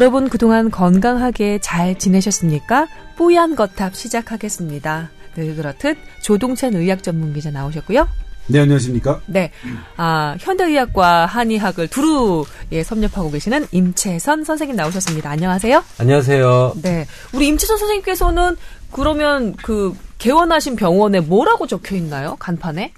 여러분 0.00 0.28
그동안 0.28 0.70
건강하게 0.70 1.58
잘 1.60 1.98
지내셨습니까? 1.98 2.86
뽀얀 3.16 3.56
거탑 3.56 3.96
시작하겠습니다. 3.96 5.10
늘 5.34 5.56
그렇듯 5.56 5.98
조동찬 6.22 6.74
의학 6.74 7.02
전문 7.02 7.32
기자 7.34 7.50
나오셨고요. 7.50 8.06
네, 8.46 8.60
안녕하십니까? 8.60 9.20
네. 9.26 9.50
아, 9.96 10.36
현대의학과 10.38 11.26
한의학을 11.26 11.88
두루 11.88 12.44
예, 12.70 12.84
섭렵하고 12.84 13.32
계시는 13.32 13.66
임채선 13.72 14.44
선생님 14.44 14.76
나오셨습니다. 14.76 15.30
안녕하세요. 15.30 15.82
안녕하세요. 15.98 16.74
네. 16.80 17.04
우리 17.32 17.48
임채선 17.48 17.76
선생님께서는 17.78 18.56
그러면 18.92 19.56
그 19.56 19.96
개원하신 20.18 20.76
병원에 20.76 21.18
뭐라고 21.18 21.66
적혀 21.66 21.96
있나요? 21.96 22.36
간판에? 22.38 22.92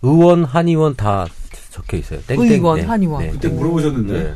의원, 0.00 0.44
한의원 0.44 0.96
다 0.96 1.26
적혀 1.68 1.98
있어요. 1.98 2.22
땡땡. 2.26 2.52
의원, 2.52 2.80
한의원. 2.88 3.32
그때 3.32 3.48
물어보셨는데. 3.48 4.12
네. 4.14 4.34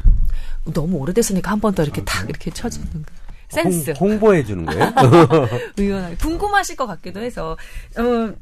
너무 0.72 0.96
오래됐으니까 0.98 1.50
한 1.50 1.60
번 1.60 1.74
더 1.74 1.82
이렇게 1.82 2.02
탁 2.04 2.28
이렇게 2.28 2.50
쳐주는 2.50 2.88
거. 2.92 3.00
센스. 3.48 3.90
홍, 3.98 4.12
홍보해 4.12 4.44
주는 4.44 4.64
거예요? 4.64 4.92
의원 5.76 6.16
궁금하실 6.18 6.76
것 6.76 6.86
같기도 6.86 7.20
해서 7.20 7.56
어, 7.98 8.32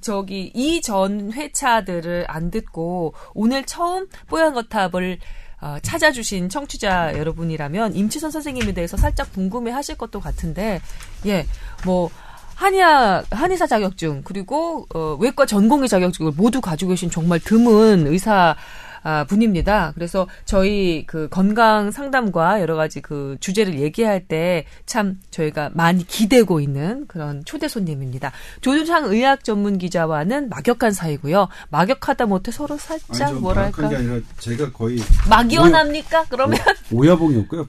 저기 0.00 0.50
이전 0.54 1.32
회차들을 1.32 2.24
안 2.28 2.50
듣고 2.50 3.12
오늘 3.34 3.64
처음 3.64 4.06
뽀얀 4.28 4.54
거탑을 4.54 5.18
어, 5.60 5.76
찾아주신 5.82 6.48
청취자 6.48 7.16
여러분이라면 7.18 7.94
임치선 7.96 8.30
선생님에 8.30 8.72
대해서 8.72 8.96
살짝 8.96 9.32
궁금해 9.32 9.70
하실 9.72 9.96
것도 9.96 10.20
같은데 10.20 10.80
예 11.26 11.46
뭐 11.84 12.10
한의학 12.54 13.26
한의사 13.30 13.66
자격증 13.66 14.22
그리고 14.24 14.86
어, 14.94 15.14
외과 15.20 15.44
전공의 15.44 15.90
자격증을 15.90 16.32
모두 16.36 16.62
가지고 16.62 16.90
계신 16.92 17.10
정말 17.10 17.38
드문 17.38 18.06
의사 18.06 18.56
아, 19.02 19.24
분입니다. 19.24 19.92
그래서 19.94 20.26
저희 20.44 21.04
그 21.06 21.28
건강 21.28 21.90
상담과 21.90 22.60
여러 22.60 22.76
가지 22.76 23.00
그 23.00 23.36
주제를 23.40 23.78
얘기할 23.80 24.26
때 24.26 24.64
참 24.86 25.18
저희가 25.30 25.70
많이 25.74 26.06
기대고 26.06 26.60
있는 26.60 27.06
그런 27.06 27.44
초대 27.44 27.68
손님입니다. 27.68 28.32
조준창 28.60 29.04
의학 29.06 29.44
전문 29.44 29.78
기자와는 29.78 30.48
막역한 30.48 30.92
사이고요. 30.92 31.48
막역하다 31.70 32.26
못해 32.26 32.52
서로 32.52 32.76
살짝 32.78 33.28
아니, 33.30 33.40
뭐랄까 33.40 33.88
게 33.88 33.96
아니라 33.96 34.20
제가 34.38 34.72
거의 34.72 34.98
막연합니까? 35.28 36.26
그러면 36.28 36.58
오야봉이었고요. 36.92 37.68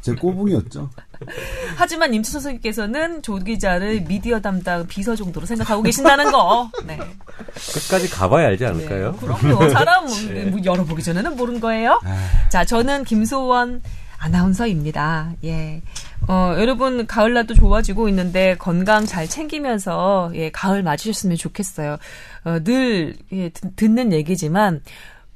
그, 0.00 0.02
제 0.02 0.14
꼬붕이었죠. 0.14 0.90
하지만 1.76 2.14
임수 2.14 2.32
선생님께서는 2.32 3.22
조 3.22 3.36
기자를 3.38 4.02
미디어 4.02 4.40
담당 4.40 4.86
비서 4.86 5.14
정도로 5.14 5.46
생각하고 5.46 5.82
계신다는 5.82 6.32
거. 6.32 6.70
네. 6.86 6.98
끝까지 7.74 8.08
가봐야 8.10 8.48
알지 8.48 8.64
않을까요? 8.66 9.12
네, 9.12 9.18
그럼요. 9.18 9.70
사람 9.70 10.06
뭐 10.50 10.60
열어보기 10.64 11.02
전에는 11.02 11.36
모르는 11.36 11.60
거예요. 11.60 12.00
자, 12.48 12.64
저는 12.64 13.04
김소원 13.04 13.82
아나운서입니다. 14.20 15.32
예. 15.44 15.80
어, 16.28 16.54
여러분, 16.58 17.06
가을날도 17.06 17.54
좋아지고 17.54 18.08
있는데 18.10 18.54
건강 18.58 19.06
잘 19.06 19.26
챙기면서, 19.26 20.30
예, 20.34 20.50
가을 20.50 20.82
맞으셨으면 20.82 21.36
좋겠어요. 21.36 21.96
어, 22.44 22.58
늘, 22.62 23.16
예, 23.32 23.48
듣, 23.48 23.74
듣는 23.76 24.12
얘기지만, 24.12 24.82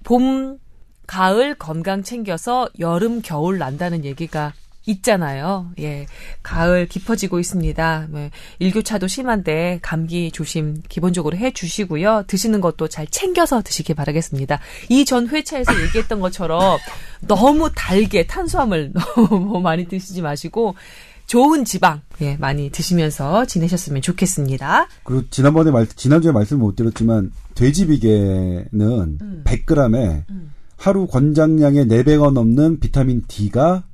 봄, 0.05 0.59
가을 1.06 1.55
건강 1.55 2.02
챙겨서 2.02 2.69
여름, 2.78 3.22
겨울 3.22 3.58
난다는 3.58 4.05
얘기가 4.05 4.52
있잖아요. 4.86 5.70
예. 5.80 6.06
가을 6.42 6.86
깊어지고 6.86 7.41
있습니다. 7.41 8.08
네, 8.10 8.30
일교차도 8.58 9.06
심한데 9.06 9.78
감기 9.81 10.31
조심 10.31 10.82
기본적으로 10.91 11.38
해 11.38 11.53
주시고요. 11.53 12.25
드시는 12.26 12.60
것도 12.60 12.88
잘 12.88 13.06
챙겨서 13.06 13.62
드시기 13.62 13.94
바라겠습니다. 13.94 14.59
이 14.91 15.04
전 15.06 15.28
회차에서 15.28 15.72
얘기했던 15.84 16.20
것처럼 16.20 16.78
너무 17.22 17.70
달게 17.75 18.26
탄수화물 18.26 18.93
너무 19.16 19.60
많이 19.60 19.87
드시지 19.87 20.20
마시고 20.20 20.75
좋은 21.26 21.64
지방 21.64 22.03
예, 22.20 22.37
많이 22.37 22.69
드시면서 22.70 23.47
지내셨으면 23.47 24.03
좋겠습니다. 24.03 24.88
그리고 25.04 25.22
지난번에 25.31 25.70
말 25.70 25.87
지난주에 25.87 26.32
말씀 26.32 26.59
못 26.59 26.76
드렸지만 26.76 27.32
돼지 27.54 27.87
비계는 27.87 29.19
음. 29.22 29.44
100g에 29.47 30.25
음. 30.28 30.50
하루 30.77 31.07
권장량의 31.07 31.87
4배가 31.87 32.33
넘는 32.33 32.81
비타민 32.81 33.23
D가 33.27 33.85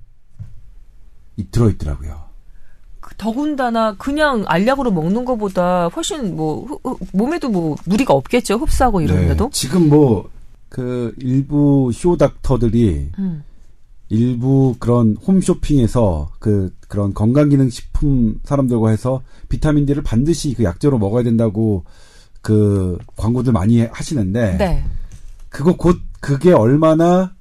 들어있더라고요. 1.51 2.21
그 3.01 3.15
더군다나 3.17 3.95
그냥 3.97 4.45
알약으로 4.47 4.91
먹는 4.91 5.25
것보다 5.25 5.89
훨씬 5.89 6.37
뭐 6.37 6.81
몸에도 7.13 7.49
뭐 7.49 7.77
무리가 7.87 8.13
없겠죠 8.15 8.57
흡수하고 8.57 9.01
이러는데도 9.01 9.45
네, 9.45 9.51
지금 9.53 9.89
뭐 9.89 10.31
그 10.71 11.13
일부 11.19 11.91
쇼닥터들이 11.93 13.11
음. 13.19 13.43
일부 14.09 14.75
그런 14.79 15.17
홈쇼핑에서 15.17 16.31
그 16.39 16.73
그런 16.89 17.12
건강기능식품 17.12 18.41
사람들과 18.45 18.91
해서 18.91 19.21
비타민 19.49 19.85
D를 19.85 20.03
반드시 20.03 20.55
그 20.55 20.65
약재로 20.65 20.99
먹어야 20.99 21.23
된다고 21.23 21.85
그 22.41 22.99
광고들 23.17 23.53
많이 23.53 23.81
하시는데 23.81 24.57
네. 24.57 24.85
그거 25.49 25.77
곧 25.77 25.99
그게 26.20 26.53
얼마나 26.53 27.34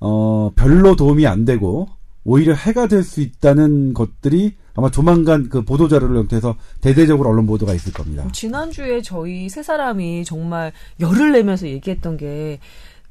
어 0.00 0.50
별로 0.54 0.96
도움이 0.96 1.26
안 1.26 1.44
되고 1.44 1.88
오히려 2.24 2.54
해가 2.54 2.86
될 2.86 3.02
수 3.02 3.20
있다는 3.20 3.94
것들이 3.94 4.56
아마 4.74 4.90
조만간 4.90 5.48
그 5.48 5.62
보도 5.64 5.88
자료를 5.88 6.16
형태해서 6.16 6.56
대대적으로 6.80 7.30
언론 7.30 7.46
보도가 7.46 7.74
있을 7.74 7.92
겁니다. 7.92 8.26
지난주에 8.32 9.02
저희 9.02 9.48
세 9.48 9.62
사람이 9.62 10.24
정말 10.24 10.72
열을 11.00 11.32
내면서 11.32 11.68
얘기했던 11.68 12.16
게 12.16 12.60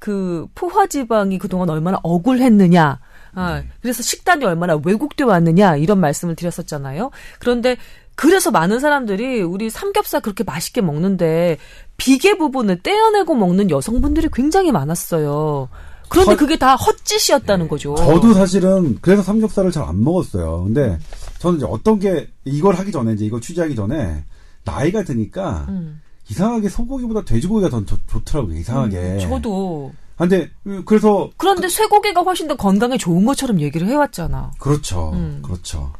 그 0.03 0.47
포화 0.53 0.85
지방이 0.85 1.37
그동안 1.37 1.69
얼마나 1.69 1.97
억울했느냐. 2.03 2.99
아, 3.35 3.59
네. 3.61 3.67
그래서 3.81 4.03
식단이 4.03 4.43
얼마나 4.43 4.77
왜곡돼 4.83 5.23
왔느냐 5.23 5.77
이런 5.77 6.01
말씀을 6.01 6.35
드렸었잖아요. 6.35 7.09
그런데 7.39 7.77
그래서 8.15 8.51
많은 8.51 8.79
사람들이 8.79 9.41
우리 9.41 9.69
삼겹살 9.69 10.21
그렇게 10.21 10.43
맛있게 10.43 10.81
먹는데 10.81 11.57
비계 11.97 12.37
부분을 12.37 12.81
떼어내고 12.81 13.35
먹는 13.35 13.69
여성분들이 13.69 14.29
굉장히 14.33 14.71
많았어요. 14.71 15.69
그런데 16.09 16.31
헛, 16.33 16.37
그게 16.37 16.57
다 16.57 16.75
헛짓이었다는 16.75 17.67
거죠. 17.67 17.95
저도 17.95 18.33
사실은 18.33 18.97
그래서 19.01 19.23
삼겹살을 19.23 19.71
잘 19.71 19.83
안 19.83 20.03
먹었어요. 20.03 20.63
근데 20.65 20.99
저는 21.39 21.57
이제 21.57 21.65
어떤 21.67 21.99
게 21.99 22.29
이걸 22.45 22.75
하기 22.75 22.91
전에 22.91 23.13
이제 23.13 23.25
이걸 23.25 23.41
취재하기 23.41 23.75
전에 23.75 24.23
나이가 24.63 25.03
드니까 25.03 25.65
음. 25.69 26.01
이상하게 26.29 26.69
소고기보다 26.69 27.25
돼지고기가 27.25 27.69
더 27.69 27.83
좋, 27.85 27.97
좋더라고요. 28.07 28.55
이상하게. 28.57 28.97
음, 28.97 29.19
저도. 29.19 29.91
아, 30.17 30.27
근데 30.27 30.51
그래서 30.85 31.31
그런데 31.37 31.63
그, 31.63 31.69
쇠고기가 31.69 32.21
훨씬 32.21 32.47
더 32.47 32.55
건강에 32.55 32.97
좋은 32.97 33.25
것처럼 33.25 33.59
얘기를 33.59 33.87
해왔잖아. 33.87 34.51
그렇죠. 34.59 35.11
음. 35.13 35.41
그렇죠. 35.43 35.91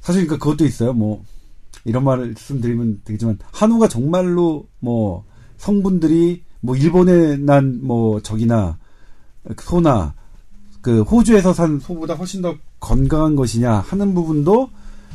사실 0.00 0.26
그러니까 0.26 0.44
그것도 0.44 0.64
있어요. 0.66 0.92
뭐 0.92 1.22
이런 1.84 2.04
말씀드리면 2.04 3.02
되겠지만 3.04 3.38
한우가 3.52 3.88
정말로 3.88 4.66
뭐 4.80 5.24
성분들이 5.56 6.42
뭐 6.60 6.76
일본에 6.76 7.36
난 7.36 7.80
뭐 7.82 8.20
적이나 8.20 8.78
소나 9.60 10.14
그 10.80 11.02
호주에서 11.02 11.52
산 11.52 11.78
소보다 11.80 12.14
훨씬 12.14 12.42
더 12.42 12.56
건강한 12.80 13.36
것이냐 13.36 13.72
하는 13.80 14.14
부분도 14.14 14.70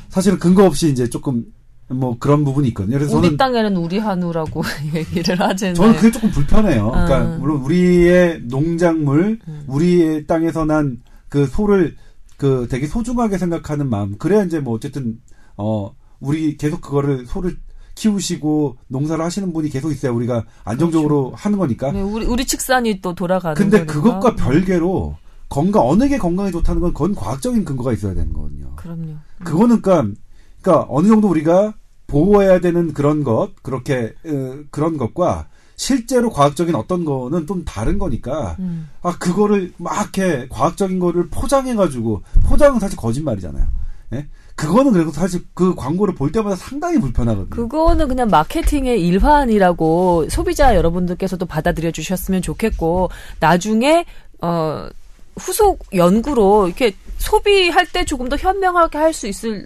사실은 0.09 0.39
근거 0.39 0.66
없이 0.66 0.89
이제 0.89 1.09
조금 1.09 1.45
뭐 1.89 2.17
그런 2.19 2.44
부분이 2.44 2.67
있거든요. 2.69 2.97
그래서 2.97 3.17
우리 3.17 3.38
땅에는 3.38 3.77
우리 3.77 3.97
한우라고 3.97 4.61
얘기를 4.94 5.39
하잖아요. 5.39 5.73
저는 5.75 5.95
그게 5.95 6.11
조금 6.11 6.31
불편해요. 6.31 6.91
아. 6.94 7.06
그러니까 7.06 7.38
물론 7.38 7.61
우리의 7.61 8.41
농작물, 8.44 9.39
음. 9.47 9.63
우리의 9.67 10.25
땅에서 10.27 10.65
난 10.65 11.00
그 11.30 11.45
소를 11.45 11.95
그 12.38 12.68
되게 12.69 12.88
소중하게 12.88 13.38
생각하는 13.38 13.89
마음. 13.89 14.18
그래야 14.18 14.44
이제 14.44 14.59
뭐 14.59 14.74
어쨌든 14.75 15.19
어 15.57 15.94
우리 16.19 16.57
계속 16.57 16.81
그거를 16.81 17.25
소를 17.25 17.57
키우시고 17.95 18.77
농사를 18.87 19.23
하시는 19.23 19.51
분이 19.51 19.69
계속 19.69 19.91
있어야 19.91 20.11
우리가 20.11 20.45
안정적으로 20.63 21.29
그렇죠. 21.29 21.35
하는 21.37 21.57
거니까. 21.57 21.91
네, 21.91 22.01
우리 22.01 22.25
우리 22.25 22.45
축산이 22.45 23.01
또 23.01 23.15
돌아가는 23.15 23.55
근데 23.55 23.85
거니까. 23.85 23.93
그것과 23.93 24.35
별개로 24.35 25.17
건강 25.49 25.87
어느 25.87 26.07
게 26.07 26.17
건강에 26.17 26.51
좋다는 26.51 26.81
건 26.81 26.93
그건 26.93 27.15
과학적인 27.15 27.65
근거가 27.65 27.93
있어야 27.93 28.13
되는 28.13 28.31
거거든요. 28.33 28.73
그럼요. 28.75 29.03
음. 29.03 29.19
그거는 29.43 29.81
그러니까 29.81 30.15
그러니까 30.61 30.85
어느 30.89 31.07
정도 31.07 31.27
우리가 31.29 31.73
보호해야 32.05 32.59
되는 32.59 32.93
그런 32.93 33.23
것 33.23 33.51
그렇게 33.63 34.13
어, 34.25 34.59
그런 34.69 34.97
것과 34.97 35.47
실제로 35.75 36.29
과학적인 36.31 36.73
어떤 36.75 37.05
거는 37.05 37.47
좀 37.47 37.63
다른 37.63 37.97
거니까 37.97 38.55
음. 38.59 38.89
아 39.01 39.17
그거를 39.17 39.73
막 39.77 39.93
이렇게 40.15 40.47
과학적인 40.49 40.99
거를 40.99 41.29
포장해 41.29 41.75
가지고 41.75 42.23
포장은 42.43 42.79
사실 42.79 42.97
거짓말이잖아요. 42.97 43.65
예? 44.13 44.27
그거는 44.57 44.92
그래도 44.92 45.12
사실 45.12 45.42
그 45.54 45.75
광고를 45.75 46.15
볼 46.15 46.31
때마다 46.31 46.56
상당히 46.56 47.00
불편하거든요. 47.00 47.50
그거는 47.50 48.07
그냥 48.07 48.27
마케팅의 48.30 49.06
일환이라고 49.06 50.30
소비자 50.30 50.75
여러분들께서도 50.75 51.45
받아들여 51.45 51.92
주셨으면 51.92 52.42
좋겠고 52.42 53.09
나중에 53.39 54.06
어 54.42 54.89
후속 55.38 55.86
연구로 55.94 56.65
이렇게 56.68 56.95
소비할 57.19 57.86
때 57.86 58.04
조금 58.04 58.30
더 58.30 58.36
현명하게 58.36 58.98
할 58.98 59.13
수 59.13 59.27
있을 59.27 59.65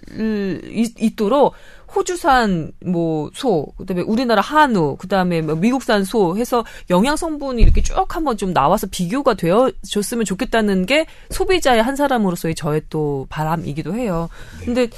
있, 0.70 0.94
있도록 1.02 1.54
호주산 1.94 2.72
뭐 2.84 3.30
소, 3.34 3.66
그다음에 3.76 4.02
우리나라 4.02 4.40
한우, 4.40 4.96
그다음에 4.96 5.42
뭐 5.42 5.54
미국산 5.54 6.04
소 6.04 6.36
해서 6.36 6.64
영양 6.90 7.16
성분이 7.16 7.62
이렇게 7.62 7.82
쭉 7.82 8.06
한번 8.08 8.36
좀 8.36 8.52
나와서 8.52 8.86
비교가 8.90 9.34
되어줬으면 9.34 10.24
좋겠다는 10.24 10.86
게 10.86 11.06
소비자의 11.30 11.82
한 11.82 11.96
사람으로서의 11.96 12.54
저의 12.54 12.82
또 12.88 13.26
바람이기도 13.28 13.94
해요. 13.94 14.28
근데 14.64 14.88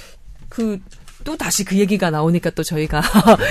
그 0.48 0.80
또 1.24 1.36
다시 1.36 1.64
그 1.64 1.76
얘기가 1.76 2.10
나오니까 2.10 2.50
또 2.50 2.62
저희가 2.62 3.02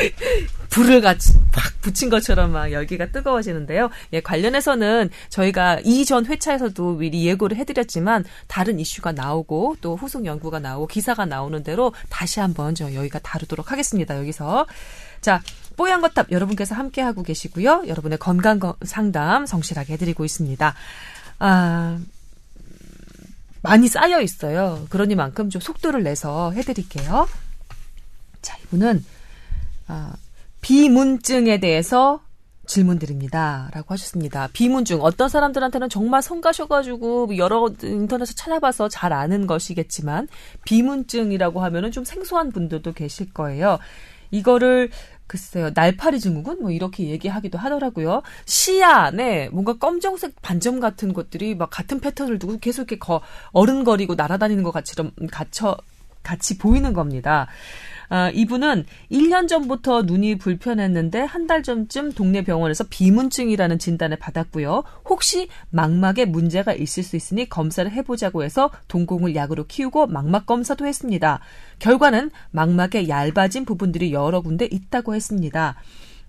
불을 0.69 1.01
같이 1.01 1.33
팍 1.51 1.81
붙인 1.81 2.09
것처럼 2.09 2.51
막 2.51 2.71
열기가 2.71 3.07
뜨거워지는데요. 3.07 3.89
예, 4.13 4.21
관련해서는 4.21 5.09
저희가 5.29 5.79
이전 5.83 6.25
회차에서도 6.25 6.95
미리 6.95 7.27
예고를 7.27 7.57
해드렸지만 7.57 8.23
다른 8.47 8.79
이슈가 8.79 9.11
나오고 9.11 9.77
또 9.81 9.95
후속 9.95 10.25
연구가 10.25 10.59
나오고 10.59 10.87
기사가 10.87 11.25
나오는 11.25 11.63
대로 11.63 11.93
다시 12.09 12.39
한번 12.39 12.73
저 12.75 12.93
여기가 12.93 13.19
다루도록 13.19 13.71
하겠습니다. 13.71 14.17
여기서 14.17 14.65
자 15.21 15.41
뽀얀 15.75 16.01
거탑 16.01 16.31
여러분께서 16.31 16.75
함께 16.75 17.01
하고 17.01 17.23
계시고요. 17.23 17.83
여러분의 17.87 18.17
건강 18.17 18.59
상담 18.83 19.45
성실하게 19.45 19.93
해드리고 19.93 20.25
있습니다. 20.25 20.73
아. 21.39 21.99
많이 23.63 23.87
쌓여 23.87 24.19
있어요. 24.19 24.85
그러니만큼 24.89 25.49
좀 25.49 25.61
속도를 25.61 26.03
내서 26.03 26.51
해드릴게요. 26.51 27.27
자, 28.43 28.55
이분은 28.65 29.03
아, 29.87 30.13
비문증에 30.61 31.59
대해서 31.59 32.21
질문 32.65 32.99
드립니다. 32.99 33.69
라고 33.73 33.93
하셨습니다. 33.93 34.47
비문증. 34.53 35.01
어떤 35.01 35.27
사람들한테는 35.27 35.89
정말 35.89 36.21
성가셔가지고 36.21 37.37
여러 37.37 37.69
인터넷에 37.81 38.33
찾아봐서 38.35 38.87
잘 38.87 39.11
아는 39.11 39.47
것이겠지만, 39.47 40.27
비문증이라고 40.63 41.61
하면은 41.61 41.91
좀 41.91 42.05
생소한 42.05 42.51
분들도 42.51 42.93
계실 42.93 43.33
거예요. 43.33 43.79
이거를 44.31 44.89
글쎄요, 45.27 45.71
날파리 45.73 46.19
증후군? 46.19 46.61
뭐 46.61 46.71
이렇게 46.71 47.09
얘기하기도 47.09 47.57
하더라고요. 47.57 48.21
시야 48.45 48.89
안에 48.89 49.49
뭔가 49.49 49.73
검정색 49.73 50.41
반점 50.41 50.79
같은 50.79 51.13
것들이 51.13 51.55
막 51.55 51.69
같은 51.69 51.99
패턴을 51.99 52.39
두고 52.39 52.59
계속 52.59 52.83
이렇게 52.83 52.97
거, 52.97 53.21
어른거리고 53.51 54.15
날아다니는 54.15 54.63
것 54.63 54.71
같이럼 54.71 55.11
갇혀, 55.31 55.75
같이 56.23 56.57
보이는 56.57 56.93
겁니다. 56.93 57.47
아, 58.15 58.29
이분은 58.29 58.85
1년 59.11 59.47
전부터 59.47 60.03
눈이 60.03 60.37
불편했는데 60.37 61.21
한 61.21 61.47
달 61.47 61.63
전쯤 61.63 62.11
동네 62.11 62.43
병원에서 62.43 62.83
비문증이라는 62.87 63.79
진단을 63.79 64.17
받았고요. 64.17 64.83
혹시 65.09 65.47
망막에 65.71 66.25
문제가 66.25 66.73
있을 66.73 67.01
수 67.01 67.15
있으니 67.15 67.49
검사를 67.49 67.89
해보자고 67.91 68.43
해서 68.43 68.69
동공을 68.87 69.33
약으로 69.35 69.65
키우고 69.65 70.05
망막 70.07 70.45
검사도 70.45 70.85
했습니다. 70.85 71.39
결과는 71.79 72.29
망막에 72.51 73.09
얇아진 73.09 73.65
부분들이 73.65 74.13
여러 74.13 74.41
군데 74.41 74.65
있다고 74.71 75.15
했습니다. 75.15 75.75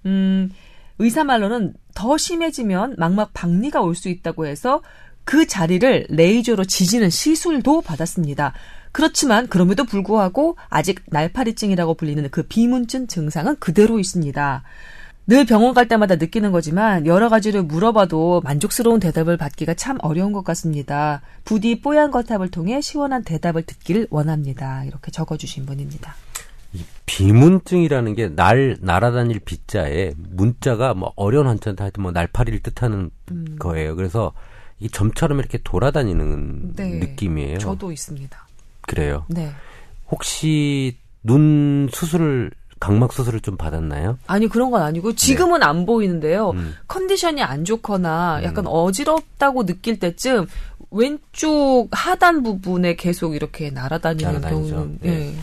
음, 0.07 0.51
의사 0.99 1.23
말로는 1.23 1.75
더 1.95 2.17
심해지면 2.17 2.95
망막 2.97 3.35
박리가 3.35 3.83
올 3.83 3.95
수 3.95 4.09
있다고 4.09 4.47
해서 4.47 4.81
그 5.25 5.47
자리를 5.47 6.07
레이저로 6.09 6.65
지지는 6.65 7.11
시술도 7.11 7.83
받았습니다. 7.83 8.55
그렇지만 8.95 9.49
그럼에도 9.49 9.83
불구하고 9.85 10.57
아직 10.69 11.01
날파리증이라고 11.07 11.95
불리는 11.95 12.29
그 12.31 12.45
비문증 12.45 13.09
증상은 13.09 13.57
그대로 13.59 13.99
있습니다. 13.99 14.63
늘 15.27 15.45
병원 15.47 15.75
갈 15.75 15.89
때마다 15.89 16.15
느끼는 16.15 16.53
거지만 16.53 17.05
여러 17.07 17.29
가지를 17.29 17.65
물어봐도 17.65 18.43
만족스러운 18.45 19.01
대답을 19.01 19.37
받기가 19.37 19.75
참 19.75 19.99
어려운 20.03 20.33
것 20.33 20.45
같습니다. 20.45 21.23
부디 21.45 21.81
뽀얀 21.81 22.13
거탑을 22.13 22.51
통해 22.53 22.81
시원한 22.81 23.25
대답을 23.25 23.63
듣기를 23.63 24.07
원합니다. 24.11 24.85
이렇게 24.85 25.11
적어주신 25.11 25.67
분입니다. 25.67 26.15
이 26.73 26.85
비문증이라는 27.07 28.15
게 28.15 28.29
날 28.29 28.77
날아다닐 28.81 29.41
비자에 29.41 30.13
문자가 30.17 30.95
뭐 30.95 31.13
어려운 31.17 31.49
한자한테 31.49 31.83
하여튼 31.83 32.03
뭐 32.05 32.13
날파리를 32.13 32.61
뜻하는 32.61 33.11
음. 33.33 33.57
거예요. 33.59 33.97
그래서 33.97 34.33
이 34.79 34.89
점처럼 34.89 35.41
이렇게 35.41 35.59
돌아다니는 35.65 36.75
네, 36.77 36.91
느낌이에요. 37.01 37.59
저도 37.59 37.91
있습니다. 37.91 38.47
그래요. 38.87 39.25
네. 39.29 39.51
혹시 40.11 40.99
눈 41.23 41.89
수술을 41.93 42.51
각막 42.81 43.13
수술을 43.13 43.41
좀 43.41 43.57
받았나요? 43.57 44.19
아니 44.27 44.47
그런 44.47 44.71
건 44.71 44.83
아니고 44.83 45.15
지금은 45.15 45.61
네. 45.61 45.67
안 45.67 45.87
보이는데요. 45.87 46.51
음. 46.51 46.75
컨디션이 46.87 47.43
안 47.43 47.65
좋거나 47.65 48.41
음. 48.41 48.45
약간 48.45 48.67
음. 48.67 48.71
어지럽다고 48.71 49.65
느낄 49.65 49.99
때쯤 49.99 50.47
왼쪽 50.91 51.89
하단 51.93 52.43
부분에 52.43 52.95
계속 52.97 53.35
이렇게 53.35 53.71
날아다니는 53.71 54.41
경우는 54.43 54.99
네. 55.01 55.11
네. 55.11 55.35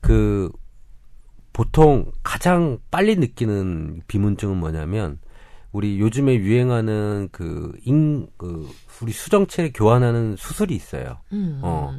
그 0.00 0.50
보통 1.52 2.12
가장 2.22 2.78
빨리 2.90 3.16
느끼는 3.16 4.02
비문증은 4.06 4.56
뭐냐면 4.56 5.18
우리 5.72 5.98
요즘에 5.98 6.36
유행하는 6.36 7.28
그, 7.32 7.72
인, 7.84 8.28
그, 8.36 8.68
우리 9.02 9.10
수정체를 9.10 9.72
교환하는 9.74 10.36
수술이 10.36 10.74
있어요. 10.74 11.18
음. 11.32 11.58
어. 11.62 11.92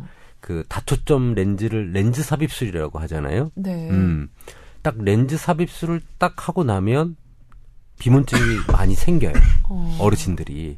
그 0.45 0.63
다초점 0.69 1.33
렌즈를 1.33 1.91
렌즈 1.91 2.21
삽입술이라고 2.21 2.99
하잖아요. 2.99 3.49
네. 3.55 3.89
음. 3.89 4.29
딱 4.83 4.93
렌즈 4.99 5.37
삽입술을 5.37 6.01
딱 6.19 6.47
하고 6.47 6.63
나면 6.63 7.15
비문증이 7.97 8.41
많이 8.71 8.93
생겨요. 8.93 9.33
어. 9.67 9.97
어르신들이 9.99 10.77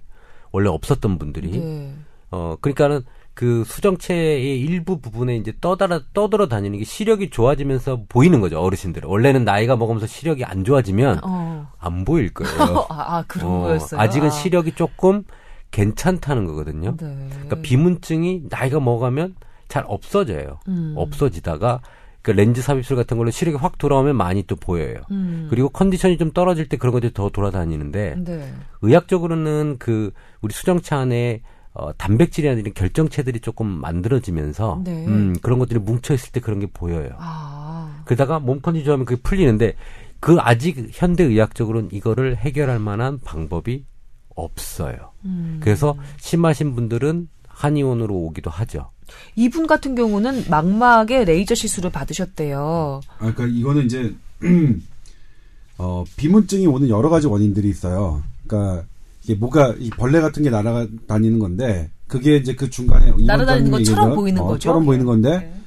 원래 0.54 0.70
없었던 0.70 1.18
분들이. 1.18 1.60
네. 1.60 1.94
어 2.32 2.56
그러니까는 2.62 3.02
그 3.34 3.66
수정체의 3.66 4.62
일부 4.62 5.02
부분에 5.02 5.36
이제 5.36 5.52
떠달아 5.60 6.00
떠들어 6.14 6.48
다니는 6.48 6.80
게 6.80 6.86
시력이 6.86 7.30
좋아지면서 7.30 8.04
보이는 8.08 8.40
거죠 8.40 8.62
어르신들. 8.62 9.02
원래는 9.04 9.44
나이가 9.44 9.76
먹으면서 9.76 10.08
시력이 10.08 10.46
안 10.46 10.64
좋아지면 10.64 11.20
어. 11.26 11.68
안 11.78 12.06
보일 12.06 12.34
거예요. 12.34 12.54
아, 12.90 13.18
아 13.18 13.24
그런 13.28 13.52
어, 13.52 13.62
거였어요. 13.64 14.00
아직은 14.00 14.28
아. 14.28 14.32
시력이 14.32 14.76
조금 14.76 15.26
괜찮다는 15.72 16.46
거거든요. 16.46 16.96
네. 16.96 17.28
그러니까 17.32 17.58
비문증이 17.58 18.44
나이가 18.50 18.80
먹으면 18.80 19.36
잘 19.68 19.84
없어져요. 19.88 20.60
음. 20.68 20.94
없어지다가 20.96 21.82
그 22.22 22.32
렌즈 22.32 22.62
삽입술 22.62 22.98
같은 22.98 23.18
걸로 23.18 23.32
시력이 23.32 23.58
확 23.58 23.78
돌아오면 23.78 24.16
많이 24.16 24.44
또 24.44 24.56
보여요. 24.56 24.98
음. 25.12 25.48
그리고 25.50 25.70
컨디션이 25.70 26.18
좀 26.18 26.32
떨어질 26.32 26.68
때 26.68 26.76
그런 26.76 26.92
것들이 26.92 27.14
더 27.14 27.30
돌아다니는데 27.30 28.16
네. 28.18 28.54
의학적으로는 28.82 29.78
그 29.80 30.12
우리 30.42 30.54
수정체 30.54 30.94
안에 30.96 31.42
어, 31.74 31.94
단백질이나 31.94 32.56
이런 32.56 32.74
결정체들이 32.74 33.40
조금 33.40 33.68
만들어지면서 33.68 34.82
네. 34.84 35.06
음, 35.06 35.36
그런 35.42 35.60
것들이 35.60 35.80
뭉쳐 35.80 36.16
있을 36.16 36.32
때 36.32 36.40
그런 36.40 36.60
게 36.60 36.66
보여요. 36.66 37.12
아. 37.18 38.02
그러다가 38.04 38.40
몸 38.40 38.62
컨디션 38.62 38.94
하면 38.94 39.06
그게 39.06 39.22
풀리는데 39.22 39.76
그 40.20 40.38
아직 40.40 40.90
현대 40.92 41.24
의학적으로는 41.24 41.90
이거를 41.92 42.36
해결할 42.36 42.80
만한 42.80 43.20
방법이 43.24 43.86
없어요. 44.36 45.12
음. 45.26 45.60
그래서 45.62 45.96
심하신 46.18 46.76
분들은 46.76 47.30
한의원으로 47.48 48.14
오기도 48.16 48.50
하죠. 48.50 48.90
이분 49.36 49.68
같은 49.68 49.96
경우는 49.96 50.46
망막에 50.50 51.26
레이저 51.26 51.56
시술을 51.56 51.92
받으셨대요. 51.92 53.02
아, 53.08 53.34
그러니까 53.34 53.46
이거는 53.48 53.86
이제 53.86 54.14
어, 55.78 56.04
비문증이 56.16 56.68
오는 56.68 56.90
여러 56.90 57.10
가지 57.10 57.28
원인들이 57.28 57.70
있어요. 57.70 58.24
그러니까 58.46 58.86
이게 59.24 59.36
뭐가 59.36 59.76
이 59.80 59.90
벌레 59.90 60.22
같은 60.22 60.44
게 60.44 60.50
날아다니는 60.50 61.40
건데 61.40 61.90
그게 62.08 62.38
이제 62.38 62.56
그 62.56 62.70
중간에 62.70 63.12
날아다니는 63.20 63.72
것처럼 63.72 64.16
보이는 64.16 64.42
어, 64.42 64.48
거죠. 64.48 64.60
처럼 64.60 64.86
보이는 64.86 65.06
건데 65.06 65.38
네. 65.40 65.62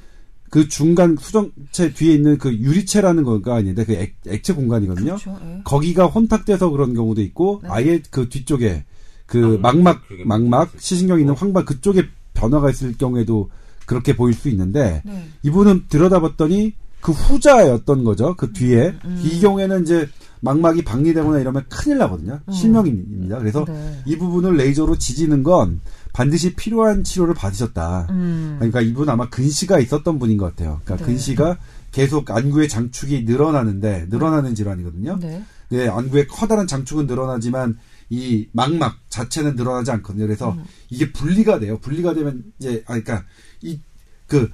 그 0.49 0.67
중간 0.67 1.15
수정체 1.17 1.93
뒤에 1.93 2.15
있는 2.15 2.37
그 2.37 2.53
유리체라는 2.53 3.23
거가 3.23 3.55
아닌데 3.55 3.85
그 3.85 3.93
액, 3.93 4.15
액체 4.27 4.53
공간이거든요. 4.53 5.15
그렇죠, 5.15 5.39
네. 5.41 5.61
거기가 5.63 6.07
혼탁돼서 6.07 6.69
그런 6.71 6.93
경우도 6.93 7.21
있고 7.21 7.61
네. 7.63 7.69
아예 7.71 8.01
그 8.09 8.27
뒤쪽에 8.27 8.83
그 9.25 9.57
망막 9.61 10.01
망막 10.25 10.73
시신경 10.77 11.21
있는 11.21 11.33
황반 11.35 11.63
그쪽에 11.63 12.03
변화가 12.33 12.69
있을 12.69 12.97
경우에도 12.97 13.49
그렇게 13.85 14.15
보일 14.15 14.33
수 14.33 14.49
있는데 14.49 15.01
네. 15.05 15.27
이분은 15.43 15.85
들여다봤더니 15.89 16.75
그 17.01 17.11
후자였던 17.11 18.03
거죠. 18.03 18.35
그 18.35 18.53
뒤에 18.53 18.89
음, 18.89 18.99
음. 19.05 19.21
이 19.23 19.39
경우에는 19.39 19.81
이제 19.81 20.07
망막이 20.41 20.83
박리되거나 20.83 21.39
이러면 21.39 21.65
큰일 21.69 21.97
나거든요. 21.97 22.39
음. 22.45 22.51
실명입니다. 22.51 23.39
그래서 23.39 23.65
네. 23.65 24.01
이 24.05 24.17
부분을 24.17 24.55
레이저로 24.55 24.97
지지는 24.97 25.43
건 25.43 25.81
반드시 26.13 26.55
필요한 26.55 27.03
치료를 27.03 27.33
받으셨다. 27.33 28.07
음. 28.09 28.55
그러니까 28.59 28.81
이분 28.81 29.09
아마 29.09 29.29
근시가 29.29 29.79
있었던 29.79 30.19
분인 30.19 30.37
것 30.37 30.45
같아요. 30.45 30.81
그러니까 30.83 31.05
네. 31.05 31.11
근시가 31.11 31.57
계속 31.91 32.29
안구의 32.31 32.69
장축이 32.69 33.23
늘어나는데 33.23 34.07
늘어나는 34.09 34.55
질환이거든요. 34.55 35.17
네. 35.19 35.43
네, 35.69 35.87
안구의 35.87 36.27
커다란 36.27 36.67
장축은 36.67 37.07
늘어나지만 37.07 37.77
이 38.11 38.45
망막 38.51 38.97
자체는 39.07 39.55
늘어나지 39.55 39.89
않거든요. 39.91 40.27
그래서 40.27 40.51
음. 40.51 40.65
이게 40.89 41.13
분리가 41.13 41.59
돼요. 41.59 41.79
분리가 41.79 42.13
되면 42.13 42.43
이제 42.59 42.83
아 42.85 42.99
그러니까 42.99 43.23
이 43.61 43.79
그그 44.27 44.51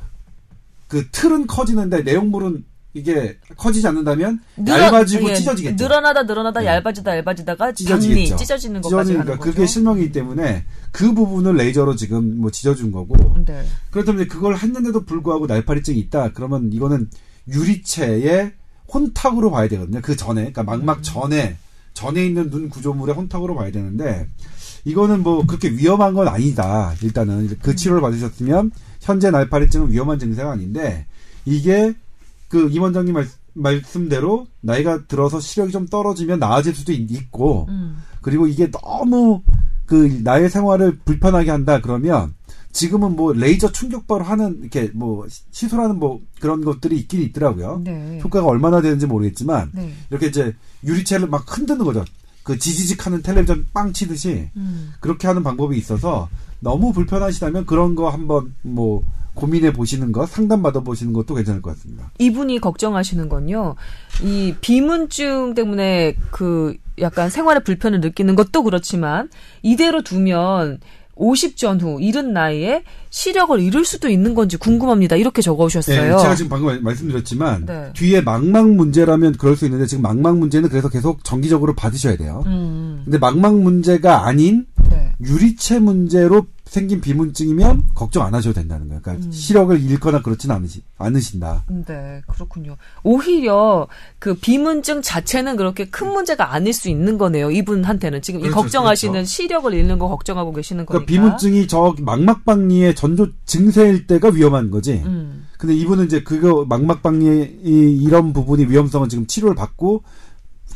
그 0.87 1.09
틀은 1.11 1.47
커지는데 1.47 2.03
내용물은 2.03 2.63
이게 2.93 3.37
커지지 3.57 3.87
않는다면 3.87 4.39
늘어, 4.57 4.79
얇아지고 4.79 5.29
예, 5.31 5.35
찢어지겠죠. 5.35 5.83
늘어나다 5.83 6.23
늘어나다 6.23 6.59
네. 6.59 6.67
얇아지다 6.67 7.17
얇아지다가 7.17 7.71
찢어지겠죠. 7.71 8.35
찢어지는 8.35 8.81
것까지 8.81 9.13
그러니까 9.13 9.37
그게 9.39 9.65
실명이기 9.65 10.11
때문에 10.11 10.65
그 10.91 11.15
부분을 11.15 11.55
레이저로 11.55 11.95
지금 11.95 12.39
뭐 12.39 12.51
찢어준 12.51 12.91
거고. 12.91 13.15
네. 13.43 13.65
그렇다면 13.89 14.27
그걸 14.27 14.55
했는데도 14.55 15.03
불구하고 15.05 15.47
날파리증이 15.47 15.97
있다. 15.99 16.31
그러면 16.33 16.71
이거는 16.71 17.09
유리체의 17.47 18.53
혼탁으로 18.93 19.49
봐야 19.49 19.67
되거든요. 19.67 19.99
그 20.01 20.15
전에, 20.15 20.51
그러니까 20.51 20.63
망막 20.63 21.01
전에 21.03 21.57
전에 21.97 22.23
있는 22.23 22.51
눈 22.51 22.69
구조물의 22.69 23.15
혼탁으로 23.15 23.55
봐야 23.55 23.71
되는데 23.71 24.29
이거는 24.85 25.23
뭐 25.23 25.43
그렇게 25.47 25.69
위험한 25.71 26.13
건 26.13 26.27
아니다. 26.27 26.93
일단은 27.01 27.57
그 27.59 27.75
치료를 27.75 28.01
받으셨으면 28.01 28.71
현재 29.01 29.31
날파리증은 29.31 29.91
위험한 29.91 30.19
증세가 30.19 30.51
아닌데 30.51 31.07
이게 31.43 31.95
그 32.49 32.69
임 32.69 32.83
원장님 32.83 33.15
말, 33.15 33.27
말씀대로 33.53 34.45
나이가 34.61 35.05
들어서 35.07 35.39
시력이 35.39 35.71
좀 35.71 35.87
떨어지면 35.87 36.37
나아질 36.39 36.75
수도 36.75 36.91
있고 36.93 37.65
음. 37.69 37.97
그리고 38.21 38.45
이게 38.45 38.69
너무 38.69 39.41
그 39.87 40.19
나의 40.23 40.49
생활을 40.51 40.99
불편하게 41.03 41.49
한다 41.49 41.81
그러면 41.81 42.33
지금은 42.71 43.15
뭐 43.15 43.33
레이저 43.33 43.71
충격바로 43.71 44.23
하는 44.23 44.59
이렇게 44.61 44.91
뭐 44.93 45.25
시술하는 45.51 45.97
뭐 45.97 46.21
그런 46.39 46.63
것들이 46.63 46.97
있긴 46.97 47.21
있더라고요. 47.23 47.81
네. 47.83 48.19
효과가 48.23 48.45
얼마나 48.45 48.81
되는지 48.81 49.07
모르겠지만 49.07 49.71
네. 49.73 49.93
이렇게 50.09 50.27
이제 50.27 50.55
유리체를 50.83 51.27
막 51.27 51.45
흔드는 51.47 51.83
거죠. 51.83 52.05
그 52.43 52.57
지지직 52.57 53.05
하는 53.05 53.21
텔레비전 53.21 53.65
빵 53.73 53.91
치듯이 53.91 54.49
음. 54.55 54.93
그렇게 54.99 55.27
하는 55.27 55.43
방법이 55.43 55.77
있어서 55.77 56.29
너무 56.59 56.93
불편하시다면 56.93 57.65
그런 57.65 57.95
거 57.95 58.09
한번 58.09 58.53
뭐 58.61 59.03
고민해 59.33 59.73
보시는 59.73 60.11
것, 60.11 60.27
상담 60.29 60.63
받아 60.63 60.79
보시는 60.79 61.13
것도 61.13 61.35
괜찮을 61.35 61.61
것 61.61 61.75
같습니다. 61.75 62.11
이분이 62.17 62.59
걱정하시는 62.59 63.29
건요. 63.29 63.75
이 64.23 64.55
비문증 64.61 65.53
때문에 65.53 66.15
그 66.31 66.75
약간 66.99 67.29
생활에 67.29 67.59
불편을 67.59 68.01
느끼는 68.01 68.35
것도 68.35 68.63
그렇지만 68.63 69.29
이대로 69.61 70.01
두면 70.01 70.79
50 71.17 71.57
전후 71.57 71.99
이른 72.01 72.33
나이에 72.33 72.83
시력을 73.09 73.59
잃을 73.59 73.85
수도 73.85 74.09
있는 74.09 74.35
건지 74.35 74.57
궁금합니다. 74.57 75.15
이렇게 75.15 75.41
적어오셨어요. 75.41 76.01
네, 76.01 76.21
제가 76.21 76.35
지금 76.35 76.49
방금 76.49 76.83
말씀드렸지만 76.83 77.65
네. 77.65 77.91
뒤에 77.93 78.21
망막 78.21 78.69
문제라면 78.69 79.33
그럴 79.37 79.55
수 79.55 79.65
있는데 79.65 79.85
지금 79.85 80.03
망막 80.03 80.37
문제는 80.37 80.69
그래서 80.69 80.89
계속 80.89 81.23
정기적으로 81.23 81.73
받으셔야 81.75 82.17
돼요. 82.17 82.43
음. 82.47 83.01
근데 83.05 83.17
망막 83.17 83.59
문제가 83.59 84.27
아닌 84.27 84.65
네. 84.89 85.11
유리체 85.21 85.79
문제로 85.79 86.45
생긴 86.67 87.01
비문증이면 87.01 87.83
걱정 87.95 88.23
안 88.23 88.33
하셔도 88.33 88.53
된다는 88.53 88.87
거예요. 88.87 89.01
그러니까 89.01 89.25
음. 89.25 89.31
시력을 89.31 89.81
잃거나 89.81 90.21
그렇지는 90.21 90.55
않으시, 90.55 90.83
않으신다. 90.97 91.63
네, 91.87 92.21
그렇군요. 92.27 92.75
오히려 93.03 93.87
그 94.19 94.35
비문증 94.35 95.01
자체는 95.01 95.55
그렇게 95.55 95.89
큰 95.89 96.11
문제가 96.11 96.53
아닐 96.53 96.73
수 96.73 96.89
있는 96.89 97.17
거네요. 97.17 97.51
이분한테는 97.51 98.21
지금 98.21 98.41
그렇죠, 98.41 98.51
이 98.51 98.61
걱정하시는 98.61 99.13
그렇죠. 99.13 99.27
시력을 99.27 99.73
잃는 99.73 99.99
거 99.99 100.07
걱정하고 100.09 100.53
계시는 100.53 100.85
그러니까 100.85 101.05
거니까. 101.05 101.21
그러니까 101.21 101.37
비문증이 101.37 101.67
저 101.67 101.95
망막박리의 101.99 102.95
전조 102.95 103.27
증세일 103.45 104.07
때가 104.07 104.29
위험한 104.29 104.69
거지. 104.69 105.01
음. 105.05 105.47
근데 105.57 105.73
이분은 105.75 106.05
이제 106.05 106.21
그거 106.21 106.65
망막박리 106.65 107.61
이런 107.63 108.33
부분이 108.33 108.65
위험성은 108.65 109.09
지금 109.09 109.25
치료를 109.25 109.55
받고 109.55 110.03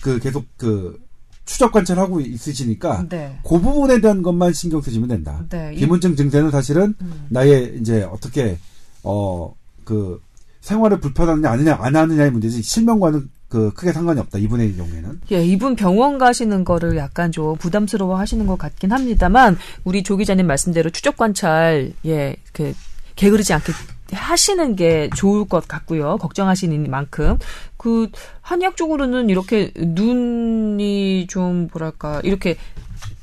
그 0.01 0.19
계속 0.19 0.45
그 0.57 0.97
추적 1.45 1.71
관찰하고 1.71 2.21
있으시니까 2.21 3.07
네. 3.09 3.39
그 3.43 3.59
부분에 3.59 3.99
대한 4.01 4.21
것만 4.21 4.53
신경 4.53 4.81
쓰시면 4.81 5.07
된다. 5.09 5.43
네. 5.49 5.71
비문증 5.75 6.15
증세는 6.15 6.51
사실은 6.51 6.93
음. 7.01 7.25
나의 7.29 7.77
이제 7.79 8.03
어떻게 8.03 8.57
어 9.03 9.53
그 9.83 10.21
생활을 10.61 10.99
불편하느냐 10.99 11.49
아니냐 11.49 11.77
안 11.81 11.95
하느냐의 11.95 12.31
문제지 12.31 12.61
실명과는 12.61 13.29
그 13.49 13.73
크게 13.73 13.91
상관이 13.91 14.19
없다 14.21 14.37
이분의 14.37 14.77
경우에는. 14.77 15.21
예, 15.33 15.43
이분 15.43 15.75
병원 15.75 16.17
가시는 16.17 16.63
거를 16.63 16.95
약간 16.95 17.31
좀 17.33 17.57
부담스러워 17.57 18.17
하시는 18.17 18.47
것 18.47 18.57
같긴 18.57 18.93
합니다만 18.93 19.57
우리 19.83 20.03
조 20.03 20.15
기자님 20.15 20.47
말씀대로 20.47 20.89
추적 20.89 21.17
관찰 21.17 21.91
예그 22.05 22.73
게으르지 23.17 23.51
않게 23.53 23.73
하시는 24.11 24.75
게 24.75 25.09
좋을 25.15 25.45
것 25.47 25.67
같고요. 25.67 26.17
걱정하시는 26.17 26.89
만큼. 26.89 27.37
그, 27.77 28.09
한의학 28.41 28.77
적으로는 28.77 29.29
이렇게 29.29 29.71
눈이 29.75 31.27
좀, 31.27 31.69
뭐랄까, 31.71 32.21
이렇게 32.23 32.57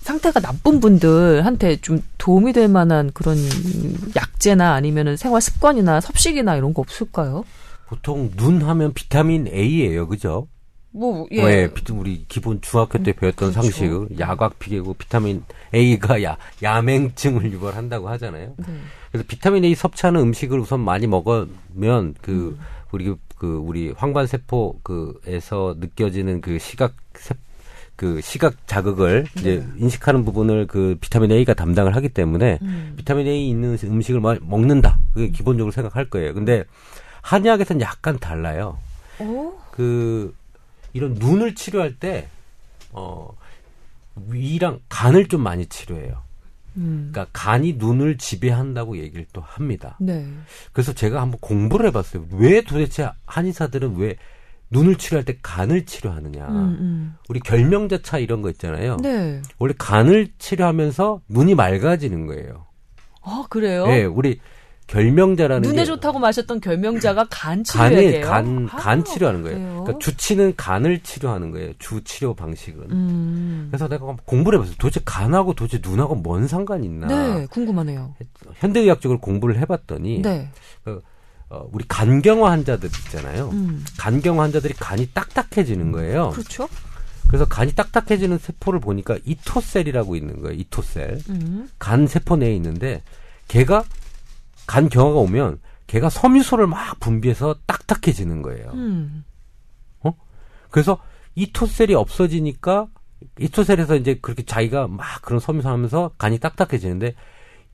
상태가 0.01 0.41
나쁜 0.41 0.81
분들한테 0.81 1.77
좀 1.83 2.03
도움이 2.17 2.53
될 2.55 2.69
만한 2.69 3.11
그런 3.13 3.37
약제나 4.17 4.73
아니면은 4.73 5.17
생활 5.17 5.43
습관이나 5.43 6.01
섭식이나 6.01 6.57
이런 6.57 6.73
거 6.73 6.81
없을까요? 6.81 7.45
보통 7.87 8.31
눈 8.37 8.63
하면 8.63 8.93
비타민 8.95 9.47
A예요. 9.47 10.09
그죠? 10.09 10.49
뭐, 10.91 11.27
예. 11.33 11.43
네, 11.43 11.71
우리 11.93 12.25
기본 12.29 12.61
중학교 12.61 13.03
때 13.03 13.13
배웠던 13.13 13.53
그렇죠. 13.53 13.63
상식, 13.63 14.19
야광 14.19 14.51
피개고 14.59 14.95
비타민 14.95 15.45
A가 15.75 16.23
야, 16.23 16.39
야맹증을 16.63 17.53
유발한다고 17.53 18.09
하잖아요. 18.09 18.55
네. 18.57 18.65
그래서 19.11 19.25
비타민 19.29 19.65
A 19.65 19.75
섭취하는 19.75 20.21
음식을 20.21 20.59
우선 20.59 20.81
많이 20.81 21.07
먹으면 21.07 22.15
그 22.21 22.57
음. 22.59 22.59
우리 22.91 23.15
그 23.37 23.57
우리 23.57 23.93
황반 23.97 24.27
세포 24.27 24.81
그에서 24.83 25.77
느껴지는 25.79 26.41
그 26.41 26.59
시각 26.59 26.95
세, 27.15 27.35
그 27.95 28.21
시각 28.21 28.67
자극을 28.67 29.25
네. 29.35 29.41
이제 29.41 29.67
인식하는 29.77 30.25
부분을 30.25 30.67
그 30.67 30.97
비타민 31.01 31.31
A가 31.33 31.53
담당을 31.55 31.95
하기 31.97 32.09
때문에 32.09 32.59
음. 32.63 32.95
비타민 32.97 33.27
A 33.27 33.49
있는 33.49 33.77
음식을 33.83 34.21
먹는다. 34.21 34.99
그게 35.13 35.29
기본적으로 35.29 35.71
생각할 35.71 36.09
거예요. 36.09 36.33
근데 36.33 36.65
한의학에서는 37.23 37.81
약간 37.83 38.19
달라요. 38.19 38.79
오? 39.21 39.53
그 39.71 40.35
이런 40.93 41.15
눈을 41.15 41.55
치료할 41.55 41.97
때 41.99 42.29
어, 42.93 43.37
위랑 44.29 44.81
간을 44.89 45.29
좀 45.29 45.43
많이 45.43 45.67
치료해요. 45.67 46.23
음. 46.77 47.11
그러니까 47.13 47.31
간이 47.33 47.75
눈을 47.75 48.19
지배한다고 48.19 48.99
얘기를 48.99 49.27
또 49.33 49.41
합니다. 49.41 49.97
네. 50.01 50.27
그래서 50.73 50.93
제가 50.93 51.21
한번 51.21 51.39
공부를 51.41 51.89
해봤어요. 51.89 52.27
왜 52.33 52.63
도대체 52.63 53.11
한의사들은 53.27 53.97
왜 53.97 54.17
눈을 54.71 54.97
치료할 54.97 55.25
때 55.25 55.39
간을 55.43 55.87
치료하느냐. 55.87 56.47
음, 56.47 56.57
음. 56.57 57.15
우리 57.29 57.41
결명자차 57.41 58.19
이런 58.19 58.43
거 58.43 58.51
있잖아요. 58.51 58.99
네. 58.99 59.41
원래 59.59 59.75
간을 59.77 60.29
치료하면서 60.39 61.23
눈이 61.29 61.55
맑아지는 61.55 62.27
거예요. 62.27 62.67
아 63.23 63.45
그래요? 63.49 63.87
네, 63.87 64.05
우리 64.05 64.41
결명자라는 64.89 65.69
눈에 65.69 65.85
좋다고 65.85 66.19
마셨던 66.19 66.61
결명자가 66.61 67.27
간 67.31 67.63
치료예요. 67.63 68.27
간, 68.27 68.67
간 68.67 69.01
아, 69.01 69.05
치료하는 69.05 69.43
거예요. 69.43 69.59
그래요? 69.59 69.83
그러니까 69.85 69.99
주치는 69.99 70.55
간을 70.57 71.01
치료하는 71.03 71.51
거예요. 71.51 71.73
주 71.79 72.03
치료 72.05 72.35
방식은. 72.35 72.91
음. 72.91 73.69
그래서 73.71 73.87
내가 73.87 74.17
공부를 74.25 74.59
해봤어요. 74.59 74.77
도대체 74.79 75.01
간하고 75.05 75.55
도대체 75.55 75.87
눈하고 75.87 76.15
뭔 76.15 76.49
상관이 76.49 76.87
있나? 76.87 77.07
네, 77.07 77.47
궁금하네요. 77.47 78.15
현대의학적으로 78.55 79.21
공부를 79.21 79.59
해봤더니 79.59 80.23
네. 80.23 80.49
그, 80.85 81.03
어, 81.51 81.69
우리 81.71 81.85
간경화 81.87 82.51
환자들 82.51 82.89
있잖아요. 83.07 83.51
음. 83.53 83.85
간경화 83.99 84.43
환자들이 84.45 84.73
간이 84.73 85.11
딱딱해지는 85.13 85.93
거예요. 85.93 86.31
그렇죠. 86.31 86.67
그래서 87.29 87.45
간이 87.45 87.75
딱딱해지는 87.75 88.39
세포를 88.39 88.81
보니까 88.81 89.19
이토셀이라고 89.27 90.17
있는 90.17 90.41
거예요. 90.41 90.59
이토셀. 90.59 91.21
음. 91.29 91.69
간 91.79 92.07
세포 92.07 92.37
내에 92.37 92.55
있는데 92.57 93.03
걔가 93.49 93.85
간 94.69 94.91
경화가 94.91 95.19
오면 95.19 95.61
걔가 95.87 96.11
섬유소를 96.11 96.67
막 96.67 97.01
분비해서 97.01 97.57
딱딱해지는 97.67 98.43
거예요. 98.43 98.71
음. 98.75 99.25
어? 100.01 100.13
그래서 100.71 100.99
이 101.35 101.51
토셀이 101.51 101.95
없어지니까 101.95 102.87
이 103.41 103.49
토셀에서 103.49 103.97
이제 103.97 104.19
그렇게 104.21 104.43
자기가 104.45 104.87
막 104.87 105.23
그런 105.23 105.41
섬유소 105.41 105.69
하면서 105.71 106.11
간이 106.19 106.39
딱딱해지는데 106.39 107.15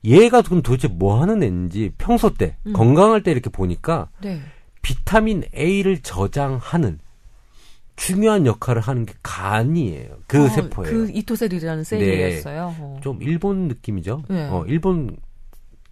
얘가 0.05 0.41
그럼 0.41 0.61
도대체 0.61 0.87
뭐 0.87 1.21
하는 1.21 1.43
애인지 1.43 1.91
평소 1.97 2.33
때 2.33 2.55
음. 2.65 2.71
건강할 2.71 3.23
때 3.23 3.31
이렇게 3.31 3.49
보니까 3.49 4.07
네. 4.21 4.41
비타민 4.81 5.43
A를 5.53 5.99
저장하는 6.01 6.99
중요한 7.97 8.45
역할을 8.45 8.81
하는 8.81 9.05
게 9.05 9.13
간이에요. 9.21 10.19
그 10.27 10.45
어, 10.45 10.47
세포예요. 10.47 10.91
그 10.91 11.11
이토셀이라는 11.11 11.83
셀이었어요. 11.83 12.69
네. 12.69 12.77
어. 12.79 12.99
좀 13.03 13.21
일본 13.21 13.67
느낌이죠. 13.67 14.23
네. 14.29 14.47
어, 14.49 14.63
일본 14.67 15.17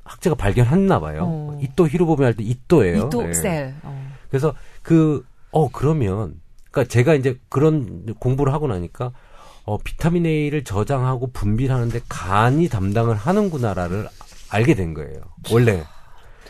학자가 0.03 0.35
발견했나 0.35 0.99
봐요. 0.99 1.23
어. 1.25 1.59
이또 1.61 1.87
히로보미 1.87 2.23
할 2.23 2.33
때 2.35 2.43
이또예요. 2.43 3.07
이또 3.07 3.23
네. 3.23 3.33
셀. 3.33 3.75
어. 3.83 4.13
그래서 4.29 4.53
그 4.81 5.23
어 5.53 5.69
그러면 5.71 6.41
그러니까 6.71 6.91
제가 6.91 7.13
이제 7.13 7.39
그런 7.47 8.15
공부를 8.19 8.51
하고 8.51 8.67
나니까 8.67 9.11
어 9.65 9.77
비타민 9.77 10.25
A를 10.25 10.63
저장하고 10.63 11.31
분비하는데 11.31 12.01
간이 12.09 12.67
담당을 12.67 13.15
하는구나라를 13.15 14.09
알게 14.49 14.73
된 14.73 14.93
거예요. 14.93 15.21
원래 15.51 15.83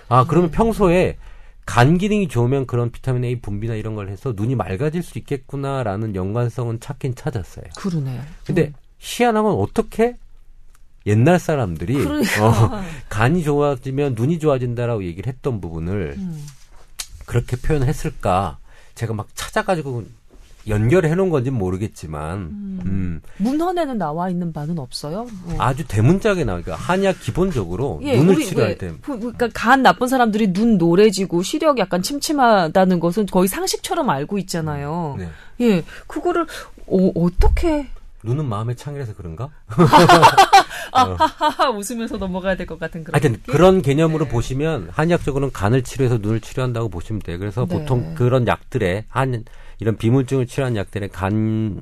아 0.08 0.26
그러면 0.28 0.52
평소에 0.52 1.18
간 1.66 1.98
기능이 1.98 2.28
좋으면 2.30 2.66
그런 2.66 2.92
비타민 2.92 3.26
A 3.26 3.40
분비나 3.42 3.76
이런 3.76 3.94
걸 3.96 4.10
해서 4.10 4.34
눈이 4.36 4.56
맑아질 4.56 5.04
수 5.04 5.20
있겠구나라는 5.20 6.16
연관성은 6.16 6.80
찾긴 6.80 7.16
찾았어요. 7.16 7.66
그러네요. 7.78 8.22
근데 8.46 8.68
음. 8.68 8.74
희한하면 9.00 9.52
어떻게 9.52 10.18
옛날 11.06 11.40
사람들이 11.40 11.96
그러니까. 11.96 12.48
어, 12.48 12.84
간이 13.10 13.44
좋아지면 13.44 14.16
눈이 14.16 14.40
좋아진다라고 14.40 15.04
얘기를 15.04 15.32
했던 15.32 15.60
부분을 15.60 16.16
음. 16.18 16.46
그렇게 17.26 17.58
표현했을까 17.58 18.58
제가 18.96 19.14
막 19.14 19.28
찾아가지고 19.34 20.04
연결해 20.68 21.14
놓은 21.16 21.30
건지 21.30 21.52
모르겠지만 21.52 22.38
음. 22.38 22.80
음. 22.86 23.22
문헌에는 23.38 23.98
나와 23.98 24.30
있는 24.30 24.54
바는 24.54 24.80
없어요. 24.80 25.28
네. 25.48 25.56
아주 25.58 25.86
대문짝에 25.86 26.46
나오니까 26.46 26.76
그러니까 26.76 26.94
한약 26.94 27.20
기본적으로 27.20 28.00
예, 28.04 28.16
눈을 28.18 28.36
우리, 28.36 28.46
치료할 28.46 28.78
때 28.78 28.94
그러니까 29.02 29.50
간 29.54 29.84
나쁜 29.84 30.08
사람들이 30.08 30.54
눈 30.54 30.78
노래지고 30.78 31.44
시력 31.44 31.80
약간 31.80 32.02
침침하다는 32.02 33.00
것은 33.00 33.26
거의 33.26 33.48
상식처럼 33.50 34.10
알고 34.10 34.38
있잖아요. 34.40 35.18
네. 35.20 35.30
예, 35.62 35.84
그거를 36.08 36.46
어, 36.88 37.12
어떻게 37.16 37.90
눈은 38.24 38.46
마음의 38.46 38.76
창이라서 38.76 39.16
그런가? 39.16 39.50
아하하 40.92 41.70
웃으면서 41.72 42.18
넘어가야 42.18 42.56
될 42.56 42.66
것 42.68 42.80
같은 42.80 43.04
그런 43.04 43.14
하여튼 43.16 43.34
느낌? 43.34 43.54
그런 43.54 43.82
개념으로 43.82 44.26
네. 44.26 44.32
보시면 44.32 44.90
한의학적으로는 44.92 45.52
간을 45.52 45.84
치료해서 45.84 46.18
눈을 46.18 46.40
치료한다고 46.42 46.90
보시면 46.90 47.22
돼요. 47.22 47.40
그래서 47.40 47.66
네. 47.68 47.78
보통 47.80 48.16
그런 48.16 48.48
약들에 48.48 49.06
한 49.10 49.44
이런 49.80 49.98
비문증을 49.98 50.48
치료하는 50.48 50.78
약들에 50.78 51.08
간 51.10 51.82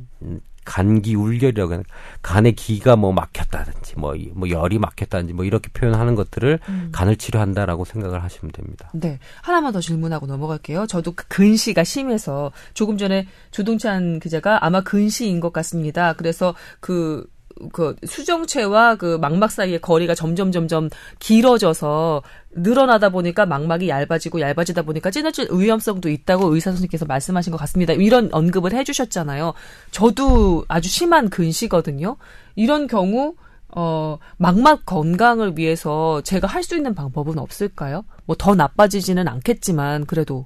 간기 0.66 1.16
울결이라고 1.16 1.72
하는 1.74 1.84
간의 2.22 2.54
기가 2.54 2.96
뭐 2.96 3.12
막혔다든지 3.12 3.96
뭐, 3.98 4.16
뭐 4.34 4.50
열이 4.50 4.80
막혔다든지 4.80 5.34
뭐 5.34 5.46
이렇게 5.46 5.70
표현하는 5.74 6.16
것들을 6.16 6.60
음. 6.70 6.90
간을 6.92 7.16
치료한다라고 7.16 7.86
생각을 7.86 8.24
하시면 8.24 8.52
됩니다. 8.52 8.90
네. 8.94 9.20
하나만 9.42 9.74
더 9.74 9.82
질문하고 9.82 10.28
넘어갈게요. 10.28 10.88
저도 10.88 11.14
그 11.14 11.28
근시가 11.28 11.84
심해서 11.84 12.52
조금 12.74 12.98
전에 12.98 13.28
조동찬 13.52 14.20
기자가 14.20 14.66
아마 14.66 14.82
근시인 14.82 15.40
것 15.40 15.52
같습니다. 15.54 16.14
그래서 16.14 16.56
그 16.80 17.26
그 17.74 17.96
수정체와 18.06 18.96
그 18.96 19.18
망막 19.22 19.52
사이의 19.52 19.80
거리가 19.82 20.16
점점 20.16 20.52
점점 20.52 20.90
길어져서 21.20 22.24
늘어나다 22.52 23.10
보니까 23.10 23.46
망막이 23.46 23.90
얇아지고 23.90 24.42
얇아지다 24.42 24.82
보니까 24.82 25.10
찌느질 25.12 25.48
위험성도 25.52 26.10
있다고 26.10 26.54
의사 26.54 26.72
선생님께서 26.72 27.06
말씀하신 27.06 27.52
것 27.52 27.58
같습니다. 27.58 27.94
이런 27.94 28.30
언급을 28.32 28.74
해주셨잖아요. 28.74 29.54
저도 29.92 30.66
아주 30.68 30.90
심한 30.90 31.30
근시거든요. 31.30 32.18
이런 32.56 32.88
경우 32.88 33.36
어 33.74 34.18
망막 34.38 34.86
건강을 34.86 35.58
위해서 35.58 36.22
제가 36.24 36.46
할 36.48 36.64
수 36.64 36.76
있는 36.76 36.94
방법은 36.94 37.40
없을까요? 37.40 38.04
뭐 38.26 38.36
더 38.38 38.54
나빠지지는 38.56 39.28
않겠지만 39.30 40.06
그래도 40.06 40.46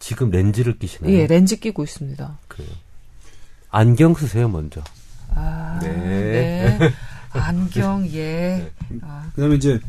지금 0.00 0.30
렌즈를 0.30 0.78
끼시나요? 0.78 1.12
예, 1.12 1.26
렌즈 1.26 1.58
끼고 1.58 1.82
있습니다. 1.84 2.38
그래요. 2.48 2.68
안경 3.70 4.14
쓰세요 4.14 4.48
먼저. 4.48 4.80
아, 5.34 5.78
네. 5.82 6.78
네. 6.78 6.90
안경, 7.32 8.06
예. 8.12 8.70
네. 8.88 8.98
아. 9.02 9.30
그 9.34 9.40
다음에 9.40 9.56
이제, 9.56 9.80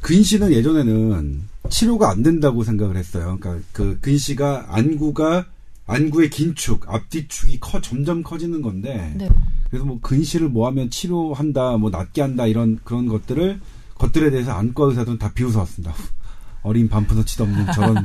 근시는 0.00 0.52
예전에는 0.52 1.42
치료가 1.68 2.10
안 2.10 2.22
된다고 2.22 2.64
생각을 2.64 2.96
했어요. 2.96 3.38
그러니까 3.40 3.64
그 3.72 3.98
근시가 4.00 4.66
안구가 4.68 5.46
안구의 5.86 6.30
긴축, 6.30 6.88
앞뒤축이 6.88 7.58
커 7.60 7.80
점점 7.80 8.22
커지는 8.22 8.62
건데 8.62 9.12
네. 9.16 9.28
그래서 9.68 9.84
뭐 9.84 9.98
근시를 10.00 10.48
뭐 10.48 10.66
하면 10.68 10.88
치료한다, 10.88 11.76
뭐 11.78 11.90
낫게 11.90 12.22
한다 12.22 12.46
이런 12.46 12.78
그런 12.84 13.06
것들을 13.08 13.60
것들에 13.94 14.30
대해서 14.30 14.52
안과 14.52 14.84
의사들은 14.84 15.18
다 15.18 15.32
비웃어왔습니다. 15.32 15.92
어린 16.62 16.88
반푼어치도 16.88 17.44
없는 17.44 17.72
저런 17.72 18.04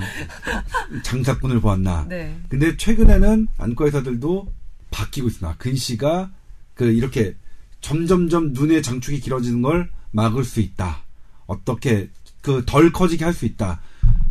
장사꾼을 1.04 1.60
보았나. 1.60 2.06
네. 2.08 2.40
근데 2.50 2.76
최근에는 2.76 3.48
안과 3.58 3.86
의사들도 3.86 4.48
바뀌고 4.96 5.28
있습니다. 5.28 5.58
근시가 5.58 6.32
그 6.74 6.86
이렇게 6.86 7.36
점점점 7.82 8.54
눈의 8.54 8.82
장축이 8.82 9.20
길어지는 9.20 9.62
걸 9.62 9.90
막을 10.12 10.44
수 10.46 10.62
있다. 10.62 11.04
어떻게 11.46 12.10
그 12.42 12.64
덜 12.66 12.92
커지게 12.92 13.26
할 13.26 13.34
수 13.34 13.46
있다. 13.46 13.82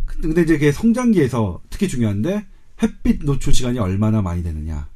근데 0.05 0.41
이제 0.41 0.53
그게 0.53 0.71
성장기에서 0.71 1.61
특히 1.69 1.87
중요한데 1.87 2.45
햇빛 2.81 3.23
노출 3.23 3.53
시간이 3.53 3.77
얼마나 3.79 4.21
많이 4.21 4.41
되느냐. 4.43 4.87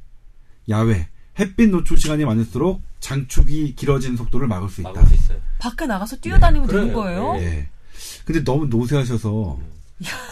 야외 0.68 1.08
햇빛 1.38 1.68
노출 1.70 1.96
시간이 1.98 2.24
많을수록 2.24 2.82
장축이 3.00 3.74
길어지는 3.76 4.16
속도를 4.16 4.48
막을 4.48 4.68
수 4.68 4.80
있다. 4.80 4.92
막을 4.92 5.06
수 5.08 5.14
있어요. 5.14 5.38
밖에 5.58 5.86
나가서 5.86 6.16
뛰어다니면 6.16 6.66
네. 6.68 6.74
되는 6.74 6.92
거예요? 6.92 7.34
네. 7.34 7.68
근데 8.24 8.42
너무 8.42 8.66
노쇠하셔서 8.66 9.58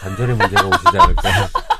관절에 0.01 0.33
문제가 0.33 0.67
오시지 0.67 0.97
않을까. 0.99 1.21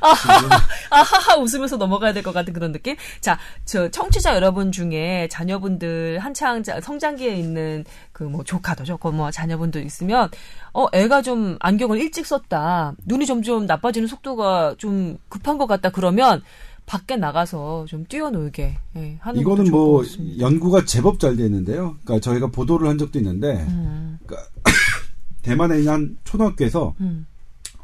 아하하, 0.00 0.60
아하하 0.90 1.36
웃으면서 1.38 1.76
넘어가야 1.76 2.12
될 2.12 2.22
것 2.22 2.32
같은 2.32 2.52
그런 2.52 2.72
느낌? 2.72 2.96
자, 3.20 3.38
저 3.64 3.88
청취자 3.90 4.34
여러분 4.34 4.72
중에 4.72 5.28
자녀분들 5.30 6.18
한창 6.20 6.62
성장기에 6.62 7.34
있는 7.36 7.84
그 8.12 8.24
뭐 8.24 8.42
조카도 8.44 8.84
좋고 8.84 9.12
뭐 9.12 9.30
자녀분들 9.30 9.84
있으면 9.86 10.28
어 10.72 10.86
애가 10.92 11.22
좀 11.22 11.56
안경을 11.60 12.00
일찍 12.00 12.26
썼다. 12.26 12.94
눈이 13.04 13.24
점점 13.26 13.66
나빠지는 13.66 14.08
속도가 14.08 14.74
좀 14.78 15.16
급한 15.28 15.58
것 15.58 15.66
같다. 15.66 15.90
그러면 15.90 16.42
밖에 16.86 17.16
나가서 17.16 17.86
좀 17.88 18.04
뛰어놀게 18.06 18.78
예, 18.96 19.16
하는 19.20 19.40
이거는 19.40 19.70
뭐 19.70 20.04
연구가 20.38 20.84
제법 20.84 21.18
잘 21.20 21.36
되는데요. 21.36 21.96
그러니까 22.04 22.20
저희가 22.20 22.48
보도를 22.48 22.88
한 22.88 22.98
적도 22.98 23.18
있는데 23.18 23.64
음. 23.68 24.18
그러니까 24.26 24.48
대만에 25.42 25.78
있는 25.78 25.92
한 25.92 26.18
초등학교에서 26.24 26.94
음. 27.00 27.26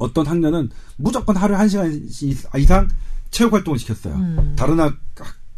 어떤 0.03 0.27
학년은 0.27 0.71
무조건 0.97 1.37
하루에 1.37 1.57
한 1.57 1.69
시간 1.69 1.93
이상 2.57 2.89
체육 3.31 3.53
활동을 3.53 3.79
시켰어요. 3.79 4.15
음. 4.15 4.55
다른 4.57 4.79
학, 4.81 4.95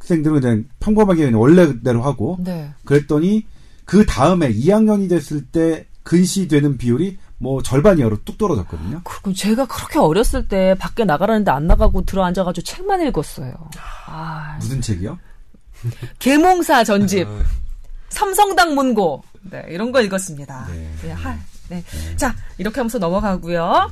생들은 0.00 0.40
그냥 0.40 0.64
평범하게 0.80 1.24
그냥 1.24 1.40
원래대로 1.40 2.02
하고 2.02 2.36
네. 2.40 2.72
그랬더니 2.84 3.46
그 3.84 4.04
다음에 4.06 4.52
2학년이 4.52 5.08
됐을 5.08 5.46
때 5.46 5.86
근시되는 6.02 6.78
비율이 6.78 7.18
뭐 7.38 7.62
절반 7.62 7.98
이하로 7.98 8.18
뚝 8.24 8.38
떨어졌거든요. 8.38 9.02
그럼 9.04 9.34
제가 9.34 9.66
그렇게 9.66 9.98
어렸을 9.98 10.48
때 10.48 10.74
밖에 10.78 11.04
나가라는데 11.04 11.50
안 11.50 11.66
나가고 11.66 12.04
들어앉아가지고 12.04 12.64
책만 12.64 13.06
읽었어요. 13.08 13.52
아, 14.06 14.56
무슨 14.60 14.80
책이요? 14.80 15.18
계몽사 16.18 16.84
전집, 16.84 17.26
아. 17.26 17.42
삼성당 18.10 18.74
문고, 18.74 19.22
네 19.42 19.64
이런 19.68 19.92
거 19.92 20.00
읽었습니다. 20.02 20.68
네. 20.70 20.90
네. 21.02 21.12
하, 21.12 21.32
네. 21.68 21.82
네. 21.82 22.16
자 22.16 22.34
이렇게 22.58 22.80
하면서 22.80 22.98
넘어가고요. 22.98 23.90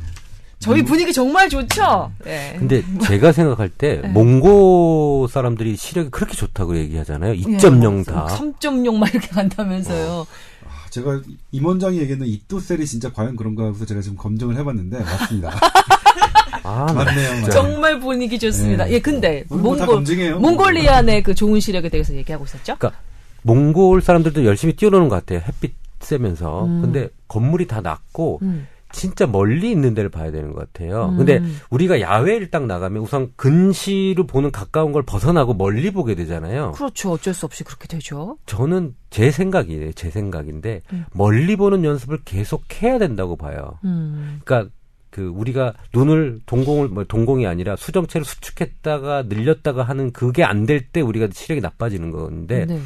저희 0.63 0.81
음. 0.81 0.85
분위기 0.85 1.13
정말 1.13 1.49
좋죠. 1.49 2.13
네. 2.25 2.55
근데 2.57 2.85
제가 3.03 3.33
생각할 3.33 3.69
때 3.69 4.01
네. 4.01 4.09
몽고 4.09 5.27
사람들이 5.29 5.77
시력이 5.77 6.11
그렇게 6.11 6.35
좋다고 6.35 6.77
얘기하잖아요. 6.77 7.35
2.0 7.35 8.07
다. 8.07 8.27
3.0 8.29 8.97
막 8.97 9.13
이렇게 9.13 9.27
간다면서요. 9.29 10.07
어. 10.09 10.27
아, 10.65 10.89
제가 10.91 11.21
임 11.51 11.67
원장이 11.67 11.99
얘기했는 11.99 12.27
이또셀이 12.29 12.87
진짜 12.87 13.13
과연 13.13 13.35
그런가 13.35 13.67
해서 13.67 13.85
제가 13.85 14.01
지금 14.01 14.17
검증을 14.17 14.57
해봤는데 14.57 15.01
맞습니다. 15.01 15.53
아, 16.63 16.93
맞네요. 16.93 17.41
맞 17.41 17.51
정말 17.51 17.99
분위기 17.99 18.39
좋습니다. 18.39 18.85
네. 18.85 18.93
예, 18.93 19.01
근데 19.01 19.45
뭐 19.49 19.59
몽골 19.59 20.39
몽골리아 20.39 21.01
의그 21.01 21.35
좋은 21.35 21.59
시력에 21.59 21.89
대해서 21.89 22.15
얘기하고 22.15 22.45
있었죠. 22.45 22.77
그러니까 22.79 23.01
몽골 23.43 24.01
사람들도 24.01 24.45
열심히 24.45 24.77
뛰어노는 24.77 25.09
것 25.09 25.17
같아요. 25.17 25.43
햇빛 25.45 25.75
쐬면서. 25.99 26.67
음. 26.67 26.83
근데 26.83 27.09
건물이 27.27 27.67
다 27.67 27.81
낮고 27.81 28.39
음. 28.43 28.69
진짜 28.93 29.27
멀리 29.27 29.71
있는 29.71 29.95
데를 29.95 30.11
봐야 30.11 30.31
되는 30.31 30.53
것 30.53 30.73
같아요. 30.73 31.07
음. 31.11 31.17
근데 31.17 31.43
우리가 31.71 32.01
야외를 32.01 32.51
딱 32.51 32.67
나가면 32.67 33.03
우선 33.03 33.33
근시를 33.37 34.27
보는 34.27 34.51
가까운 34.51 34.93
걸 34.93 35.03
벗어나고 35.03 35.55
멀리 35.55 35.91
보게 35.91 36.15
되잖아요. 36.15 36.73
그렇죠. 36.73 37.13
어쩔 37.13 37.35
수 37.35 37.47
없이 37.47 37.65
그렇게 37.65 37.89
되죠. 37.89 38.37
저는 38.47 38.95
제 39.11 39.31
생각이에요. 39.31 39.93
제 39.93 40.11
생각인데 40.11 40.83
음. 40.93 41.05
멀리 41.13 41.57
보는 41.57 41.85
연습을 41.85 42.19
계속 42.25 42.65
해야 42.83 42.99
된다고 42.99 43.37
봐요. 43.37 43.79
음. 43.85 44.41
그러니까 44.45 44.71
그 45.11 45.27
우리가 45.27 45.75
눈을 45.93 46.41
동공을 46.47 46.89
뭐 46.89 47.05
동공이 47.05 47.47
아니라 47.47 47.77
수정체를 47.77 48.25
수축했다가 48.25 49.25
늘렸다가 49.25 49.83
하는 49.83 50.11
그게 50.13 50.43
안 50.43 50.65
될 50.67 50.87
때 50.93 51.01
우리가 51.03 51.29
시력이 51.33 51.61
나빠지는 51.61 52.11
건데 52.13 52.65
네. 52.67 52.81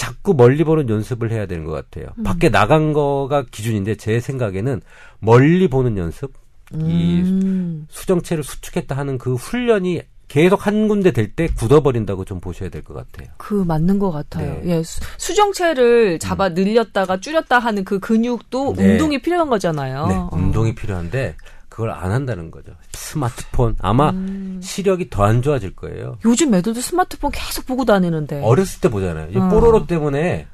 자꾸 0.00 0.32
멀리 0.32 0.64
보는 0.64 0.88
연습을 0.88 1.30
해야 1.30 1.44
되는 1.44 1.66
것 1.66 1.72
같아요. 1.72 2.06
음. 2.16 2.22
밖에 2.22 2.48
나간 2.48 2.94
거가 2.94 3.44
기준인데 3.50 3.96
제 3.96 4.18
생각에는 4.18 4.80
멀리 5.18 5.68
보는 5.68 5.98
연습, 5.98 6.32
음. 6.72 6.86
이 6.88 7.86
수정체를 7.92 8.42
수축했다 8.42 8.96
하는 8.96 9.18
그 9.18 9.34
훈련이 9.34 10.00
계속 10.28 10.66
한 10.66 10.88
군데 10.88 11.10
될 11.10 11.34
때 11.34 11.48
굳어버린다고 11.48 12.24
좀 12.24 12.40
보셔야 12.40 12.70
될 12.70 12.82
것 12.82 12.94
같아요. 12.94 13.28
그 13.36 13.52
맞는 13.66 13.98
것 13.98 14.10
같아요. 14.10 14.62
네. 14.64 14.78
예, 14.78 14.82
수, 14.82 15.34
정체를 15.34 16.18
잡아 16.18 16.46
음. 16.46 16.54
늘렸다가 16.54 17.20
줄였다 17.20 17.58
하는 17.58 17.84
그 17.84 17.98
근육도 17.98 18.76
네. 18.76 18.92
운동이 18.92 19.20
필요한 19.20 19.50
거잖아요. 19.50 20.06
네, 20.06 20.14
어. 20.14 20.30
운동이 20.32 20.74
필요한데 20.74 21.34
그걸 21.70 21.90
안 21.90 22.10
한다는 22.12 22.50
거죠. 22.50 22.72
스마트폰 22.92 23.76
아마 23.78 24.10
음. 24.10 24.60
시력이 24.62 25.08
더 25.08 25.22
안 25.24 25.40
좋아질 25.40 25.74
거예요. 25.76 26.18
요즘 26.26 26.52
애들도 26.54 26.80
스마트폰 26.80 27.30
계속 27.30 27.64
보고 27.66 27.84
다니는데. 27.86 28.42
어렸을 28.42 28.80
때 28.82 28.90
보잖아요. 28.90 29.28
어. 29.40 29.48
뽀로로 29.48 29.86
때문에 29.86 30.46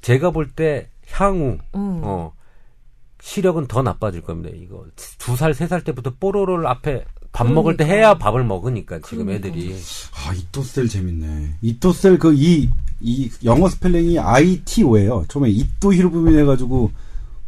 제가 0.00 0.30
볼 0.32 0.50
때 0.56 0.88
향후 1.12 1.58
음. 1.74 2.00
어 2.02 2.32
시력은 3.22 3.66
더 3.68 3.82
나빠질 3.82 4.22
겁니다. 4.22 4.50
이거 4.60 4.84
두 5.18 5.34
살 5.36 5.52
세 5.54 5.68
살 5.68 5.82
때부터 5.84 6.14
뽀로로를 6.18 6.66
앞에 6.66 7.04
밥 7.32 7.44
그러니까. 7.44 7.54
먹을 7.54 7.76
때 7.76 7.84
해야 7.84 8.14
밥을 8.14 8.42
먹으니까 8.44 9.00
지금 9.00 9.26
그러니까. 9.26 9.48
애들이. 9.48 9.74
아 10.14 10.32
이토셀 10.32 10.88
재밌네. 10.88 11.54
이토셀 11.62 12.18
그 12.18 12.32
이 12.34 12.68
이 13.00 13.30
영어 13.44 13.68
스펠링이 13.68 14.18
I 14.18 14.62
T 14.64 14.82
O예요. 14.84 15.26
처음에 15.28 15.50
이토 15.50 15.92
히로부민 15.92 16.38
해가지고 16.38 16.90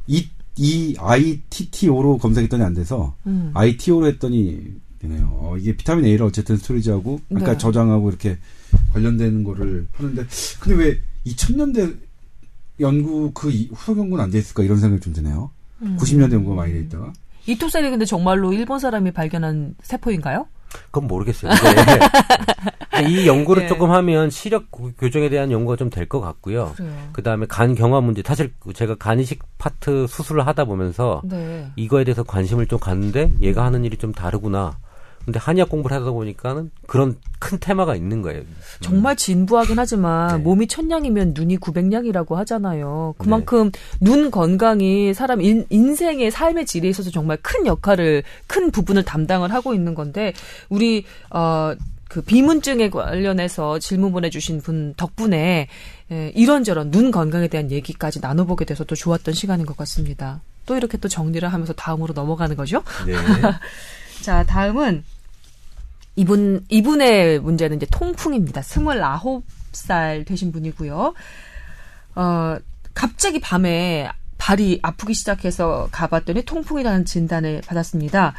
이 0.06 0.28
이 0.58 0.96
ITTO로 0.98 2.18
검색했더니 2.18 2.62
안 2.62 2.74
돼서 2.74 3.14
음. 3.26 3.50
ITO로 3.54 4.06
했더니 4.08 4.60
되네요. 4.98 5.28
어, 5.40 5.56
이게 5.56 5.76
비타민 5.76 6.04
A를 6.04 6.26
어쨌든 6.26 6.56
스토리지하고 6.56 7.20
그러니까 7.28 7.52
네. 7.52 7.58
저장하고 7.58 8.08
이렇게 8.08 8.38
관련되는 8.92 9.44
거를 9.44 9.86
하는데 9.92 10.24
근데 10.60 10.84
왜 10.84 11.00
2000년대 11.26 11.96
연구 12.80 13.30
그 13.32 13.48
후속 13.72 13.98
연구는 13.98 14.24
안 14.24 14.30
돼 14.30 14.38
있을까 14.38 14.62
이런 14.64 14.78
생각이 14.78 15.00
좀 15.00 15.12
드네요. 15.12 15.50
음. 15.82 15.96
90년대 16.00 16.32
연구가 16.32 16.56
많이 16.56 16.72
돼 16.72 16.80
있다가. 16.80 17.12
이토셀이 17.46 17.90
근데 17.90 18.04
정말로 18.04 18.52
일본 18.52 18.78
사람이 18.78 19.12
발견한 19.12 19.74
세포인가요? 19.82 20.46
그건 20.90 21.06
모르겠어요. 21.08 21.52
이 23.08 23.26
연구를 23.26 23.62
네. 23.62 23.68
조금 23.68 23.90
하면 23.90 24.30
시력 24.30 24.66
교정에 24.98 25.28
대한 25.28 25.50
연구가 25.52 25.76
좀 25.76 25.88
될 25.90 26.08
것 26.08 26.20
같고요. 26.20 26.74
그 27.12 27.22
다음에 27.22 27.46
간 27.46 27.74
경화 27.74 28.00
문제. 28.00 28.22
사실 28.24 28.52
제가 28.74 28.94
간 28.96 29.20
이식 29.20 29.40
파트 29.58 30.06
수술을 30.06 30.46
하다 30.46 30.64
보면서 30.64 31.20
네. 31.24 31.66
이거에 31.76 32.04
대해서 32.04 32.22
관심을 32.22 32.66
좀 32.66 32.78
갖는데 32.78 33.32
얘가 33.40 33.64
하는 33.64 33.84
일이 33.84 33.96
좀 33.96 34.12
다르구나. 34.12 34.78
근데 35.28 35.38
한의학 35.40 35.68
공부를 35.68 35.94
하다 35.94 36.10
보니까는 36.12 36.70
그런 36.86 37.18
큰 37.38 37.58
테마가 37.60 37.94
있는 37.94 38.22
거예요. 38.22 38.44
정말 38.80 39.14
진부하긴 39.14 39.78
하지만 39.78 40.38
네. 40.38 40.42
몸이 40.42 40.66
천냥이면 40.68 41.34
눈이 41.36 41.58
구백냥이라고 41.58 42.34
하잖아요. 42.38 43.14
그만큼 43.18 43.70
네. 43.70 43.80
눈 44.00 44.30
건강이 44.30 45.12
사람 45.12 45.42
인, 45.42 45.66
인생의 45.68 46.30
삶의 46.30 46.64
질에 46.64 46.88
있어서 46.88 47.10
정말 47.10 47.36
큰 47.42 47.66
역할을 47.66 48.22
큰 48.46 48.70
부분을 48.70 49.04
담당을 49.04 49.52
하고 49.52 49.74
있는 49.74 49.94
건데 49.94 50.32
우리 50.70 51.04
어. 51.30 51.74
그 52.08 52.22
비문증에 52.22 52.88
관련해서 52.88 53.78
질문 53.78 54.12
보내주신 54.12 54.62
분 54.62 54.94
덕분에 54.96 55.68
예, 56.10 56.32
이런저런 56.34 56.90
눈 56.90 57.10
건강에 57.10 57.48
대한 57.48 57.70
얘기까지 57.70 58.20
나눠보게 58.22 58.64
돼서 58.64 58.82
또 58.84 58.94
좋았던 58.94 59.34
시간인 59.34 59.66
것 59.66 59.76
같습니다. 59.76 60.40
또 60.64 60.74
이렇게 60.74 60.96
또 60.96 61.06
정리를 61.06 61.46
하면서 61.46 61.74
다음으로 61.74 62.14
넘어가는 62.14 62.56
거죠. 62.56 62.82
네. 63.06 63.12
자, 64.22 64.44
다음은 64.44 65.04
이분, 66.18 66.64
이분의 66.68 67.38
문제는 67.38 67.76
이제 67.76 67.86
통풍입니다. 67.92 68.60
29살 68.60 70.26
되신 70.26 70.50
분이고요. 70.50 71.14
어, 72.16 72.56
갑자기 72.92 73.38
밤에 73.38 74.10
발이 74.36 74.80
아프기 74.82 75.14
시작해서 75.14 75.88
가봤더니 75.92 76.44
통풍이라는 76.44 77.04
진단을 77.04 77.62
받았습니다. 77.64 78.34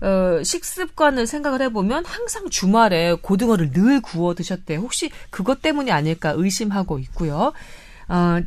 어, 0.00 0.42
식습관을 0.42 1.26
생각을 1.26 1.60
해보면 1.60 2.06
항상 2.06 2.48
주말에 2.48 3.12
고등어를 3.20 3.72
늘 3.72 4.00
구워 4.00 4.34
드셨대. 4.34 4.76
혹시 4.76 5.10
그것 5.28 5.60
때문이 5.60 5.92
아닐까 5.92 6.32
의심하고 6.34 6.98
있고요. 7.00 7.52
어, 8.08 8.40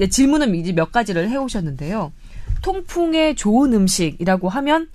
예, 0.00 0.06
질문은 0.06 0.54
이제 0.54 0.72
몇 0.72 0.92
가지를 0.92 1.30
해오셨는데요. 1.30 2.12
통풍에 2.60 3.36
좋은 3.36 3.72
음식이라고 3.72 4.50
하면 4.50 4.90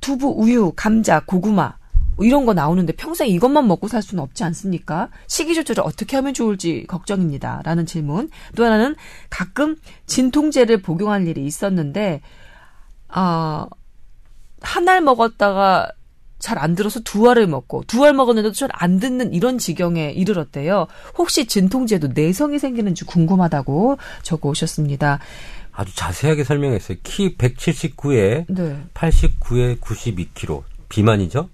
두부, 0.00 0.34
우유, 0.38 0.72
감자, 0.76 1.20
고구마 1.20 1.74
뭐 2.16 2.26
이런 2.26 2.44
거 2.44 2.52
나오는데 2.54 2.92
평생 2.94 3.28
이것만 3.28 3.66
먹고 3.66 3.88
살 3.88 4.02
수는 4.02 4.22
없지 4.22 4.44
않습니까? 4.44 5.08
식이 5.26 5.54
조절을 5.54 5.82
어떻게 5.86 6.16
하면 6.16 6.34
좋을지 6.34 6.84
걱정입니다. 6.86 7.62
라는 7.64 7.86
질문. 7.86 8.28
또 8.56 8.64
하나는 8.64 8.94
가끔 9.30 9.76
진통제를 10.06 10.82
복용할 10.82 11.26
일이 11.26 11.44
있었는데 11.46 12.20
아, 13.08 13.66
한 14.60 14.88
알 14.88 15.00
먹었다가 15.00 15.90
잘 16.38 16.58
안 16.58 16.74
들어서 16.74 17.00
두 17.00 17.28
알을 17.30 17.46
먹고 17.46 17.84
두 17.86 18.04
알 18.04 18.14
먹었는데도 18.14 18.54
잘 18.54 18.68
안 18.72 18.98
듣는 18.98 19.32
이런 19.34 19.58
지경에 19.58 20.10
이르렀대요. 20.12 20.86
혹시 21.18 21.46
진통제도 21.46 22.08
내성이 22.14 22.58
생기는지 22.58 23.04
궁금하다고 23.04 23.98
적어 24.22 24.48
오셨습니다. 24.48 25.18
아주 25.80 25.96
자세하게 25.96 26.44
설명했어요. 26.44 26.98
키 27.02 27.38
179에 27.38 28.44
네. 28.48 28.84
89에 28.92 29.80
92kg 29.80 30.62
비만이죠. 30.90 31.48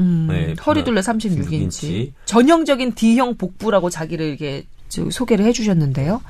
음, 0.00 0.26
네, 0.28 0.54
허리 0.66 0.82
둘레 0.82 1.00
36인치. 1.00 1.68
36인치. 1.68 2.12
전형적인 2.24 2.94
D형 2.96 3.36
복부라고 3.36 3.88
자기를 3.88 4.26
이렇게 4.26 4.66
소개를 4.88 5.44
해주셨는데요. 5.46 6.20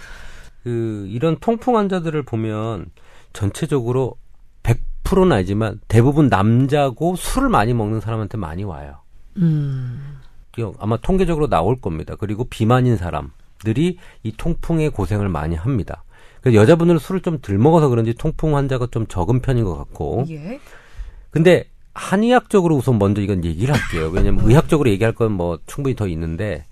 그 0.63 1.07
이런 1.09 1.39
통풍 1.39 1.79
환자들을 1.79 2.23
보면 2.25 2.91
전체적으로 3.33 4.17
100%는 4.63 5.33
아니지만 5.33 5.81
대부분 5.89 6.29
남자고 6.29 7.17
술을 7.17 7.49
많이 7.49 7.73
먹는 7.73 8.03
사람한테 8.03 8.37
많이 8.37 8.65
와요. 8.65 8.99
음. 9.39 10.19
아마 10.79 10.99
통계적으로 10.99 11.49
나올 11.49 11.81
겁니다. 11.81 12.15
그리고 12.19 12.45
비만인 12.45 12.99
사람들이 12.99 13.97
이 14.23 14.33
통풍에 14.37 14.91
고생을 14.91 15.31
많이 15.31 15.57
합니다. 15.57 16.05
그래서 16.41 16.57
여자분들은 16.57 16.99
술을 16.99 17.21
좀 17.21 17.39
덜 17.41 17.59
먹어서 17.59 17.89
그런지 17.89 18.15
통풍 18.15 18.57
환자가 18.57 18.89
좀 18.91 19.07
적은 19.07 19.41
편인 19.41 19.65
것 19.65 19.77
같고. 19.77 20.25
예. 20.31 20.61
근데 21.31 21.65
한의학적으로 21.95 22.77
우선 22.77 22.99
먼저 22.99 23.21
이건 23.21 23.45
얘기를 23.45 23.75
할게요. 23.75 24.11
왜냐면 24.13 24.45
하 24.45 24.49
의학적으로 24.49 24.89
얘기할 24.91 25.15
건 25.15 25.33
뭐 25.33 25.59
충분히 25.67 25.95
더 25.97 26.07
있는데 26.09 26.65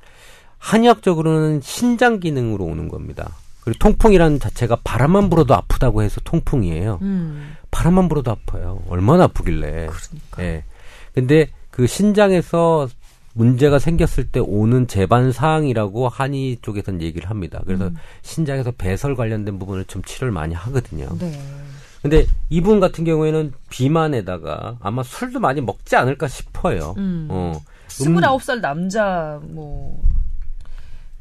한의학적으로는 0.58 1.60
신장 1.62 2.20
기능으로 2.20 2.64
오는 2.64 2.88
겁니다. 2.88 3.30
그리고 3.60 3.78
통풍이라는 3.80 4.38
자체가 4.38 4.78
바람만 4.84 5.28
불어도 5.28 5.54
아프다고 5.54 6.02
해서 6.02 6.20
통풍이에요. 6.24 6.98
음. 7.02 7.56
바람만 7.70 8.08
불어도 8.08 8.30
아파요. 8.30 8.82
얼마나 8.88 9.24
아프길래. 9.24 9.88
그러니까. 9.88 10.42
예. 10.42 10.64
근데 11.14 11.48
그 11.70 11.86
신장에서 11.86 12.88
문제가 13.36 13.78
생겼을 13.78 14.28
때 14.28 14.40
오는 14.40 14.86
재반 14.86 15.30
사항이라고 15.30 16.08
한의 16.08 16.56
쪽에서는 16.62 17.02
얘기를 17.02 17.28
합니다. 17.28 17.60
그래서 17.66 17.88
음. 17.88 17.96
신장에서 18.22 18.72
배설 18.72 19.14
관련된 19.14 19.58
부분을 19.58 19.84
좀 19.84 20.02
치료를 20.02 20.32
많이 20.32 20.54
하거든요. 20.54 21.06
네. 21.18 21.38
근데 22.00 22.26
이분 22.48 22.80
같은 22.80 23.04
경우에는 23.04 23.52
비만에다가 23.68 24.78
아마 24.80 25.02
술도 25.02 25.40
많이 25.40 25.60
먹지 25.60 25.96
않을까 25.96 26.28
싶어요. 26.28 26.94
음. 26.96 27.28
어. 27.30 27.60
29살 27.88 28.60
남자 28.60 29.38
뭐 29.42 30.02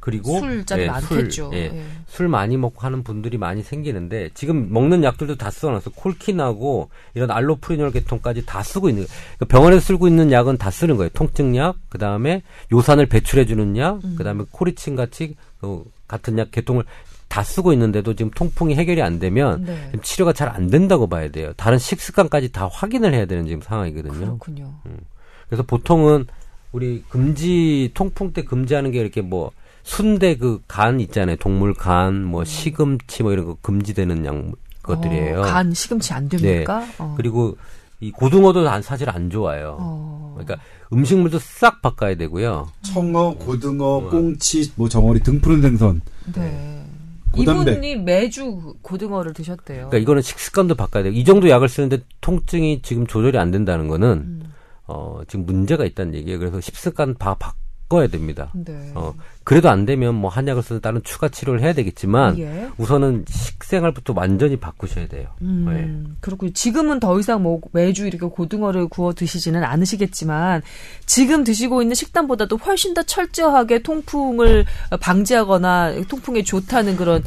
그리고 0.06 0.38
술잔 0.40 0.80
예, 0.82 0.86
많겠죠. 0.86 1.50
술, 1.50 1.54
예, 1.56 1.64
예. 1.64 1.84
술 2.06 2.28
많이 2.28 2.58
먹고 2.58 2.82
하는 2.82 3.02
분들이 3.02 3.40
많이 3.40 3.64
생기는데 3.64 4.30
지금 4.36 4.72
먹는 4.72 5.04
약들도 5.04 5.36
다 5.36 5.50
써놨어. 5.50 5.90
콜킨하고 5.96 6.92
이런 7.16 7.32
알로프리놀 7.32 7.90
계통까지 7.92 8.46
다 8.46 8.62
쓰고 8.62 8.90
있는 8.90 9.08
그러니까 9.08 9.46
병원에서 9.46 9.82
쓰고 9.82 10.08
있는 10.08 10.32
약은 10.32 10.60
다 10.60 10.70
쓰는 10.70 10.96
거예요. 10.98 11.10
통증약, 11.10 11.78
그 11.90 11.98
다음에 11.98 12.44
요산을 12.72 13.08
배출해주는 13.08 13.78
약, 13.78 13.96
음. 14.06 14.14
그 14.16 14.24
다음에 14.24 14.44
코리친 14.52 14.96
같이 14.96 15.36
그 15.60 15.84
같은 16.08 16.38
약 16.38 16.52
계통을 16.52 16.84
다 17.28 17.42
쓰고 17.42 17.74
있는데도 17.74 18.14
지금 18.14 18.30
통풍이 18.30 18.76
해결이 18.76 19.02
안 19.02 19.18
되면 19.18 19.66
네. 19.66 19.92
치료가 20.04 20.34
잘 20.34 20.50
안 20.50 20.70
된다고 20.70 21.08
봐야 21.08 21.32
돼요. 21.32 21.52
다른 21.58 21.80
식습관까지 21.80 22.52
다 22.52 22.70
확인을 22.72 23.16
해야 23.16 23.26
되는 23.26 23.48
지금 23.48 23.60
상황이거든요. 23.64 24.14
그렇군요. 24.14 24.72
음. 24.86 25.00
그래서 25.48 25.64
보통은 25.64 26.28
우리 26.74 27.04
금지 27.10 27.90
통풍 27.96 28.34
때 28.34 28.44
금지하는 28.44 28.92
게 28.92 29.00
이렇게 29.00 29.22
뭐 29.22 29.52
순대 29.86 30.36
그 30.36 30.60
간 30.68 31.00
있잖아요. 31.00 31.36
동물 31.38 31.74
간, 31.76 32.24
뭐 32.26 32.42
음. 32.42 32.46
시금치 32.46 33.22
뭐 33.24 33.32
이런 33.32 33.46
거 33.46 33.56
금지되는 33.62 34.26
양 34.26 34.52
것들이에요. 34.82 35.40
어, 35.40 35.44
간, 35.44 35.74
시금치 35.74 36.12
안 36.12 36.28
됩니까? 36.28 36.80
네. 36.80 36.96
어. 36.98 37.14
그리고 37.16 37.56
이 38.02 38.12
고등어도 38.12 38.66
사실 38.82 39.10
안 39.10 39.30
좋아요. 39.30 39.78
어. 39.80 40.36
그러니까 40.38 40.58
음식물도 40.92 41.38
싹 41.40 41.82
바꿔야 41.84 42.16
되고요. 42.16 42.68
청어, 42.82 43.36
고등어, 43.36 44.10
꽁치, 44.10 44.72
뭐 44.76 44.90
정어리 44.90 45.20
등 45.22 45.40
푸른 45.40 45.62
생선. 45.62 46.02
네. 46.34 46.84
고단백. 47.32 47.74
이분이 47.74 47.98
매주 47.98 48.76
고등어를 48.82 49.34
드셨대요. 49.34 49.90
그러니까 49.90 49.98
이거는 50.00 50.22
식습관도 50.24 50.76
바꿔야 50.76 51.04
돼요. 51.04 51.14
이 51.14 51.24
정도 51.24 51.48
약을 51.50 51.70
쓰는데 51.70 52.00
통증이 52.22 52.82
지금 52.82 53.06
조절이 53.06 53.38
안 53.38 53.52
된다는 53.52 53.88
거는 53.88 54.08
음. 54.10 54.44
어, 54.88 55.22
지금 55.28 55.46
문제가 55.46 55.86
있다는 55.86 56.16
얘기예요. 56.16 56.40
그래서 56.40 56.60
식습관 56.60 57.16
다 57.16 57.36
바, 57.36 57.54
바꿔야 57.88 58.08
됩니다. 58.08 58.52
네. 58.54 58.92
어, 58.96 59.14
그래도 59.46 59.70
안 59.70 59.86
되면 59.86 60.16
뭐 60.16 60.30
한약을 60.30 60.64
쓰는 60.64 60.82
다른 60.82 61.02
추가 61.04 61.30
치료를 61.30 61.62
해야 61.62 61.72
되겠지만 61.72 62.40
예. 62.40 62.68
우선은 62.78 63.26
식생활부터 63.30 64.14
완전히 64.16 64.58
바꾸셔야 64.58 65.08
돼요. 65.08 65.28
음, 65.44 65.66
네. 65.70 66.16
그렇고 66.20 66.52
지금은 66.52 67.00
더 67.00 67.20
이상 67.20 67.44
뭐 67.44 67.62
매주 67.72 68.08
이렇게 68.08 68.26
고등어를 68.26 68.88
구워 68.88 69.14
드시지는 69.14 69.64
않으시겠지만 69.64 70.64
지금 71.06 71.44
드시고 71.44 71.84
있는 71.84 71.94
식단보다도 71.94 72.58
훨씬 72.58 72.96
더 72.96 73.04
철저하게 73.04 73.84
통풍을 73.84 74.66
방지하거나 75.00 76.02
통풍에 76.08 76.42
좋다는 76.42 76.98
그런 76.98 77.24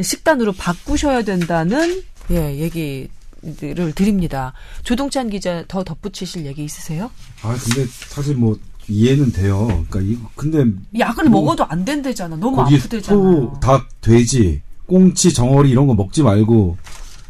식단으로 0.00 0.52
바꾸셔야 0.52 1.22
된다는 1.22 2.02
예, 2.32 2.56
얘기 2.56 3.08
를 3.42 3.94
드립니다. 3.94 4.52
조동찬 4.82 5.30
기자 5.30 5.64
더 5.66 5.82
덧붙이실 5.82 6.44
얘기 6.44 6.62
있으세요? 6.62 7.10
아, 7.42 7.56
근데 7.64 7.86
사실 7.86 8.36
뭐 8.36 8.58
이해는 8.90 9.32
돼요. 9.32 9.84
그러니까 9.88 10.00
이 10.00 10.18
근데 10.36 10.64
약을 10.98 11.24
뭐, 11.30 11.40
먹어도 11.42 11.64
안 11.66 11.84
된대잖아. 11.84 12.36
너무 12.36 12.60
아프대잖아. 12.60 13.18
소, 13.20 13.52
닭, 13.60 13.86
돼지, 14.00 14.60
꽁치, 14.86 15.32
정어리 15.32 15.70
이런 15.70 15.86
거 15.86 15.94
먹지 15.94 16.22
말고 16.22 16.76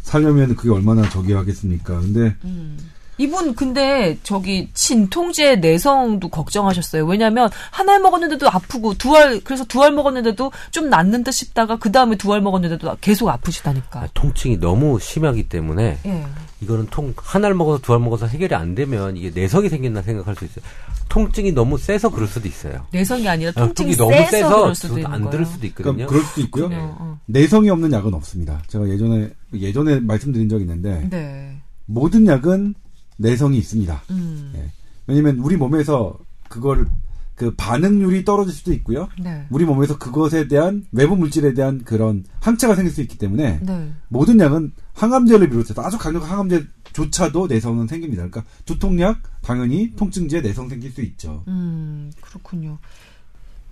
살려면 0.02 0.56
그게 0.56 0.70
얼마나 0.70 1.08
저기 1.10 1.32
하겠습니까? 1.34 2.00
근데 2.00 2.34
음. 2.44 2.78
이분 3.18 3.54
근데 3.54 4.16
저기 4.22 4.70
진통제 4.72 5.56
내성도 5.56 6.30
걱정하셨어요. 6.30 7.04
왜냐하면 7.04 7.50
한 7.70 7.90
알 7.90 8.00
먹었는데도 8.00 8.48
아프고 8.48 8.94
두 8.94 9.14
알 9.14 9.40
그래서 9.40 9.62
두 9.66 9.82
알 9.82 9.92
먹었는데도 9.92 10.50
좀 10.70 10.88
낫는 10.88 11.22
듯 11.22 11.32
싶다가 11.32 11.76
그 11.76 11.92
다음에 11.92 12.16
두 12.16 12.32
알 12.32 12.40
먹었는데도 12.40 12.96
계속 13.02 13.28
아프시다니까. 13.28 14.00
아, 14.00 14.08
통증이 14.14 14.56
너무 14.58 14.98
심하기 14.98 15.50
때문에 15.50 15.98
예. 16.06 16.26
이거는 16.62 16.86
통 16.90 17.14
한 17.16 17.44
알 17.44 17.54
먹어서 17.54 17.80
두 17.82 17.92
알 17.94 18.00
먹어서 18.00 18.26
해결이 18.26 18.54
안 18.54 18.74
되면 18.74 19.16
이게 19.16 19.30
내성이 19.30 19.68
생긴다 19.68 20.02
생각할 20.02 20.36
수 20.36 20.44
있어요. 20.44 20.64
통증이 21.08 21.52
너무 21.52 21.78
세서 21.78 22.10
그럴 22.10 22.28
수도 22.28 22.46
있어요. 22.48 22.86
내성이 22.92 23.28
아니라 23.28 23.50
아, 23.56 23.64
통증이, 23.64 23.94
아, 23.94 23.96
너무 23.96 24.12
세서, 24.30 24.74
세서 24.74 25.08
안 25.08 25.28
들을 25.30 25.44
수도 25.46 25.66
있거든요. 25.68 26.06
그럴 26.06 26.22
수도 26.22 26.40
있고요. 26.42 26.68
어. 26.72 27.18
내성이 27.26 27.70
없는 27.70 27.92
약은 27.92 28.14
없습니다. 28.14 28.62
제가 28.68 28.88
예전에 28.88 29.30
예전에 29.54 30.00
말씀드린 30.00 30.48
적이 30.48 30.62
있는데 30.64 31.08
네. 31.10 31.56
모든 31.86 32.26
약은 32.26 32.74
내성이 33.16 33.58
있습니다. 33.58 34.02
음. 34.10 34.52
예. 34.56 34.70
왜냐면 35.06 35.38
우리 35.38 35.56
몸에서 35.56 36.16
그걸 36.48 36.86
그 37.40 37.54
반응률이 37.56 38.26
떨어질 38.26 38.52
수도 38.52 38.70
있고요. 38.74 39.08
네. 39.18 39.46
우리 39.48 39.64
몸에서 39.64 39.96
그것에 39.96 40.46
대한 40.46 40.84
외부 40.92 41.16
물질에 41.16 41.54
대한 41.54 41.82
그런 41.84 42.22
항체가 42.40 42.74
생길 42.74 42.92
수 42.92 43.00
있기 43.00 43.16
때문에 43.16 43.60
네. 43.62 43.92
모든 44.08 44.38
약은 44.40 44.72
항암제를 44.92 45.48
비롯해서 45.48 45.80
아주 45.80 45.96
강력한 45.96 46.28
항암제조차도 46.28 47.46
내성은 47.46 47.86
생깁니다. 47.86 48.28
그러니까 48.28 48.44
두통약 48.66 49.22
당연히 49.40 49.94
통증제 49.96 50.42
내성 50.42 50.68
생길 50.68 50.90
수 50.90 51.00
있죠. 51.00 51.42
음 51.48 52.12
그렇군요. 52.20 52.76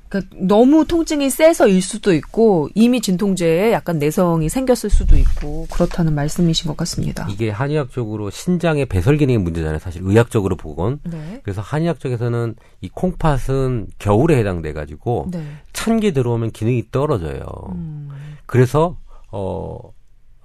그러니까 0.08 0.36
너무 0.40 0.86
통증이 0.86 1.30
세서일 1.30 1.82
수도 1.82 2.12
있고 2.14 2.68
이미 2.74 3.00
진통제에 3.00 3.72
약간 3.72 3.98
내성이 3.98 4.48
생겼을 4.48 4.90
수도 4.90 5.16
있고 5.16 5.66
그렇다는 5.70 6.14
말씀이신 6.14 6.68
것 6.68 6.76
같습니다. 6.78 7.26
이게 7.30 7.50
한의학적으로 7.50 8.30
신장의 8.30 8.86
배설 8.86 9.16
기능의 9.18 9.38
문제잖아요. 9.38 9.78
사실 9.78 10.02
의학적으로 10.04 10.56
보건. 10.56 11.00
네. 11.04 11.40
그래서 11.42 11.60
한의학 11.60 12.00
쪽에서는 12.00 12.54
이 12.80 12.88
콩팥은 12.88 13.88
겨울에 13.98 14.38
해당돼 14.38 14.72
가지고 14.72 15.28
네. 15.30 15.42
찬게 15.72 16.12
들어오면 16.12 16.52
기능이 16.52 16.84
떨어져요. 16.90 17.42
음. 17.74 18.08
그래서 18.46 18.96
어 19.30 19.78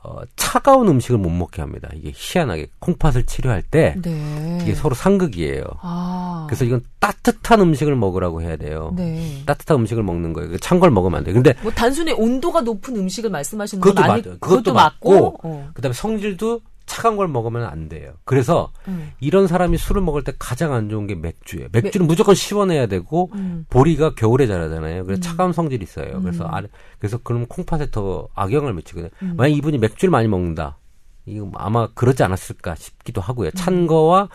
어, 0.06 0.20
차가운 0.36 0.88
음식을 0.90 1.18
못 1.18 1.30
먹게 1.30 1.62
합니다. 1.62 1.88
이게 1.94 2.12
희한하게 2.14 2.68
콩팥을 2.80 3.26
치료할 3.26 3.62
때 3.62 3.96
네. 4.02 4.60
이게 4.62 4.76
서로 4.76 4.96
상극이에요. 4.96 5.64
아. 5.82 6.46
그래서 6.50 6.66
이건 6.66 6.82
따뜻한 7.00 7.62
음식을 7.62 7.96
먹으라고 7.96 8.42
해야 8.42 8.58
돼요. 8.58 8.94
네. 8.98 9.42
따뜻한 9.46 9.78
음식을 9.78 10.04
먹는 10.04 10.34
거예요. 10.34 10.58
찬 10.58 10.80
걸 10.80 10.92
먹으면 10.92 11.20
안 11.20 11.24
돼. 11.24 11.32
근데 11.32 11.54
뭐 11.62 11.72
단순히 11.72 12.12
온도가 12.12 12.62
높은 12.62 12.96
음식을 12.98 13.30
말씀하시는 13.30 13.80
건 13.82 13.98
아니 13.98 14.22
그것도, 14.22 14.40
그것도 14.40 14.74
맞고, 14.74 15.40
어. 15.44 15.70
그다음에 15.74 15.94
성질도 15.94 16.60
차가운 16.94 17.18
걸 17.18 17.28
먹으면 17.28 17.64
안 17.64 17.90
돼요. 17.90 18.14
그래서 18.24 18.72
음. 18.88 19.12
이런 19.20 19.48
사람이 19.48 19.78
술을 19.78 20.02
먹을 20.02 20.24
때 20.24 20.32
가장 20.38 20.74
안 20.74 20.90
좋은 20.90 21.08
게 21.08 21.16
맥주예요. 21.16 21.70
맥주는 21.72 22.06
매... 22.06 22.08
무조건 22.08 22.36
시원해야 22.36 22.86
되고 22.86 23.32
음. 23.34 23.66
보리가 23.70 24.14
겨울에 24.14 24.46
자라잖아요. 24.46 25.06
그래서 25.06 25.20
음. 25.20 25.22
차가운 25.22 25.54
성질이 25.54 25.84
있어요. 25.84 26.22
그래서 26.22 26.48
아, 26.48 26.62
그래서 27.00 27.18
그럼 27.24 27.48
콩팥에 27.48 27.90
더 27.92 28.28
악영을 28.36 28.74
미치거든요. 28.74 29.10
음. 29.24 29.34
만약 29.36 29.56
이분이 29.56 29.80
맥주를 29.80 30.12
많이 30.12 30.28
먹는다. 30.28 30.78
이거 31.26 31.50
아마 31.56 31.88
그러지 31.88 32.22
않았을까 32.24 32.76
싶기도 32.76 33.22
하고요. 33.22 33.52
찬 33.52 33.74
음. 33.74 33.88
거와 33.88 34.30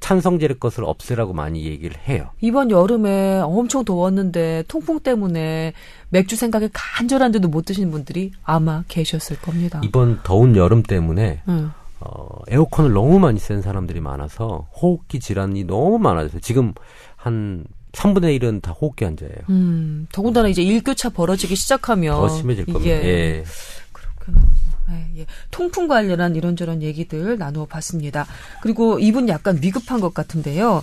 찬성질의 0.00 0.58
것을 0.60 0.84
없애라고 0.84 1.32
많이 1.32 1.64
얘기를 1.64 1.96
해요. 2.08 2.30
이번 2.40 2.70
여름에 2.70 3.40
엄청 3.40 3.84
더웠는데 3.84 4.64
통풍 4.68 5.00
때문에 5.00 5.72
맥주 6.10 6.36
생각에 6.36 6.68
간절한데도 6.72 7.48
못 7.48 7.64
드시는 7.64 7.90
분들이 7.90 8.32
아마 8.44 8.84
계셨을 8.88 9.40
겁니다. 9.40 9.80
이번 9.84 10.20
더운 10.22 10.56
여름 10.56 10.82
때문에 10.82 11.42
음. 11.48 11.72
어, 12.00 12.28
에어컨을 12.48 12.92
너무 12.92 13.18
많이 13.18 13.38
쓴 13.38 13.62
사람들이 13.62 14.00
많아서 14.00 14.68
호흡기 14.74 15.20
질환이 15.20 15.64
너무 15.64 15.98
많아졌어요. 15.98 16.40
지금 16.40 16.74
한 17.16 17.64
3분의 17.92 18.38
1은 18.40 18.62
다 18.62 18.72
호흡기 18.72 19.04
환자예요. 19.04 19.34
음, 19.50 20.06
더군다나 20.12 20.48
이제 20.48 20.62
일교차 20.62 21.10
벌어지기 21.10 21.56
시작하면 21.56 22.14
더 22.14 22.28
심해질 22.28 22.66
겁니다. 22.66 22.90
예. 22.90 23.44
그렇구나. 23.92 24.40
네, 24.88 25.10
예. 25.18 25.26
통풍 25.50 25.88
관련한 25.88 26.36
이런저런 26.36 26.82
얘기들 26.82 27.38
나누어 27.38 27.66
봤습니다. 27.66 28.26
그리고 28.62 28.98
이분 28.98 29.28
약간 29.28 29.58
위급한 29.60 30.00
것 30.00 30.14
같은데요. 30.14 30.82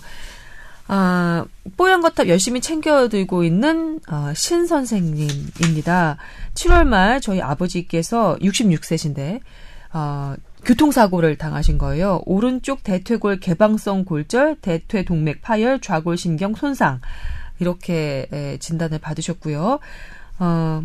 아, 0.88 1.46
뽀얀 1.78 2.02
거탑 2.02 2.28
열심히 2.28 2.62
챙겨들고 2.62 3.44
있는 3.44 4.00
아, 4.08 4.34
신 4.36 4.68
선생님입니다. 4.68 6.18
7월 6.54 6.86
말 6.86 7.22
저희 7.22 7.42
아버지께서 7.42 8.38
66세신데 8.42 9.40
어, 9.94 10.36
교통사고를 10.66 11.38
당하신 11.38 11.78
거예요. 11.78 12.22
오른쪽 12.26 12.84
대퇴골 12.84 13.40
개방성 13.40 14.04
골절, 14.04 14.58
대퇴동맥 14.62 15.42
파열, 15.42 15.80
좌골신경 15.80 16.56
손상 16.56 17.00
이렇게 17.60 18.58
진단을 18.60 19.00
받으셨고요. 19.00 19.80
어, 20.40 20.84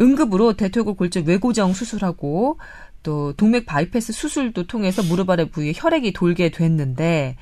응급으로 0.00 0.54
대퇴골 0.54 0.94
골절 0.94 1.24
외고정 1.24 1.72
수술하고 1.72 2.58
또 3.02 3.32
동맥 3.34 3.66
바이패스 3.66 4.12
수술도 4.12 4.66
통해서 4.66 5.02
무릎 5.02 5.30
아래 5.30 5.44
부위에 5.44 5.72
혈액이 5.74 6.12
돌게 6.12 6.50
됐는데 6.50 7.36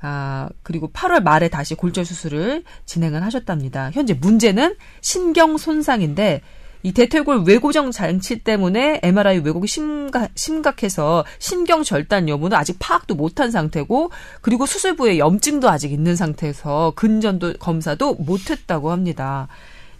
아, 0.00 0.48
그리고 0.62 0.90
8월 0.92 1.22
말에 1.22 1.48
다시 1.48 1.74
골절 1.74 2.04
수술을 2.04 2.62
진행을 2.86 3.22
하셨답니다. 3.24 3.90
현재 3.90 4.14
문제는 4.14 4.76
신경 5.00 5.56
손상인데 5.56 6.42
이 6.82 6.92
대퇴골 6.92 7.44
외고정 7.46 7.90
장치 7.90 8.38
때문에 8.38 9.00
MRI 9.02 9.38
왜곡이 9.38 9.66
심각, 9.66 10.30
심각해서 10.34 11.24
신경 11.38 11.82
절단 11.82 12.28
여부는 12.28 12.56
아직 12.56 12.76
파악도 12.78 13.14
못한 13.14 13.50
상태고 13.50 14.10
그리고 14.40 14.64
수술부에 14.64 15.18
염증도 15.18 15.68
아직 15.68 15.92
있는 15.92 16.14
상태에서 16.16 16.92
근전도 16.94 17.54
검사도 17.54 18.14
못했다고 18.14 18.90
합니다. 18.92 19.48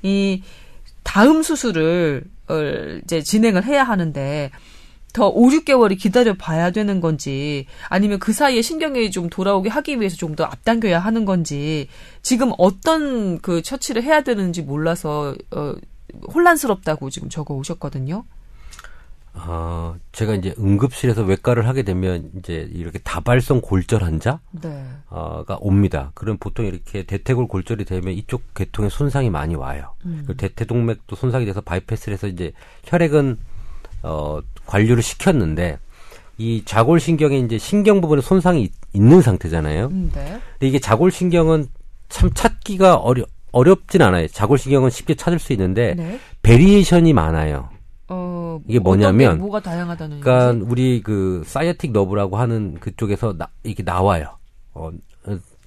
이 0.02 0.42
다음 1.02 1.42
수술을 1.42 2.24
어, 2.48 2.54
이제 3.04 3.22
진행을 3.22 3.64
해야 3.64 3.82
하는데 3.84 4.50
더 5.12 5.28
5, 5.28 5.48
6개월이 5.48 5.98
기다려 5.98 6.34
봐야 6.34 6.70
되는 6.70 7.00
건지 7.00 7.66
아니면 7.88 8.18
그 8.18 8.32
사이에 8.32 8.62
신경이 8.62 9.10
좀 9.10 9.28
돌아오게 9.28 9.68
하기 9.68 9.98
위해서 10.00 10.16
좀 10.16 10.36
더 10.36 10.44
앞당겨야 10.44 11.00
하는 11.00 11.24
건지 11.24 11.88
지금 12.22 12.52
어떤 12.58 13.40
그 13.40 13.62
처치를 13.62 14.04
해야 14.04 14.20
되는지 14.22 14.62
몰라서 14.62 15.34
어 15.50 15.74
혼란스럽다고 16.32 17.10
지금 17.10 17.28
적어 17.28 17.54
오셨거든요. 17.54 18.24
아, 19.40 19.94
제가 20.12 20.34
이제 20.34 20.54
응급실에서 20.58 21.22
외과를 21.22 21.68
하게 21.68 21.82
되면 21.82 22.30
이제 22.36 22.68
이렇게 22.72 22.98
다발성 22.98 23.60
골절 23.60 24.02
환자가 24.02 24.40
네. 24.50 24.84
어, 25.10 25.44
옵니다. 25.60 26.10
그럼 26.14 26.38
보통 26.38 26.66
이렇게 26.66 27.04
대퇴골 27.04 27.46
골절이 27.46 27.84
되면 27.84 28.14
이쪽 28.14 28.42
계통에 28.54 28.88
손상이 28.88 29.30
많이 29.30 29.54
와요. 29.54 29.94
음. 30.04 30.26
대퇴동맥도 30.36 31.14
손상이 31.14 31.44
돼서 31.44 31.60
바이패스를 31.60 32.14
해서 32.14 32.26
이제 32.26 32.52
혈액은 32.84 33.38
어, 34.02 34.40
관류를 34.66 35.02
시켰는데 35.02 35.78
이 36.38 36.62
좌골신경에 36.64 37.38
이제 37.38 37.58
신경 37.58 38.00
부분에 38.00 38.22
손상이 38.22 38.62
있, 38.62 38.72
는 38.94 39.20
상태잖아요. 39.20 39.86
음, 39.86 40.10
네. 40.14 40.40
근데 40.52 40.66
이게 40.66 40.78
좌골신경은 40.78 41.68
참 42.08 42.30
찾기가 42.32 42.96
어려 42.96 43.24
어렵진 43.52 44.02
않아요. 44.02 44.28
좌골신경은 44.28 44.90
쉽게 44.90 45.14
찾을 45.14 45.38
수 45.38 45.52
있는데 45.52 45.94
네. 45.94 46.18
variation이 46.42 47.12
많아요. 47.12 47.70
어, 48.08 48.60
이게 48.66 48.78
뭐냐면 48.78 49.38
뭐가 49.38 49.60
다양하다는 49.60 50.20
그러니까 50.20 50.54
얘기지? 50.54 50.66
우리 50.70 51.02
그 51.02 51.42
sciatic 51.44 51.92
nerve라고 51.92 52.36
하는 52.36 52.74
그쪽에서 52.80 53.34
나, 53.36 53.48
이게 53.64 53.82
나와요. 53.82 54.38
어, 54.74 54.90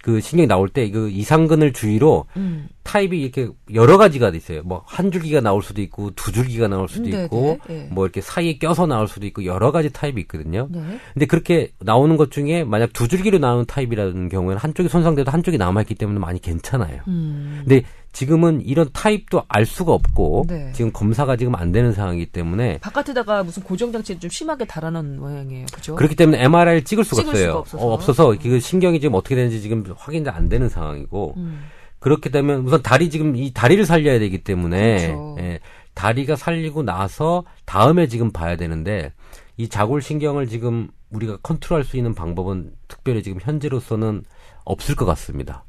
그 0.04 0.20
신경이 0.20 0.48
나올 0.48 0.68
때 0.70 0.90
그 0.92 1.10
이상근을 1.10 1.74
주위로 1.74 2.26
음. 2.38 2.68
타입이 2.84 3.22
이렇게 3.22 3.50
여러 3.74 3.98
가지가 3.98 4.30
있어요. 4.30 4.64
뭐 4.64 4.84
한 4.88 5.12
줄기가 5.12 5.42
나올 5.42 5.62
수도 5.62 5.82
있고 5.82 6.12
두 6.16 6.32
줄기가 6.32 6.68
나올 6.68 6.90
수도 6.90 7.06
네네, 7.10 7.26
있고 7.26 7.60
네. 7.68 7.88
뭐 7.92 8.06
이렇게 8.06 8.20
사이에 8.20 8.58
껴서 8.58 8.88
나올 8.88 9.08
수도 9.08 9.26
있고 9.28 9.46
여러 9.46 9.72
가지 9.72 9.92
타입이 9.92 10.20
있거든요. 10.22 10.68
네. 10.72 10.82
근데 11.14 11.26
그렇게 11.26 11.72
나오는 11.80 12.18
것 12.18 12.32
중에 12.32 12.64
만약 12.64 12.94
두 12.94 13.08
줄기로 13.08 13.38
나오는 13.38 13.66
타입이라는 13.66 14.30
경우에는 14.30 14.58
한쪽이 14.60 14.90
손상돼도 14.90 15.32
한쪽이 15.32 15.58
남아 15.58 15.82
있기 15.82 15.96
때문에 15.96 16.20
많이 16.20 16.42
괜찮아요. 16.42 17.02
음. 17.08 17.62
근데 17.62 17.84
지금은 18.12 18.62
이런 18.62 18.90
타입도 18.92 19.44
알 19.48 19.66
수가 19.66 19.94
없고 19.94 20.46
네. 20.48 20.72
지금 20.74 20.92
검사가 20.92 21.38
지금 21.38 21.56
안 21.56 21.72
되는 21.72 21.94
상황이기 21.94 22.28
때문에 22.28 22.80
바깥에다가 22.80 23.44
무슨 23.44 23.64
고정 23.64 23.92
장치 23.92 24.20
좀 24.20 24.30
심하게 24.30 24.66
달아놓은 24.66 25.20
모양이에요, 25.20 25.66
그죠? 25.74 25.96
그렇기 25.96 26.16
때문에 26.16 26.44
MRI를 26.44 26.84
찍을 26.84 27.04
수가 27.04 27.22
찍을 27.22 27.30
없어요. 27.32 27.48
수가 27.48 27.60
없어서, 27.60 27.86
어, 27.86 27.94
없어서 27.94 28.36
그 28.42 28.60
신경이 28.60 29.00
지금 29.00 29.16
어떻게 29.16 29.36
되는지 29.36 29.62
지금 29.62 29.84
확인이 29.96 30.28
안 30.30 30.50
되는 30.50 30.68
상황이고 30.68 31.36
음. 31.38 31.64
그렇게 32.00 32.30
되면 32.30 32.62
우선 32.66 32.82
다리 32.82 33.10
지금 33.10 33.36
이 33.36 33.54
다리를 33.54 33.86
살려야 33.86 34.20
되기 34.20 34.44
때문에 34.44 35.08
그렇죠. 35.08 35.36
예, 35.40 35.60
다리가 35.94 36.36
살리고 36.36 36.84
나서 36.84 37.44
다음에 37.66 38.08
지금 38.08 38.32
봐야 38.32 38.56
되는데 38.56 39.14
이 39.58 39.70
자골 39.70 40.02
신경을 40.02 40.48
지금 40.48 40.90
우리가 41.12 41.38
컨트롤할 41.44 41.84
수 41.84 41.98
있는 41.98 42.16
방법은 42.16 42.72
특별히 42.88 43.22
지금 43.22 43.40
현재로서는 43.42 44.24
없을 44.66 44.96
것 44.96 45.06
같습니다. 45.06 45.64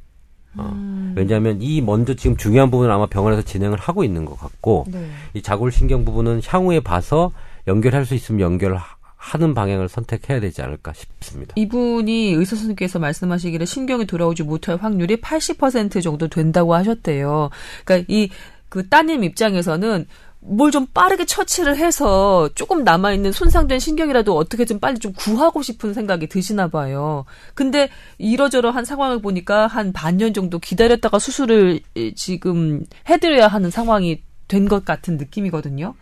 어. 0.57 0.71
음. 0.73 1.15
왜냐하면 1.17 1.61
이 1.61 1.81
먼저 1.81 2.15
지금 2.15 2.37
중요한 2.37 2.71
부분은 2.71 2.91
아마 2.93 3.07
병원에서 3.07 3.43
진행을 3.43 3.79
하고 3.79 4.05
있는 4.05 4.25
것 4.25 4.39
같고 4.39 4.87
네. 4.89 5.07
이 5.35 5.43
자골신경 5.43 6.05
부분은 6.05 6.43
향후에 6.47 6.81
봐서 6.81 7.33
연결할 7.67 8.05
수 8.07 8.15
있으면 8.15 8.41
연결할 8.41 8.81
하는 9.17 9.55
방향을 9.55 9.89
선택해야 9.89 10.41
되지 10.41 10.63
않을까 10.63 10.93
싶습니다. 10.95 11.53
이분이 11.57 12.33
의사 12.33 12.57
선생님께서 12.57 12.99
말씀하시기를 12.99 13.67
신경이 13.67 14.07
돌아오지 14.07 14.43
못할 14.43 14.77
확률이 14.77 15.21
80% 15.21 16.03
정도 16.03 16.27
된다고 16.27 16.75
하셨대요. 16.75 17.51
그러니까 17.85 18.07
이 18.13 18.31
그 18.73 18.89
따님 18.89 19.23
입장에서는 19.23 20.07
뭘 20.45 20.71
좀 20.73 20.87
빠르게 20.87 21.25
처치를 21.25 21.77
해서 21.77 22.49
조금 22.55 22.83
남아있는 22.85 23.33
손상된 23.33 23.79
신경이라도 23.79 24.37
어떻게 24.37 24.65
좀 24.65 24.79
빨리 24.81 24.99
좀 24.99 25.13
구하고 25.13 25.63
싶은 25.63 25.95
생각이 25.95 26.27
드시나 26.29 26.69
봐요. 26.69 27.25
근데 27.55 27.89
이러저러한 28.19 28.85
상황을 28.85 29.21
보니까 29.23 29.67
한 29.67 29.93
반년 29.93 30.35
정도 30.35 30.59
기다렸다가 30.59 31.19
수술을 31.19 31.81
지금 32.17 32.85
해드려야 33.09 33.47
하는 33.49 33.71
상황이 33.71 34.23
된 34.49 34.69
것 34.69 34.85
같은 34.85 35.17
느낌이거든요. 35.17 35.95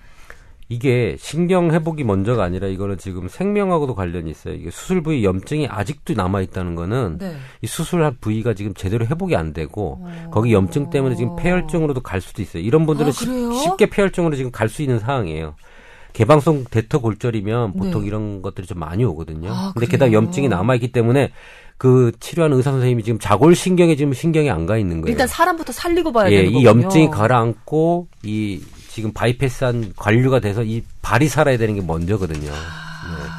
이게 0.72 1.16
신경 1.18 1.72
회복이 1.72 2.04
먼저가 2.04 2.44
아니라 2.44 2.68
이거는 2.68 2.96
지금 2.96 3.26
생명하고도 3.28 3.96
관련이 3.96 4.30
있어요. 4.30 4.54
이게 4.54 4.70
수술 4.70 5.02
부위 5.02 5.24
염증이 5.24 5.66
아직도 5.68 6.14
남아 6.14 6.42
있다는 6.42 6.76
거는 6.76 7.18
네. 7.18 7.35
이 7.61 7.66
수술한 7.66 8.18
부위가 8.20 8.54
지금 8.54 8.72
제대로 8.74 9.04
회복이 9.04 9.35
안 9.35 9.52
되고 9.52 9.98
오. 10.00 10.30
거기 10.30 10.52
염증 10.52 10.90
때문에 10.90 11.16
지금 11.16 11.35
폐혈증으로도 11.35 12.02
갈 12.02 12.20
수도 12.20 12.40
있어요. 12.40 12.62
이런 12.62 12.87
분들은 12.87 13.09
아, 13.09 13.12
쉽, 13.12 13.76
게 13.78 13.87
폐혈증으로 13.90 14.37
지금 14.37 14.52
갈 14.52 14.68
수 14.68 14.83
있는 14.83 15.00
상황이에요. 15.00 15.56
개방성 16.12 16.64
대터 16.70 17.00
골절이면 17.00 17.72
보통 17.74 18.02
네. 18.02 18.06
이런 18.06 18.40
것들이 18.40 18.68
좀 18.68 18.78
많이 18.78 19.04
오거든요. 19.04 19.50
아, 19.52 19.72
근데 19.74 19.87
게다가 19.88 20.12
염증이 20.12 20.48
남아 20.48 20.76
있기 20.76 20.92
때문에 20.92 21.33
그 21.78 22.12
치료하는 22.20 22.56
의사 22.56 22.70
선생님이 22.70 23.02
지금 23.02 23.18
자골 23.18 23.56
신경에 23.56 23.96
지금 23.96 24.12
신경이 24.12 24.48
안 24.50 24.66
가 24.66 24.76
있는 24.78 25.00
거예요. 25.00 25.12
일단 25.12 25.26
사람부터 25.26 25.72
살리고 25.72 26.12
봐야 26.12 26.30
예, 26.30 26.37
되는 26.37 26.52
거군요. 26.52 26.61
이 26.61 26.64
염증이 26.64 27.11
가라앉고 27.11 28.06
이 28.22 28.61
지금 28.92 29.12
바이패스한 29.12 29.92
관류가 29.96 30.40
돼서 30.40 30.62
이 30.64 30.83
발이 31.03 31.29
살아야 31.29 31.57
되는 31.57 31.74
게 31.74 31.81
먼저거든요. 31.81 32.50
아, 32.53 32.57
네. 33.18 33.31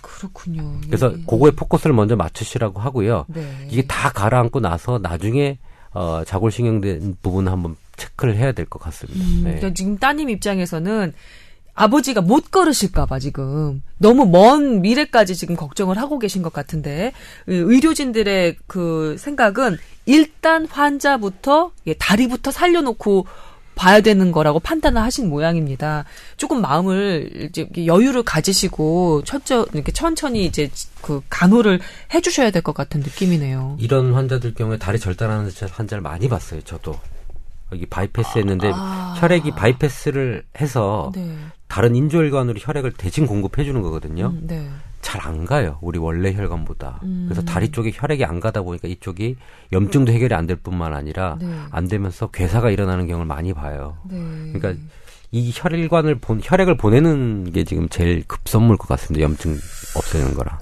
그렇군요. 0.00 0.80
그래서 0.86 1.12
예. 1.16 1.22
그거에 1.28 1.50
포커스를 1.50 1.94
먼저 1.94 2.16
맞추시라고 2.16 2.80
하고요. 2.80 3.26
네. 3.28 3.68
이게 3.70 3.86
다 3.86 4.10
가라앉고 4.10 4.60
나서 4.60 4.98
나중에 4.98 5.58
어, 5.92 6.22
자골신경된 6.24 7.16
부분을 7.22 7.50
한번 7.50 7.76
체크를 7.96 8.36
해야 8.36 8.52
될 8.52 8.66
것 8.66 8.80
같습니다. 8.80 9.20
음, 9.20 9.34
네. 9.44 9.50
그러니까 9.56 9.74
지금 9.74 9.98
따님 9.98 10.30
입장에서는 10.30 11.12
아버지가 11.74 12.20
못 12.20 12.50
걸으실까봐 12.50 13.18
지금 13.20 13.82
너무 13.98 14.26
먼 14.26 14.82
미래까지 14.82 15.34
지금 15.34 15.56
걱정을 15.56 15.98
하고 15.98 16.18
계신 16.18 16.42
것 16.42 16.52
같은데 16.52 17.12
의료진들의 17.46 18.56
그 18.66 19.16
생각은 19.18 19.78
일단 20.06 20.66
환자부터 20.66 21.72
예, 21.86 21.94
다리부터 21.94 22.50
살려놓고 22.50 23.26
봐야 23.80 24.02
되는 24.02 24.30
거라고 24.30 24.60
판단을 24.60 25.00
하신 25.00 25.30
모양입니다. 25.30 26.04
조금 26.36 26.60
마음을 26.60 27.48
이제 27.48 27.66
여유를 27.86 28.24
가지시고 28.24 29.22
천천 29.24 29.66
이렇게 29.72 29.90
천천히 29.90 30.44
이제 30.44 30.68
그 31.00 31.22
간호를 31.30 31.80
해주셔야 32.12 32.50
될 32.50 32.60
것 32.60 32.74
같은 32.74 33.00
느낌이네요. 33.00 33.78
이런 33.80 34.12
환자들 34.12 34.52
경우에 34.52 34.76
다리 34.76 34.98
절단하는 34.98 35.50
환자를 35.70 36.02
많이 36.02 36.28
봤어요. 36.28 36.60
저도 36.60 36.94
여기 37.72 37.86
바이패스 37.86 38.36
했는데 38.36 38.70
아. 38.74 39.14
혈액이 39.16 39.52
바이패스를 39.52 40.44
해서 40.60 41.10
네. 41.14 41.34
다른 41.66 41.96
인조혈관으로 41.96 42.58
혈액을 42.60 42.92
대신 42.92 43.26
공급해 43.26 43.64
주는 43.64 43.80
거거든요. 43.80 44.26
음, 44.26 44.46
네. 44.46 44.68
잘 45.02 45.20
안 45.26 45.44
가요. 45.46 45.78
우리 45.80 45.98
원래 45.98 46.32
혈관보다. 46.34 47.00
음. 47.04 47.26
그래서 47.28 47.42
다리 47.42 47.70
쪽에 47.70 47.90
혈액이 47.94 48.24
안 48.24 48.38
가다 48.40 48.62
보니까 48.62 48.86
이쪽이 48.88 49.36
염증도 49.72 50.12
해결이 50.12 50.34
안 50.34 50.46
될 50.46 50.56
뿐만 50.56 50.92
아니라 50.94 51.36
네. 51.40 51.46
안 51.70 51.88
되면서 51.88 52.28
괴사가 52.30 52.70
일어나는 52.70 53.06
경우를 53.06 53.26
많이 53.26 53.52
봐요. 53.54 53.96
네. 54.10 54.52
그러니까 54.52 54.74
이 55.32 55.52
혈관을 55.54 56.16
본 56.16 56.40
혈액을 56.42 56.76
보내는 56.76 57.52
게 57.52 57.64
지금 57.64 57.88
제일 57.88 58.24
급선무일 58.26 58.78
것 58.78 58.88
같습니다. 58.88 59.22
염증 59.24 59.56
없애는 59.96 60.34
거라. 60.34 60.58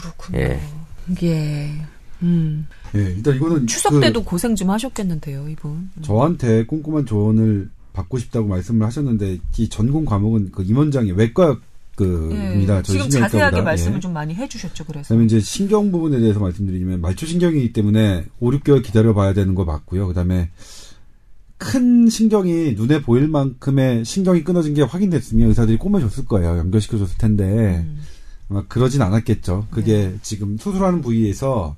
그렇군요. 0.00 0.38
예. 0.40 0.60
예. 1.22 1.86
음. 2.22 2.66
예, 2.94 3.00
일단 3.02 3.36
이거는 3.36 3.66
추석 3.66 3.90
그 3.90 4.00
때도 4.00 4.24
고생 4.24 4.54
좀 4.56 4.70
하셨겠는데요, 4.70 5.48
이분. 5.48 5.70
음. 5.72 5.90
저한테 6.02 6.64
꼼꼼한 6.64 7.04
조언을 7.06 7.68
받고 7.92 8.18
싶다고 8.18 8.48
말씀을 8.48 8.86
하셨는데 8.86 9.38
이 9.58 9.68
전공 9.68 10.04
과목은 10.06 10.50
그 10.52 10.62
임원장이 10.62 11.12
외과 11.12 11.58
그입니다. 11.96 12.78
예. 12.78 12.82
지금 12.82 13.08
자세하게 13.08 13.62
말씀을 13.62 13.96
예. 13.96 14.00
좀 14.00 14.12
많이 14.12 14.34
해주셨죠. 14.34 14.84
그래서 14.84 15.08
그다음에 15.08 15.24
이제 15.24 15.40
신경 15.40 15.90
부분에 15.90 16.20
대해서 16.20 16.38
말씀드리면 16.38 17.00
말초 17.00 17.26
신경이기 17.26 17.72
때문에 17.72 18.26
5, 18.38 18.50
6개월 18.50 18.82
기다려봐야 18.84 19.32
되는 19.32 19.54
거 19.54 19.64
맞고요. 19.64 20.06
그다음에 20.06 20.50
큰 21.58 22.08
신경이 22.08 22.74
눈에 22.74 23.00
보일 23.00 23.28
만큼의 23.28 24.04
신경이 24.04 24.44
끊어진 24.44 24.74
게 24.74 24.82
확인됐으면 24.82 25.48
의사들이 25.48 25.78
꼽아줬을 25.78 26.26
거예요. 26.26 26.58
연결시켜줬을 26.58 27.16
텐데 27.16 27.84
음. 27.86 28.00
아마 28.50 28.62
그러진 28.66 29.00
않았겠죠. 29.00 29.68
그게 29.70 30.08
네. 30.10 30.18
지금 30.22 30.58
수술하는 30.58 31.00
부위에서 31.00 31.76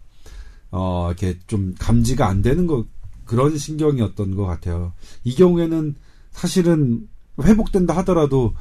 어 0.70 1.06
이렇게 1.08 1.38
좀 1.46 1.74
감지가 1.78 2.26
안 2.26 2.42
되는 2.42 2.66
거 2.66 2.84
그런 3.24 3.56
신경이었던 3.56 4.34
것 4.34 4.46
같아요. 4.46 4.92
이 5.22 5.34
경우에는 5.34 5.94
사실은 6.32 7.08
회복된다 7.40 7.96
하더라도 7.98 8.54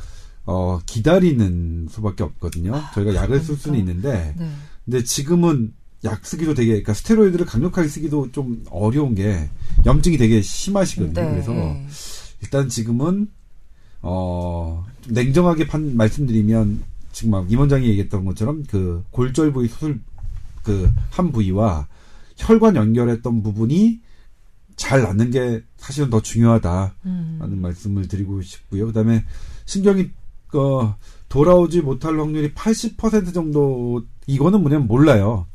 어, 0.48 0.80
기다리는 0.86 1.88
수밖에 1.90 2.24
없거든요. 2.24 2.76
아, 2.76 2.92
저희가 2.94 3.14
약을 3.14 3.40
쓸 3.42 3.56
수는 3.56 3.78
있는데, 3.80 4.34
네. 4.38 4.50
근데 4.86 5.04
지금은 5.04 5.74
약 6.04 6.26
쓰기도 6.26 6.54
되게, 6.54 6.70
그러니까 6.72 6.94
스테로이드를 6.94 7.46
강력하게 7.46 7.88
쓰기도 7.88 8.32
좀 8.32 8.64
어려운 8.72 9.14
게 9.14 9.50
염증이 9.86 10.18
되게 10.18 10.42
심하시거든요. 10.42 11.14
네. 11.14 11.30
그래서 11.30 11.54
일단 12.42 12.70
지금은 12.70 13.30
어, 14.02 14.86
좀 15.02 15.14
냉정하게 15.14 15.68
판, 15.68 15.96
말씀드리면 15.96 16.84
지금 17.12 17.32
막 17.32 17.52
임원장이 17.52 17.88
얘기했던 17.88 18.26
것처럼 18.26 18.64
그 18.70 19.04
골절 19.12 19.52
부위 19.54 19.68
수술 19.68 20.00
그 20.64 20.92
한 21.12 21.32
부위와 21.32 21.88
혈관 22.38 22.76
연결했던 22.76 23.42
부분이 23.42 24.02
잘 24.76 25.02
낫는 25.02 25.32
게 25.32 25.64
사실은 25.78 26.12
더 26.12 26.22
중요하다라는 26.22 26.94
음. 27.06 27.60
말씀을 27.62 28.08
드리고 28.08 28.44
싶고요. 28.44 28.86
그다음에 28.88 29.24
신경이 29.66 30.12
그 30.48 30.90
돌아오지 31.30 31.82
못할 31.82 32.20
확률이 32.20 32.54
80% 32.54 33.34
정도 33.34 34.04
이거는 34.28 34.62
뭐냐면 34.62 34.88
몰라요. 34.88 35.46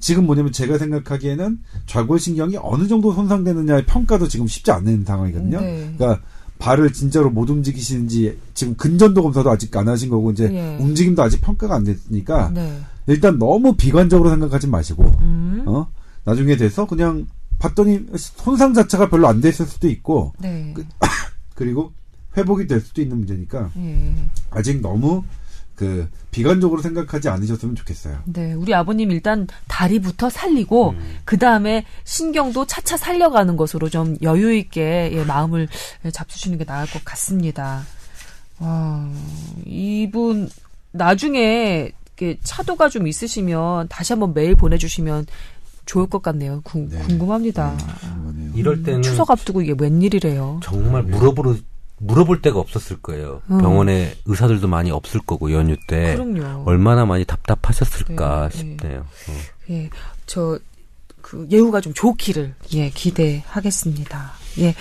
지금 0.00 0.26
뭐냐면 0.26 0.52
제가 0.52 0.78
생각하기에는 0.78 1.58
좌골신경이 1.86 2.58
어느 2.60 2.86
정도 2.86 3.12
손상되느냐의 3.12 3.86
평가도 3.86 4.28
지금 4.28 4.46
쉽지 4.46 4.70
않은 4.70 5.04
상황이거든요. 5.04 5.60
네. 5.60 5.92
그러니까 5.96 6.22
발을 6.58 6.92
진짜로 6.92 7.30
못 7.30 7.50
움직이시는지 7.50 8.38
지금 8.54 8.74
근전도 8.76 9.22
검사도 9.22 9.50
아직 9.50 9.76
안 9.76 9.88
하신 9.88 10.08
거고 10.08 10.30
이제 10.32 10.48
네. 10.48 10.76
움직임도 10.80 11.22
아직 11.22 11.40
평가가 11.40 11.76
안 11.76 11.84
됐으니까 11.84 12.50
네. 12.50 12.80
일단 13.06 13.38
너무 13.38 13.74
비관적으로 13.74 14.30
생각하지 14.30 14.66
마시고 14.66 15.04
음. 15.20 15.64
어 15.66 15.88
나중에 16.24 16.56
돼서 16.56 16.86
그냥 16.86 17.26
봤더니 17.58 18.06
손상 18.16 18.74
자체가 18.74 19.08
별로 19.08 19.28
안 19.28 19.40
됐을 19.40 19.66
수도 19.66 19.88
있고 19.88 20.32
네. 20.38 20.72
그, 20.74 20.84
그리고 21.54 21.92
회복이 22.36 22.66
될 22.66 22.80
수도 22.80 23.00
있는 23.00 23.18
문제니까 23.18 23.70
예. 23.76 24.14
아직 24.50 24.80
너무 24.80 25.24
그 25.74 26.08
비관적으로 26.32 26.82
생각하지 26.82 27.28
않으셨으면 27.28 27.76
좋겠어요. 27.76 28.18
네, 28.26 28.52
우리 28.52 28.74
아버님 28.74 29.12
일단 29.12 29.46
다리부터 29.68 30.28
살리고 30.28 30.90
음. 30.90 31.16
그 31.24 31.38
다음에 31.38 31.84
신경도 32.02 32.66
차차 32.66 32.96
살려가는 32.96 33.56
것으로 33.56 33.88
좀 33.88 34.16
여유 34.22 34.52
있게 34.54 35.10
예, 35.12 35.24
마음을 35.24 35.68
잡수시는 36.12 36.58
게 36.58 36.64
나을 36.64 36.86
것 36.88 37.04
같습니다. 37.04 37.84
와, 38.58 39.08
이분 39.66 40.50
나중에 40.90 41.92
차도가 42.42 42.88
좀 42.88 43.06
있으시면 43.06 43.86
다시 43.88 44.12
한번 44.12 44.34
메일 44.34 44.56
보내주시면 44.56 45.26
좋을 45.86 46.08
것 46.08 46.20
같네요. 46.22 46.60
구, 46.64 46.88
네. 46.90 46.98
궁금합니다. 46.98 47.78
네, 48.34 48.50
이럴 48.56 48.82
때는 48.82 49.02
추석 49.02 49.30
앞두고 49.30 49.62
이게 49.62 49.74
웬일이래요. 49.78 50.58
정말 50.62 51.04
물어보러 51.04 51.54
물어볼 51.98 52.42
데가 52.42 52.58
없었을 52.58 53.00
거예요. 53.02 53.42
음. 53.50 53.58
병원에 53.58 54.14
의사들도 54.24 54.68
많이 54.68 54.90
없을 54.90 55.20
거고 55.20 55.52
연휴 55.52 55.76
때 55.86 56.16
그럼요. 56.16 56.64
얼마나 56.66 57.04
많이 57.04 57.24
답답하셨을까 57.24 58.48
네, 58.48 58.56
네. 58.56 58.58
싶네요. 58.58 59.06
네. 59.66 59.74
예, 59.74 59.90
저그 60.26 61.48
예후가 61.50 61.80
좀 61.80 61.92
좋기를 61.94 62.54
예 62.74 62.90
기대하겠습니다. 62.90 64.32
예, 64.60 64.74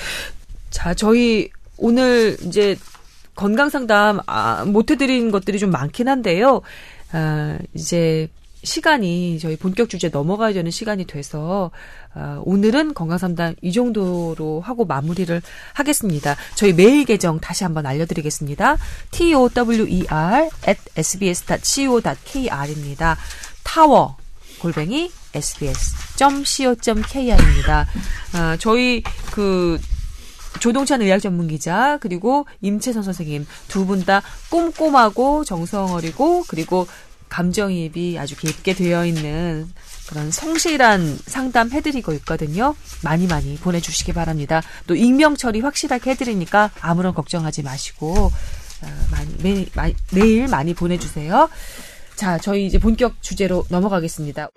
자 0.70 0.94
저희 0.94 1.50
오늘 1.78 2.38
이제 2.44 2.78
건강 3.36 3.70
상담 3.70 4.20
아, 4.26 4.66
못 4.66 4.90
해드린 4.92 5.32
것들이 5.32 5.60
좀 5.60 5.72
많긴 5.72 6.08
한데요. 6.08 6.62
아, 7.12 7.58
이제 7.74 8.30
시간이 8.68 9.40
저희 9.40 9.56
본격 9.56 9.90
주제 9.90 10.10
넘어가야 10.10 10.54
되는 10.54 10.70
시간이 10.70 11.06
돼서 11.06 11.72
어, 12.14 12.42
오늘은 12.46 12.94
건강상담 12.94 13.56
이 13.62 13.72
정도로 13.72 14.62
하고 14.62 14.86
마무리를 14.86 15.42
하겠습니다. 15.74 16.36
저희 16.56 16.74
메일 16.74 17.06
계정 17.06 17.40
다시 17.40 17.64
한번 17.64 17.86
알려드리겠습니다. 17.86 18.78
tower 19.12 19.50
at 20.68 20.80
sbs.co.kr입니다. 21.98 23.18
타워 23.64 24.18
골뱅이 24.60 25.10
sbs.co.kr입니다. 25.34 27.88
아, 28.34 28.58
저희 28.60 29.02
그 29.32 29.80
조동찬 30.60 31.02
의학 31.04 31.20
전문 31.20 31.48
기자 31.48 31.98
그리고 32.02 32.48
임채선 32.62 33.04
선생님 33.04 33.46
두 33.68 33.86
분 33.86 34.04
다 34.06 34.24
꼼꼼하고 34.50 35.44
정성 35.46 35.94
어리고 35.94 36.44
그리고 36.48 36.88
감정이입이 37.30 38.18
아주 38.20 38.36
깊게 38.36 38.74
되어 38.74 39.06
있는 39.06 39.68
그런 40.08 40.32
성실한 40.32 41.20
상담 41.26 41.72
해드리고 41.72 42.14
있거든요. 42.14 42.76
많이 43.04 43.28
많이 43.28 43.58
보내주시기 43.58 44.14
바랍니다. 44.14 44.62
또 44.88 44.96
익명 44.96 45.36
처리 45.36 45.60
확실하게 45.60 46.12
해드리니까 46.12 46.72
아무런 46.80 47.14
걱정하지 47.14 47.64
마시고 47.64 48.32
어, 48.82 49.08
많이 49.12 49.36
매, 49.42 49.66
마, 49.76 49.90
매일 50.14 50.48
많이 50.48 50.74
보내주세요. 50.74 51.50
자, 52.16 52.38
저희 52.38 52.66
이제 52.66 52.80
본격 52.80 53.22
주제로 53.22 53.66
넘어가겠습니다. 53.70 54.50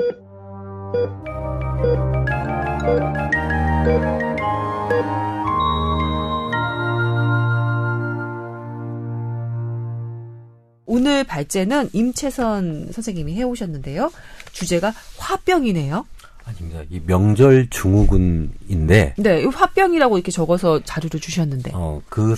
오늘 10.91 11.23
발제는 11.23 11.91
임채선 11.93 12.91
선생님이 12.91 13.35
해오셨는데요. 13.35 14.11
주제가 14.51 14.93
화병이네요. 15.19 16.05
아닙니다. 16.45 16.81
이 16.91 17.01
명절 17.07 17.69
증후군인데. 17.71 19.15
네, 19.17 19.45
화병이라고 19.45 20.19
이렇게 20.19 20.33
적어서 20.33 20.81
자료를 20.83 21.21
주셨는데. 21.21 21.71
어, 21.75 22.03
그 22.09 22.35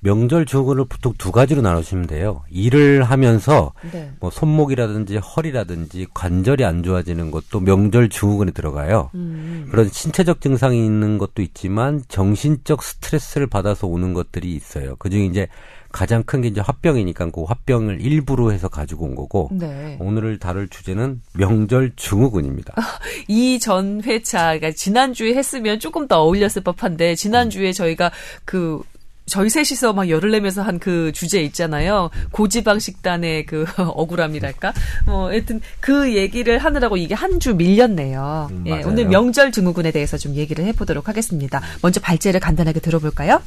명절 0.00 0.44
증후군을 0.44 0.84
보통 0.84 1.14
두 1.16 1.32
가지로 1.32 1.62
나누시면 1.62 2.06
돼요. 2.06 2.42
일을 2.50 3.04
하면서 3.04 3.72
네. 3.90 4.12
뭐 4.20 4.30
손목이라든지 4.30 5.16
허리라든지 5.16 6.06
관절이 6.12 6.66
안 6.66 6.82
좋아지는 6.82 7.30
것도 7.30 7.60
명절 7.60 8.10
증후군에 8.10 8.52
들어가요. 8.52 9.10
음. 9.14 9.66
그런 9.70 9.88
신체적 9.88 10.42
증상이 10.42 10.84
있는 10.84 11.16
것도 11.16 11.40
있지만 11.42 12.04
정신적 12.08 12.82
스트레스를 12.82 13.46
받아서 13.46 13.86
오는 13.86 14.12
것들이 14.12 14.54
있어요. 14.54 14.94
그중에 14.96 15.24
이제 15.24 15.48
가장 15.90 16.22
큰 16.22 16.42
게 16.42 16.48
이제 16.48 16.60
화병이니까 16.60 17.30
그 17.30 17.42
화병을 17.44 18.00
일부로 18.00 18.52
해서 18.52 18.68
가지고 18.68 19.06
온 19.06 19.14
거고 19.14 19.48
네. 19.52 19.96
오늘 20.00 20.38
다룰 20.38 20.68
주제는 20.68 21.22
명절 21.34 21.92
증후군입니다. 21.96 22.74
이 23.28 23.58
전 23.58 24.02
회차 24.04 24.56
그러니까 24.58 24.70
지난주에 24.72 25.34
했으면 25.34 25.80
조금 25.80 26.06
더 26.06 26.20
어울렸을 26.22 26.62
법한데 26.64 27.14
지난주에 27.16 27.72
저희가 27.72 28.10
그 28.44 28.82
저희 29.26 29.50
셋이서 29.50 29.92
막 29.92 30.08
열을 30.08 30.30
내면서 30.30 30.62
한 30.62 30.78
그 30.78 31.12
주제 31.12 31.42
있잖아요. 31.42 32.08
고지방 32.30 32.78
식단의 32.78 33.44
그 33.44 33.66
억울함이랄까? 33.76 34.72
뭐, 35.06 35.28
하여튼 35.28 35.60
그 35.80 36.14
얘기를 36.16 36.56
하느라고 36.58 36.96
이게 36.96 37.14
한 37.14 37.38
주 37.38 37.54
밀렸네요. 37.54 38.48
음, 38.50 38.64
예, 38.66 38.82
오늘 38.84 39.04
명절 39.06 39.52
증후군에 39.52 39.90
대해서 39.90 40.16
좀 40.16 40.34
얘기를 40.34 40.64
해보도록 40.64 41.08
하겠습니다. 41.08 41.60
먼저 41.82 42.00
발제를 42.00 42.40
간단하게 42.40 42.80
들어볼까요? 42.80 43.42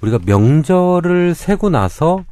우리가 0.00 0.18
명절을 0.24 1.34
세고 1.34 1.70
나서 1.70 2.24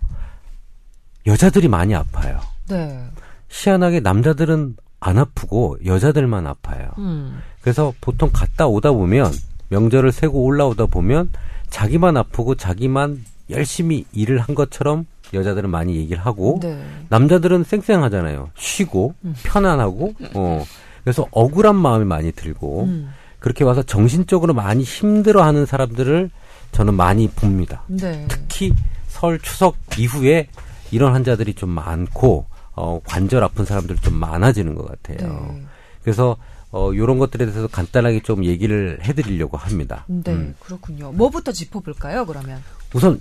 여자들이 1.27 1.69
많이 1.69 1.95
아파요. 1.95 2.41
네. 2.69 3.05
희한하게 3.49 4.01
남자들은 4.01 4.77
안 5.01 5.19
아프고 5.19 5.77
여자들만 5.85 6.47
아파요. 6.47 6.91
음. 6.99 7.41
그래서 7.61 7.93
보통 8.01 8.31
갔다 8.33 8.67
오다 8.67 8.93
보면 8.93 9.33
명절을 9.69 10.13
세고 10.13 10.43
올라오다 10.45 10.87
보면 10.87 11.31
자기만 11.71 12.17
아프고 12.17 12.55
자기만 12.55 13.25
열심히 13.51 14.05
일을 14.13 14.39
한 14.39 14.55
것처럼 14.55 15.07
여자들은 15.35 15.71
많이 15.71 15.97
얘기를 15.97 16.25
하고 16.25 16.59
네. 16.63 16.85
남자들은 17.09 17.65
쌩쌩하잖아요. 17.65 18.51
쉬고 18.57 19.15
음. 19.25 19.35
편안하고 19.43 20.15
어 20.35 20.65
그래서 21.03 21.27
억울한 21.31 21.75
마음이 21.75 22.05
많이 22.05 22.33
들고 22.33 22.85
음. 22.85 23.13
그렇게 23.39 23.65
와서 23.65 23.83
정신적으로 23.83 24.55
많이 24.55 24.85
힘들어하는 24.85 25.67
사람들을 25.67 26.31
저는 26.73 26.95
많이 26.95 27.29
봅니다. 27.29 27.83
네. 27.87 28.27
특히 28.29 28.73
설 29.09 29.39
추석 29.39 29.77
이후에 29.99 30.49
이런 30.91 31.13
환자들이 31.13 31.55
좀 31.55 31.71
많고 31.71 32.47
어 32.75 33.01
관절 33.05 33.45
아픈 33.45 33.65
사람들 33.65 33.97
좀 33.99 34.15
많아지는 34.15 34.75
것 34.75 34.87
같아요. 34.87 35.53
네. 35.55 35.63
그래서 36.03 36.37
어, 36.73 36.91
요런 36.95 37.19
것들에 37.19 37.45
대해서 37.45 37.69
간단하게 37.69 38.23
좀 38.23 38.45
얘기를 38.45 38.99
해드리려고 39.03 39.59
합니다. 39.59 40.07
네, 40.09 40.33
음. 40.33 40.55
그렇군요. 40.59 41.13
뭐부터 41.13 41.53
짚어볼까요, 41.53 42.25
그러면? 42.25 42.63
우선, 42.95 43.21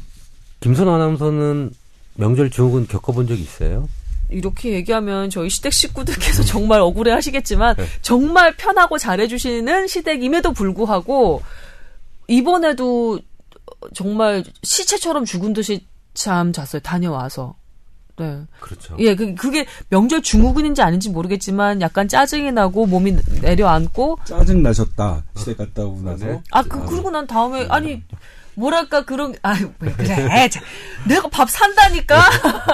김선 0.62 0.88
아나운서는 0.88 1.72
명절 2.16 2.50
증후군 2.50 2.88
겪어본 2.88 3.28
적 3.28 3.38
있어요? 3.38 3.90
이렇게 4.30 4.72
얘기하면 4.72 5.30
저희 5.30 5.50
시댁 5.50 5.74
식구들께서 5.74 6.44
정말 6.44 6.80
억울해 6.80 7.12
하시겠지만, 7.12 7.76
네. 7.76 7.86
정말 8.02 8.56
편하고 8.56 8.98
잘해주시는 8.98 9.88
시댁임에도 9.88 10.54
불구하고, 10.54 11.42
이번에도 12.30 13.20
정말 13.94 14.44
시체처럼 14.64 15.26
죽은 15.26 15.54
듯이 15.54 15.88
잠 16.14 16.52
잤어요, 16.54 16.82
다녀와서. 16.82 17.56
네. 18.18 18.42
그렇죠. 18.60 18.96
예, 19.00 19.16
그, 19.16 19.34
그게 19.36 19.66
명절 19.90 20.22
증후군인지 20.22 20.82
아닌지 20.82 21.10
모르겠지만 21.10 21.82
약간 21.82 22.08
짜증이 22.08 22.52
나고 22.52 22.86
몸이 22.86 23.18
내려앉고 23.42 24.20
짜증 24.26 24.62
나셨다. 24.62 25.24
시댁 25.38 25.58
갔다 25.58 25.84
오고 25.84 26.02
나서. 26.02 26.26
네. 26.26 26.42
아, 26.52 26.62
그 26.62 26.86
그러고 26.86 27.10
난 27.10 27.26
다음에 27.26 27.66
아니 27.70 28.04
뭐랄까 28.54 29.06
그런 29.06 29.34
아유 29.42 29.72
왜 29.80 29.92
그래? 29.94 30.50
자, 30.50 30.60
내가 31.08 31.30
밥 31.30 31.50
산다니까? 31.50 32.22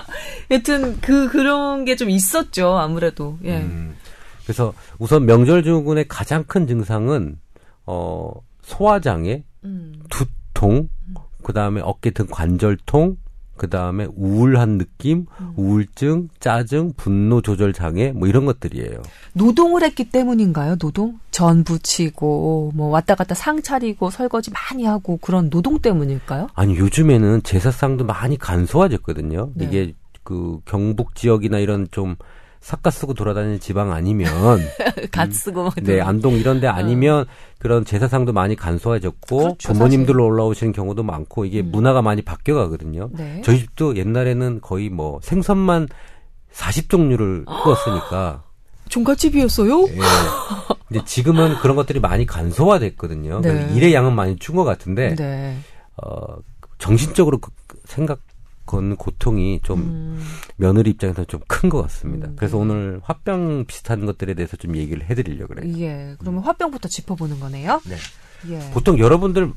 여튼 0.51 0.99
그 1.01 1.29
그런 1.29 1.85
게 1.85 1.95
좀 1.95 2.09
있었죠 2.09 2.75
아무래도. 2.77 3.37
예. 3.45 3.57
음, 3.57 3.95
그래서 4.43 4.73
우선 4.97 5.25
명절 5.27 5.63
증후군의 5.63 6.07
가장 6.07 6.43
큰 6.45 6.67
증상은 6.67 7.39
어 7.85 8.31
소화장애? 8.63 9.43
음. 9.63 10.03
두 10.09 10.25
통 10.57 10.89
그 11.47 11.53
다음에 11.53 11.79
어깨 11.81 12.11
등 12.11 12.27
관절통 12.29 13.15
그 13.55 13.69
다음에 13.69 14.05
우울한 14.15 14.77
느낌, 14.77 15.25
음. 15.39 15.53
우울증, 15.55 16.27
짜증, 16.39 16.93
분노 16.95 17.41
조절 17.41 17.73
장애, 17.73 18.11
뭐 18.11 18.27
이런 18.27 18.45
것들이에요. 18.45 19.01
노동을 19.33 19.81
했기 19.81 20.11
때문인가요? 20.11 20.75
노동? 20.75 21.17
전 21.31 21.63
부치고, 21.63 22.73
뭐 22.75 22.89
왔다 22.89 23.15
갔다 23.15 23.33
상 23.33 23.63
차리고, 23.63 24.11
설거지 24.11 24.51
많이 24.51 24.85
하고, 24.85 25.17
그런 25.17 25.49
노동 25.49 25.79
때문일까요? 25.79 26.49
아니, 26.53 26.77
요즘에는 26.77 27.41
제사상도 27.41 28.05
많이 28.05 28.37
간소화됐거든요. 28.37 29.49
네. 29.55 29.65
이게 29.65 29.93
그 30.21 30.59
경북 30.65 31.15
지역이나 31.15 31.57
이런 31.57 31.87
좀 31.89 32.15
삭가 32.67 32.89
쓰고 32.91 33.13
돌아다니는 33.13 33.61
지방 33.61 33.93
아니면 33.93 34.27
갓 35.13 35.31
쓰고 35.31 35.67
음, 35.77 35.83
네 35.85 36.01
안동 36.01 36.33
이런 36.33 36.59
데 36.59 36.67
아니면 36.67 37.21
어. 37.21 37.25
그런 37.59 37.85
제사상도 37.85 38.33
많이 38.33 38.57
간소해졌고 38.57 39.37
그렇죠, 39.37 39.71
부모님들로 39.71 40.23
사실. 40.23 40.31
올라오시는 40.33 40.73
경우도 40.73 41.01
많고 41.03 41.45
이게 41.45 41.61
음. 41.61 41.71
문화가 41.71 42.01
많이 42.01 42.21
바뀌어 42.23 42.55
가거든요. 42.55 43.09
네. 43.13 43.41
저희 43.45 43.59
집도 43.59 43.95
옛날에는 43.95 44.59
거의 44.59 44.89
뭐 44.89 45.21
생선만 45.23 45.87
40종류를 46.51 47.45
구웠으니까 47.45 48.43
종갓집이었어요? 48.89 49.83
예. 49.83 49.97
근데 50.89 51.05
지금은 51.05 51.55
그런 51.61 51.77
것들이 51.77 52.01
많이 52.01 52.25
간소화됐거든요. 52.25 53.39
네. 53.41 53.71
일의 53.75 53.93
양은 53.93 54.13
많이 54.13 54.35
준 54.39 54.55
것 54.57 54.65
같은데 54.65 55.15
네. 55.15 55.57
어 56.03 56.35
정신적으로 56.79 57.37
그 57.37 57.49
생각 57.85 58.19
건 58.67 58.95
고통이 58.97 59.61
좀 59.63 59.79
음. 59.79 60.27
며느리 60.57 60.91
입장에서 60.91 61.25
좀 61.25 61.41
큰 61.47 61.69
것 61.71 61.81
같습니다. 61.83 62.27
음, 62.27 62.35
그래서 62.35 62.57
네. 62.57 62.61
오늘 62.63 63.01
화병 63.03 63.65
비슷한 63.65 64.05
것들에 64.05 64.35
대해서 64.35 64.55
좀 64.57 64.75
얘기를 64.75 65.03
해드리려고 65.09 65.55
그래요. 65.55 65.73
예, 65.79 66.15
그러면 66.19 66.43
화병부터 66.43 66.87
짚어보는 66.87 67.39
거네요. 67.39 67.81
네. 67.85 67.95
예. 68.49 68.59
보통 68.71 68.99
여러분들 68.99 69.51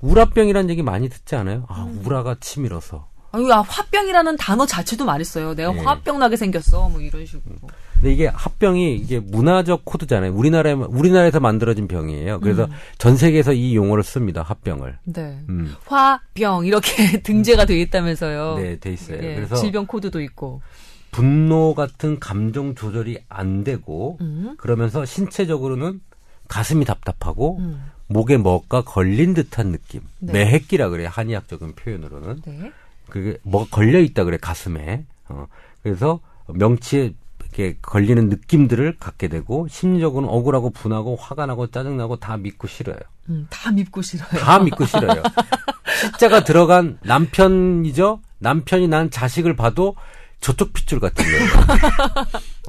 우라병이라는 0.00 0.70
얘기 0.70 0.82
많이 0.82 1.08
듣지 1.08 1.34
않아요? 1.34 1.64
아, 1.68 1.84
음. 1.84 2.02
우라가 2.04 2.36
치밀어서. 2.38 3.08
아유, 3.32 3.52
아, 3.52 3.60
화병이라는 3.62 4.36
단어 4.36 4.64
자체도 4.64 5.04
많이 5.04 5.24
써요. 5.24 5.54
내가 5.54 5.72
네. 5.72 5.80
화병 5.82 6.18
나게 6.18 6.36
생겼어. 6.36 6.88
뭐 6.88 7.00
이런 7.00 7.26
식으로. 7.26 7.56
근데 8.00 8.12
이게 8.12 8.26
합병이 8.28 8.94
이게 8.94 9.18
문화적 9.18 9.84
코드잖아요. 9.84 10.32
우리나라에 10.32 10.72
우리나라에서 10.74 11.40
만들어진 11.40 11.88
병이에요. 11.88 12.38
그래서 12.40 12.64
음. 12.66 12.70
전 12.96 13.16
세계에서 13.16 13.52
이 13.52 13.74
용어를 13.74 14.04
씁니다. 14.04 14.42
합병을. 14.42 14.98
네. 15.04 15.40
음. 15.48 15.74
화병 15.86 16.66
이렇게 16.66 17.20
등재가 17.22 17.64
돼 17.64 17.80
있다면서요. 17.80 18.58
네, 18.58 18.78
돼 18.78 18.92
있어요. 18.92 19.18
예, 19.18 19.34
그래서 19.34 19.56
질병 19.56 19.86
코드도 19.86 20.20
있고. 20.22 20.62
분노 21.10 21.74
같은 21.74 22.20
감정 22.20 22.76
조절이 22.76 23.18
안 23.28 23.64
되고 23.64 24.18
음. 24.20 24.54
그러면서 24.58 25.04
신체적으로는 25.04 26.00
가슴이 26.46 26.84
답답하고 26.84 27.58
음. 27.58 27.82
목에 28.06 28.36
뭐가 28.36 28.82
걸린 28.82 29.34
듯한 29.34 29.72
느낌. 29.72 30.02
네. 30.20 30.32
매핵기라 30.32 30.88
그래요. 30.90 31.08
한의학적인 31.10 31.74
표현으로는. 31.74 32.42
네. 32.46 32.72
그게 33.08 33.38
뭐가 33.42 33.66
걸려 33.70 33.98
있다 33.98 34.22
그래 34.22 34.38
가슴에. 34.40 35.04
어. 35.30 35.46
그래서 35.82 36.20
명치에 36.46 37.12
이렇게 37.52 37.78
걸리는 37.80 38.28
느낌들을 38.28 38.96
갖게 38.98 39.28
되고 39.28 39.66
심리적으로는 39.68 40.28
억울하고 40.28 40.70
분하고 40.70 41.16
화가 41.16 41.46
나고 41.46 41.68
짜증나고 41.68 42.16
다 42.16 42.36
믿고 42.36 42.68
싫어요. 42.68 42.98
음, 43.28 43.46
다 43.50 43.72
믿고 43.72 44.02
싫어요. 44.02 44.28
다 44.28 44.58
믿고 44.58 44.84
싫어요. 44.84 45.22
십자가 46.12 46.44
들어간 46.44 46.98
남편이죠. 47.02 48.20
남편이 48.38 48.88
난 48.88 49.10
자식을 49.10 49.56
봐도 49.56 49.96
저쪽 50.40 50.72
핏줄 50.72 51.00
같은 51.00 51.24
거예요. 51.24 51.48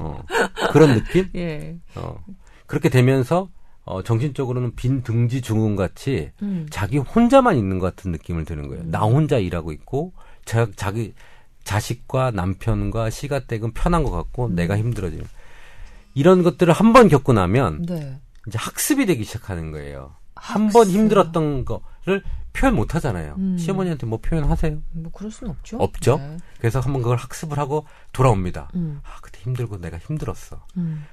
어, 0.00 0.22
그런 0.72 0.94
느낌? 0.94 1.28
예. 1.36 1.76
어, 1.94 2.16
그렇게 2.66 2.88
되면서 2.88 3.48
어, 3.84 4.02
정신적으로는 4.02 4.74
빈 4.74 5.02
등지 5.02 5.40
증후군 5.40 5.76
같이 5.76 6.30
음. 6.42 6.66
자기 6.70 6.98
혼자만 6.98 7.56
있는 7.56 7.78
것 7.78 7.94
같은 7.94 8.12
느낌을 8.12 8.44
드는 8.44 8.68
거예요. 8.68 8.82
음. 8.82 8.90
나 8.90 9.00
혼자 9.00 9.38
일하고 9.38 9.72
있고 9.72 10.12
자, 10.44 10.66
자기 10.76 11.12
자식과 11.70 12.32
남편과 12.32 13.10
시가댁은 13.10 13.72
편한 13.74 14.02
것 14.02 14.10
같고 14.10 14.46
음. 14.46 14.54
내가 14.56 14.76
힘들어지는 14.76 15.24
이런 16.14 16.42
것들을 16.42 16.72
한 16.72 16.92
번 16.92 17.08
겪고 17.08 17.32
나면 17.32 17.82
네. 17.82 18.18
이제 18.48 18.58
학습이 18.58 19.06
되기 19.06 19.22
시작하는 19.22 19.70
거예요. 19.70 20.16
한번 20.34 20.88
힘들었던 20.88 21.64
거를 21.64 22.24
표현 22.52 22.74
못 22.74 22.96
하잖아요. 22.96 23.36
음. 23.38 23.56
시어머니한테 23.56 24.06
뭐 24.06 24.18
표현하세요? 24.20 24.78
뭐 24.94 25.12
그럴 25.12 25.30
수는 25.30 25.52
없죠. 25.52 25.76
없죠. 25.76 26.16
네. 26.18 26.38
그래서 26.58 26.80
한번 26.80 27.02
그걸 27.02 27.16
학습을 27.18 27.56
하고 27.58 27.86
돌아옵니다. 28.12 28.70
음. 28.74 29.00
아 29.04 29.20
그때 29.22 29.38
힘들고 29.42 29.78
내가 29.80 29.98
힘들었어. 29.98 30.64
음. 30.76 31.04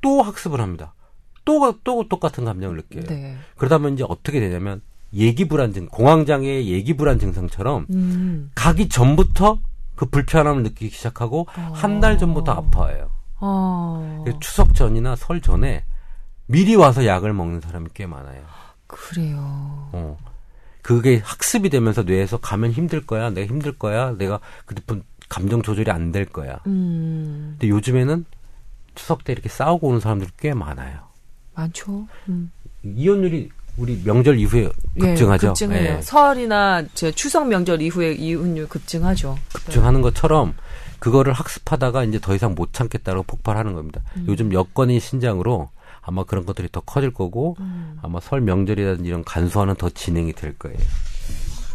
또 0.00 0.22
학습을 0.22 0.60
합니다. 0.62 0.94
또, 1.44 1.78
또 1.84 2.08
똑같은 2.08 2.46
감정을 2.46 2.76
느껴요. 2.76 3.04
네. 3.04 3.36
그러다 3.56 3.76
보면 3.76 3.94
이제 3.94 4.04
어떻게 4.08 4.40
되냐면 4.40 4.80
예기 5.12 5.48
불안 5.48 5.72
증, 5.74 5.86
공황장애의 5.88 6.68
예기 6.68 6.96
불안 6.96 7.18
증상처럼 7.18 7.86
음. 7.90 8.50
가기 8.54 8.88
전부터 8.88 9.58
그 9.98 10.06
불편함을 10.06 10.62
느끼기 10.62 10.94
시작하고 10.94 11.48
어. 11.56 11.72
한달 11.74 12.18
전부터 12.18 12.52
아파해요. 12.52 13.10
어. 13.40 14.24
추석 14.38 14.72
전이나 14.74 15.16
설 15.16 15.40
전에 15.40 15.84
미리 16.46 16.76
와서 16.76 17.04
약을 17.04 17.32
먹는 17.32 17.60
사람이 17.60 17.88
꽤 17.94 18.06
많아요. 18.06 18.40
그래요. 18.86 19.36
어. 19.92 20.16
그게 20.82 21.18
학습이 21.24 21.68
되면서 21.68 22.04
뇌에서 22.04 22.38
가면 22.38 22.70
힘들 22.70 23.04
거야, 23.04 23.30
내가 23.30 23.48
힘들 23.48 23.76
거야, 23.76 24.12
내가 24.12 24.38
그때 24.66 24.82
감정 25.28 25.62
조절이 25.62 25.90
안 25.90 26.12
될 26.12 26.26
거야. 26.26 26.60
음. 26.68 27.56
근데 27.58 27.68
요즘에는 27.68 28.24
추석 28.94 29.24
때 29.24 29.32
이렇게 29.32 29.48
싸우고 29.48 29.88
오는 29.88 29.98
사람들이 29.98 30.30
꽤 30.38 30.54
많아요. 30.54 31.00
많죠. 31.54 32.06
음. 32.28 32.52
이혼율이 32.84 33.50
우리 33.78 34.00
명절 34.04 34.38
이후에 34.38 34.68
예, 34.96 35.00
급증하죠. 35.00 35.46
예, 35.46 35.48
급증해요. 35.50 35.96
예. 35.98 36.02
설이나 36.02 36.84
추석 37.14 37.48
명절 37.48 37.80
이후에 37.80 38.12
이혼율 38.12 38.68
급증하죠. 38.68 39.38
급증하는 39.52 40.02
것처럼 40.02 40.54
그거를 40.98 41.32
학습하다가 41.32 42.04
이제 42.04 42.18
더 42.20 42.34
이상 42.34 42.54
못 42.54 42.72
참겠다고 42.72 43.22
폭발하는 43.22 43.74
겁니다. 43.74 44.02
음. 44.16 44.26
요즘 44.28 44.52
여건이 44.52 44.98
신장으로 45.00 45.68
아마 46.02 46.24
그런 46.24 46.44
것들이 46.44 46.68
더 46.72 46.80
커질 46.80 47.12
거고 47.12 47.56
음. 47.60 47.98
아마 48.02 48.18
설 48.20 48.40
명절이라든지 48.40 49.08
이런 49.08 49.22
간소화는 49.24 49.76
더 49.76 49.88
진행이 49.88 50.32
될 50.32 50.58
거예요. 50.58 50.78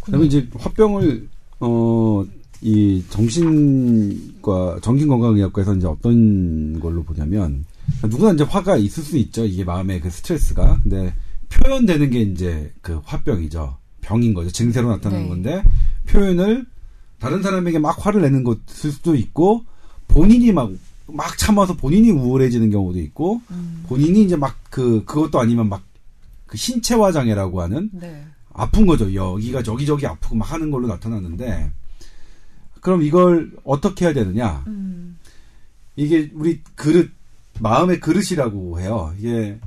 그다음에 0.02 0.26
이제 0.26 0.48
화병을 0.58 1.28
어. 1.62 2.26
이 2.66 3.04
정신과 3.10 4.80
정신건강의학과에서 4.82 5.76
이제 5.76 5.86
어떤 5.86 6.80
걸로 6.80 7.04
보냐면 7.04 7.66
누구나 8.02 8.32
이제 8.32 8.46
화가 8.46 8.78
있을 8.78 9.04
수 9.04 9.18
있죠. 9.18 9.44
이게 9.44 9.66
마음의 9.66 10.00
그 10.00 10.10
스트레스가. 10.10 10.80
근데 10.82 11.14
표현되는 11.56 12.10
게 12.10 12.22
이제 12.22 12.74
그 12.82 13.02
화병이죠. 13.06 13.78
병인 14.02 14.34
거죠. 14.34 14.52
증세로 14.52 14.90
나타나는 14.90 15.24
네. 15.24 15.30
건데 15.30 15.64
표현을 16.08 16.66
다른 17.20 17.42
사람에게 17.42 17.80
막 17.80 18.06
화를 18.06 18.22
내는 18.22 18.44
것일 18.44 18.92
수도 18.92 19.16
있고 19.16 19.64
본인이 20.08 20.52
막 20.52 20.70
막 21.08 21.38
참아서 21.38 21.76
본인이 21.76 22.12
우울해지는 22.12 22.70
경우도 22.70 23.00
있고 23.00 23.42
음. 23.52 23.84
본인이 23.88 24.24
이제 24.24 24.36
막 24.36 24.58
그 24.70 25.04
그것도 25.06 25.40
아니면 25.40 25.70
막 25.70 25.84
그 26.48 26.58
신체화 26.58 27.12
장애라고 27.12 27.62
하는 27.64 27.90
네. 27.94 28.26
아픈 28.54 28.86
거죠. 28.86 29.12
여기가 29.14 29.64
저기저기 29.64 30.06
아프고 30.06 30.36
막 30.36 30.52
하는 30.52 30.70
걸로 30.70 30.88
나타나는데 30.88 31.72
그럼 32.80 33.02
이걸 33.02 33.52
어떻게 33.64 34.06
해야 34.06 34.14
되느냐? 34.14 34.64
음. 34.68 35.18
이게 35.96 36.30
우리 36.36 36.62
그릇 36.76 37.10
마음의 37.60 38.00
그릇이라고 38.02 38.80
해요. 38.80 39.14
이게 39.18 39.60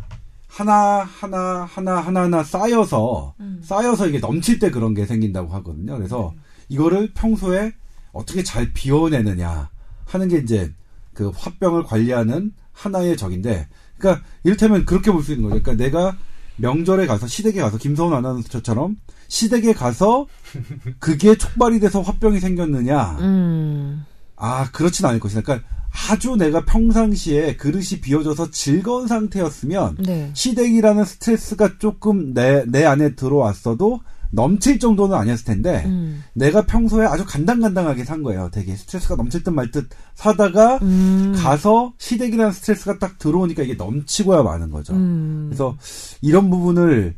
하나 0.57 1.01
하나 1.05 1.65
하나 1.71 1.97
하나 1.97 2.23
하나 2.23 2.43
쌓여서 2.43 3.35
음. 3.41 3.61
쌓여서 3.63 4.07
이게 4.07 4.19
넘칠 4.19 4.59
때 4.59 4.71
그런 4.71 4.95
게 4.95 5.05
생긴다고 5.05 5.53
하거든요. 5.53 5.97
그래서 5.99 6.33
네. 6.35 6.41
이거를 6.71 7.13
평소에 7.13 7.75
어떻게 8.13 8.43
잘 8.43 8.73
비워내느냐 8.73 9.69
하는 10.07 10.29
게 10.29 10.39
이제 10.39 10.73
그 11.13 11.31
화병을 11.37 11.85
관리하는 11.85 12.53
하나의 12.73 13.17
적인데, 13.19 13.69
그러니까 13.99 14.25
이를테면 14.45 14.87
그렇게 14.87 15.11
볼 15.13 15.23
수 15.23 15.33
있는 15.33 15.51
거죠. 15.51 15.63
그러니까 15.63 15.85
내가 15.85 16.17
명절에 16.57 17.07
가서 17.07 17.27
시댁에 17.27 17.61
가서 17.61 17.77
김서훈 17.77 18.15
아나운서처럼 18.15 18.97
시댁에 19.29 19.75
가서 19.75 20.27
그게 21.01 21.37
촉발이 21.37 21.81
돼서 21.81 22.01
화병이 22.01 22.41
생겼느냐? 22.41 23.19
음. 23.21 24.07
아 24.37 24.71
그렇진 24.71 25.05
않을 25.05 25.21
것이다. 25.21 25.43
그러니까 25.43 25.69
아주 26.09 26.37
내가 26.37 26.65
평상시에 26.65 27.57
그릇이 27.57 28.01
비워져서 28.03 28.51
즐거운 28.51 29.07
상태였으면 29.09 29.97
네. 30.01 30.31
시댁이라는 30.35 31.05
스트레스가 31.05 31.79
조금 31.79 32.35
내, 32.35 32.65
내 32.67 32.85
안에 32.85 33.15
들어왔어도 33.15 34.01
넘칠 34.31 34.79
정도는 34.79 35.17
아니었을 35.17 35.45
텐데 35.45 35.85
음. 35.87 36.23
내가 36.35 36.67
평소에 36.67 37.07
아주 37.07 37.25
간당간당하게 37.25 38.05
산 38.05 38.23
거예요. 38.23 38.51
되게 38.53 38.77
스트레스가 38.77 39.17
넘칠 39.17 39.43
듯 39.43 39.51
말 39.51 39.71
듯 39.71 39.89
사다가 40.15 40.79
음. 40.83 41.33
가서 41.37 41.95
시댁이라는 41.99 42.53
스트레스가 42.53 42.99
딱 42.99 43.19
들어오니까 43.19 43.63
이게 43.63 43.75
넘치고야 43.75 44.43
마는 44.43 44.71
거죠. 44.71 44.95
음. 44.95 45.47
그래서 45.49 45.77
이런 46.21 46.51
부분을 46.51 47.15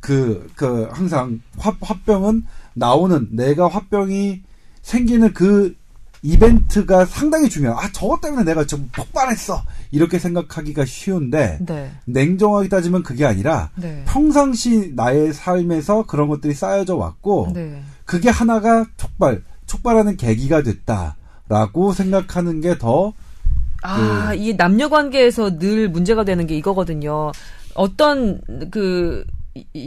그, 0.00 0.46
그, 0.54 0.88
항상 0.92 1.40
화, 1.58 1.74
화병은 1.80 2.44
나오는 2.74 3.28
내가 3.32 3.66
화병이 3.66 4.42
생기는 4.82 5.32
그 5.32 5.74
이벤트가 6.22 7.04
상당히 7.06 7.48
중요해요. 7.48 7.78
아, 7.78 7.90
저것 7.92 8.20
때문에 8.20 8.44
내가 8.44 8.66
좀 8.66 8.88
폭발했어. 8.92 9.62
이렇게 9.90 10.18
생각하기가 10.18 10.84
쉬운데, 10.84 11.58
네. 11.60 11.90
냉정하게 12.04 12.68
따지면 12.68 13.02
그게 13.02 13.24
아니라, 13.24 13.70
네. 13.76 14.04
평상시 14.06 14.92
나의 14.94 15.32
삶에서 15.32 16.04
그런 16.06 16.28
것들이 16.28 16.54
쌓여져 16.54 16.96
왔고, 16.96 17.50
네. 17.54 17.82
그게 18.04 18.28
하나가 18.28 18.84
촉발, 18.96 19.42
촉발하는 19.66 20.16
계기가 20.16 20.62
됐다라고 20.62 21.92
생각하는 21.94 22.60
게 22.60 22.76
더, 22.76 23.12
아, 23.82 24.28
그, 24.30 24.36
이 24.36 24.56
남녀 24.56 24.90
관계에서 24.90 25.58
늘 25.58 25.88
문제가 25.88 26.24
되는 26.24 26.46
게 26.46 26.56
이거거든요. 26.56 27.32
어떤, 27.74 28.40
그, 28.70 29.24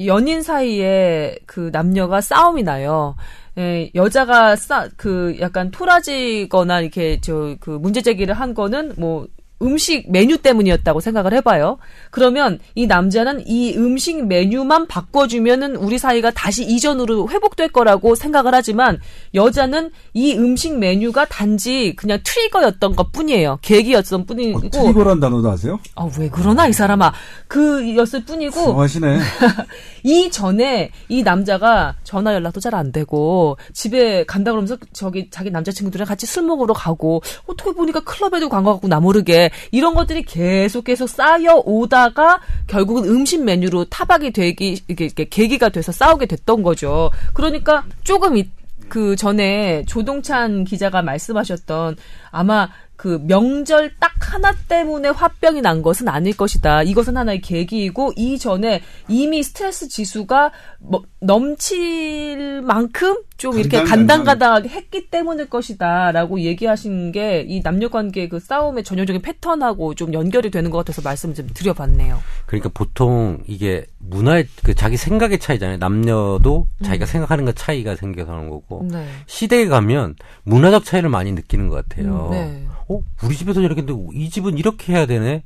연인 0.06 0.42
사이에 0.42 1.38
그 1.46 1.70
남녀가 1.72 2.20
싸움이 2.20 2.64
나요. 2.64 3.16
예, 3.58 3.92
여자가 3.94 4.56
싸, 4.56 4.90
그 4.98 5.38
약간 5.40 5.70
토라지거나 5.72 6.82
이렇게 6.82 7.20
저 7.22 7.56
그 7.60 7.70
문제 7.72 8.02
제기를 8.02 8.34
한 8.34 8.54
거는 8.54 8.94
뭐 8.98 9.28
음식 9.64 10.12
메뉴 10.12 10.38
때문이었다고 10.38 11.00
생각을 11.00 11.34
해봐요. 11.36 11.78
그러면 12.12 12.60
이 12.76 12.86
남자는 12.86 13.44
이 13.48 13.74
음식 13.78 14.26
메뉴만 14.26 14.88
바꿔주면은 14.88 15.78
우리 15.78 15.98
사이가 15.98 16.32
다시 16.32 16.64
이전으로 16.66 17.30
회복될 17.30 17.70
거라고 17.70 18.16
생각을 18.16 18.54
하지만 18.54 19.00
여자는 19.34 19.92
이 20.14 20.34
음식 20.36 20.78
메뉴가 20.78 21.26
단지 21.26 21.94
그냥 21.96 22.20
트리거였던 22.24 22.96
것 22.96 23.12
뿐이에요. 23.12 23.60
계기였던 23.62 24.26
뿐이고. 24.26 24.58
어, 24.60 24.70
트리거란 24.70 25.20
단어도 25.20 25.50
아세요? 25.50 25.80
아, 25.96 26.10
왜 26.20 26.30
그러나, 26.32 26.68
이 26.68 26.74
사람아. 26.74 27.14
그였을 27.48 28.26
뿐이고. 28.26 28.74
하시네. 28.82 29.20
이 30.04 30.30
전에 30.30 30.92
이 31.08 31.24
남자가 31.24 31.96
전화 32.04 32.34
연락도 32.34 32.60
잘 32.60 32.74
안 32.74 32.92
되고 32.92 33.56
집에 33.72 34.24
간다 34.26 34.50
그러면서 34.52 34.76
저기 34.94 35.30
자기 35.30 35.52
남자친구들이랑 35.52 36.08
같이 36.08 36.26
술 36.26 36.42
먹으러 36.42 36.74
가고 36.74 37.22
어떻게 37.46 37.72
보니까 37.72 38.00
클럽에도 38.00 38.50
간 38.50 38.64
것 38.64 38.72
같고 38.74 38.88
나 38.88 39.00
모르게 39.00 39.52
이런 39.72 39.94
것들이 39.94 40.24
계속 40.24 40.84
계속 40.84 41.08
쌓여 41.08 41.62
오다가 41.66 42.40
결국은 42.68 43.06
음식 43.06 43.44
메뉴로 43.44 43.86
타박이 43.86 44.32
되기 44.32 44.82
이게 44.88 45.08
계기가 45.08 45.70
돼서 45.70 45.92
싸우게 45.92 46.26
됐던 46.26 46.64
거죠. 46.64 47.12
그러니까 47.34 47.86
조금 48.04 48.38
이, 48.38 48.50
그 48.90 49.16
전에 49.16 49.84
조동찬 49.88 50.66
기자가 50.66 51.02
말씀하셨던 51.02 51.96
아마 52.32 52.70
그 52.96 53.20
명절 53.24 53.94
딱 54.00 54.12
하나 54.34 54.54
때문에 54.68 55.10
화병이 55.10 55.62
난 55.62 55.82
것은 55.82 56.08
아닐 56.08 56.36
것이다. 56.36 56.84
이것은 56.84 57.18
하나의 57.18 57.42
계기이고 57.42 58.14
이전에 58.16 58.82
이미 59.08 59.44
스트레스 59.44 59.88
지수가 59.88 60.52
뭐 60.80 61.04
넘칠 61.20 62.62
만큼 62.62 63.18
좀 63.38 63.60
이렇게 63.60 63.84
간당간당하게 63.84 64.70
했기 64.70 65.10
때문일 65.10 65.50
것이다라고 65.50 66.40
얘기하신 66.42 67.12
게 67.12 67.44
이 67.48 67.62
남녀 67.62 67.90
관계 67.90 68.28
그 68.28 68.40
싸움의 68.40 68.84
전형적인 68.84 69.22
패턴하고 69.22 69.96
좀 69.96 70.14
연결이 70.14 70.50
되는 70.50 70.70
것 70.72 70.78
같아서 70.80 71.02
말씀 71.02 71.34
좀 71.34 71.48
드려봤네요. 71.54 72.20
그러니까 72.46 72.70
보통 72.74 73.44
이게 73.48 73.86
문화의 74.00 74.48
그 74.64 74.74
자기 74.74 74.98
생각의 74.98 75.40
차이잖아요. 75.40 75.78
남녀도 75.78 76.68
자기가 76.84 77.06
음. 77.06 77.08
생각하는 77.08 77.46
것 77.46 77.56
차이가 77.56 77.96
생겨서 77.96 78.32
하는 78.34 78.50
거고 78.50 78.88
네. 78.92 79.06
시대에 79.26 79.68
가면 79.68 80.16
문화적 80.44 80.86
차이를 80.86 81.10
많이 81.10 81.32
느끼는 81.32 81.70
것 81.70 81.88
같아요. 81.88 82.28
음, 82.28 82.32
네. 82.32 82.68
어, 82.90 83.02
우리 83.24 83.36
집에서 83.36 83.62
이렇게 83.62 83.82
했는데 83.82 84.10
이 84.14 84.30
집은 84.30 84.58
이렇게 84.58 84.94
해야 84.94 85.06
되네. 85.06 85.44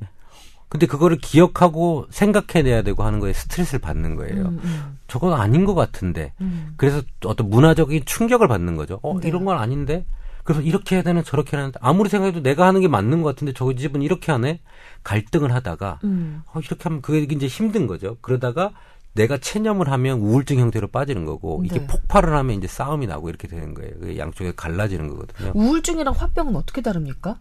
근데 0.68 0.86
그거를 0.86 1.16
기억하고 1.16 2.06
생각해내야 2.10 2.82
되고 2.82 3.02
하는 3.02 3.20
거에 3.20 3.32
스트레스를 3.32 3.80
받는 3.80 4.16
거예요. 4.16 4.48
음, 4.48 4.60
음. 4.62 4.98
저건 5.06 5.32
아닌 5.32 5.64
것 5.64 5.74
같은데. 5.74 6.34
음. 6.42 6.74
그래서 6.76 7.00
어떤 7.24 7.48
문화적인 7.48 8.04
충격을 8.04 8.48
받는 8.48 8.76
거죠. 8.76 9.00
어, 9.02 9.18
네. 9.18 9.28
이런 9.28 9.46
건 9.46 9.58
아닌데. 9.58 10.04
그래서 10.44 10.62
이렇게 10.62 10.96
해야 10.96 11.02
되는 11.02 11.22
저렇게 11.24 11.56
하는데 11.56 11.78
아무리 11.82 12.08
생각해도 12.08 12.42
내가 12.42 12.66
하는 12.66 12.80
게 12.80 12.88
맞는 12.88 13.20
것 13.20 13.34
같은데 13.34 13.52
저 13.54 13.70
집은 13.74 14.00
이렇게 14.00 14.32
하네 14.32 14.60
갈등을 15.04 15.52
하다가 15.52 16.00
음. 16.04 16.42
어, 16.46 16.60
이렇게 16.60 16.82
하면 16.84 17.02
그게 17.02 17.34
이제 17.34 17.46
힘든 17.46 17.86
거죠. 17.86 18.16
그러다가 18.22 18.72
내가 19.18 19.36
체념을 19.36 19.90
하면 19.90 20.20
우울증 20.20 20.58
형태로 20.60 20.88
빠지는 20.88 21.24
거고 21.24 21.60
이게 21.64 21.80
네. 21.80 21.86
폭발을 21.86 22.34
하면 22.36 22.56
이제 22.56 22.68
싸움이 22.68 23.06
나고 23.08 23.28
이렇게 23.28 23.48
되는 23.48 23.74
거예요. 23.74 24.16
양쪽에 24.16 24.52
갈라지는 24.54 25.08
거거든요. 25.08 25.52
우울증이랑 25.54 26.14
화병은 26.16 26.54
어떻게 26.54 26.80
다릅니까? 26.80 27.38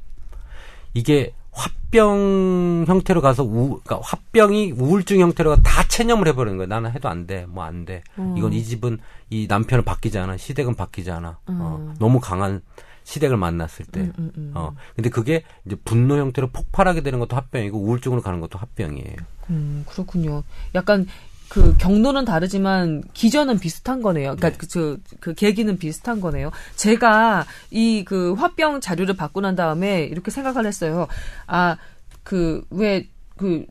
이게 0.95 1.33
화병 1.51 2.85
형태로 2.87 3.21
가서 3.21 3.43
우, 3.43 3.79
그러니까 3.83 3.99
화병이 4.03 4.71
우울증 4.73 5.19
형태로 5.19 5.57
다 5.57 5.87
체념을 5.87 6.27
해버리는 6.27 6.57
거예요. 6.57 6.67
나는 6.67 6.91
해도 6.91 7.09
안 7.09 7.27
돼, 7.27 7.45
뭐 7.45 7.63
안 7.63 7.85
돼. 7.85 8.03
음. 8.17 8.35
이건 8.37 8.53
이 8.53 8.63
집은 8.63 8.97
이 9.29 9.45
남편은 9.47 9.83
바뀌지 9.83 10.17
않아, 10.17 10.37
시댁은 10.37 10.75
바뀌지 10.75 11.11
않아. 11.11 11.29
어, 11.29 11.37
음. 11.49 11.57
어, 11.61 11.93
너무 11.99 12.19
강한 12.19 12.61
시댁을 13.03 13.37
만났을 13.37 13.85
때. 13.85 14.01
음, 14.01 14.13
음, 14.17 14.31
음, 14.35 14.51
어, 14.55 14.73
근데 14.95 15.09
그게 15.09 15.43
이제 15.65 15.75
분노 15.85 16.17
형태로 16.17 16.49
폭발하게 16.49 17.01
되는 17.01 17.19
것도 17.19 17.35
화병이고 17.35 17.77
우울증으로 17.79 18.21
가는 18.21 18.39
것도 18.41 18.57
화병이에요. 18.59 19.15
음, 19.51 19.85
그렇군요. 19.87 20.43
약간 20.75 21.07
그 21.49 21.75
경로는 21.77 22.25
다르지만 22.25 23.03
기전은 23.13 23.59
비슷한 23.59 24.01
거네요. 24.01 24.35
그러니까 24.35 24.49
네. 24.49 24.57
그, 24.57 24.67
저, 24.67 24.97
그 25.19 25.33
계기는 25.33 25.77
비슷한 25.77 26.19
거네요. 26.19 26.51
제가 26.75 27.45
이 27.71 28.03
그 28.07 28.33
화병 28.33 28.79
자료를 28.79 29.15
받고 29.17 29.41
난 29.41 29.55
다음에 29.55 30.03
이렇게 30.03 30.31
생각을 30.31 30.65
했어요. 30.65 31.07
아, 31.45 31.77
그, 32.23 32.65
왜, 32.69 33.07
그, 33.35 33.65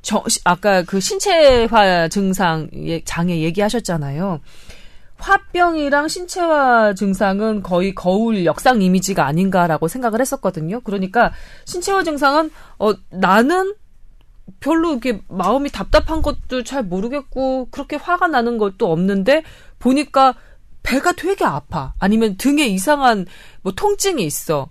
저, 0.00 0.24
아까 0.44 0.82
그 0.82 0.98
신체화 1.00 2.08
증상 2.08 2.70
장애 3.04 3.40
얘기하셨잖아요. 3.40 4.40
화병이랑 5.18 6.08
신체화 6.08 6.94
증상은 6.94 7.62
거의 7.62 7.94
거울 7.94 8.44
역상 8.44 8.80
이미지가 8.82 9.26
아닌가라고 9.26 9.88
생각을 9.88 10.20
했었거든요. 10.20 10.80
그러니까 10.80 11.32
신체화 11.64 12.04
증상은 12.04 12.50
어 12.78 12.94
나는 13.10 13.74
별로 14.60 14.92
이렇게 14.92 15.20
마음이 15.28 15.70
답답한 15.70 16.22
것도 16.22 16.62
잘 16.64 16.82
모르겠고 16.82 17.68
그렇게 17.70 17.96
화가 17.96 18.28
나는 18.28 18.58
것도 18.58 18.90
없는데 18.90 19.42
보니까 19.78 20.34
배가 20.82 21.12
되게 21.12 21.44
아파. 21.44 21.94
아니면 21.98 22.36
등에 22.36 22.66
이상한 22.66 23.26
뭐 23.62 23.72
통증이 23.72 24.24
있어. 24.24 24.68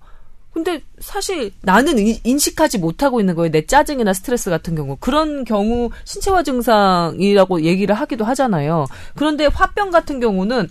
근데 0.53 0.82
사실 0.99 1.51
나는 1.63 1.97
인식하지 2.23 2.78
못하고 2.78 3.19
있는 3.19 3.36
거예요. 3.36 3.51
내 3.51 3.65
짜증이나 3.65 4.13
스트레스 4.13 4.49
같은 4.49 4.73
경우. 4.73 4.95
그런 4.97 5.43
경우 5.43 5.89
신체화 6.05 6.43
증상이라고 6.43 7.63
얘기를 7.63 7.93
하기도 7.93 8.23
하잖아요. 8.23 8.86
그런데 9.15 9.47
화병 9.47 9.91
같은 9.91 10.21
경우는 10.21 10.69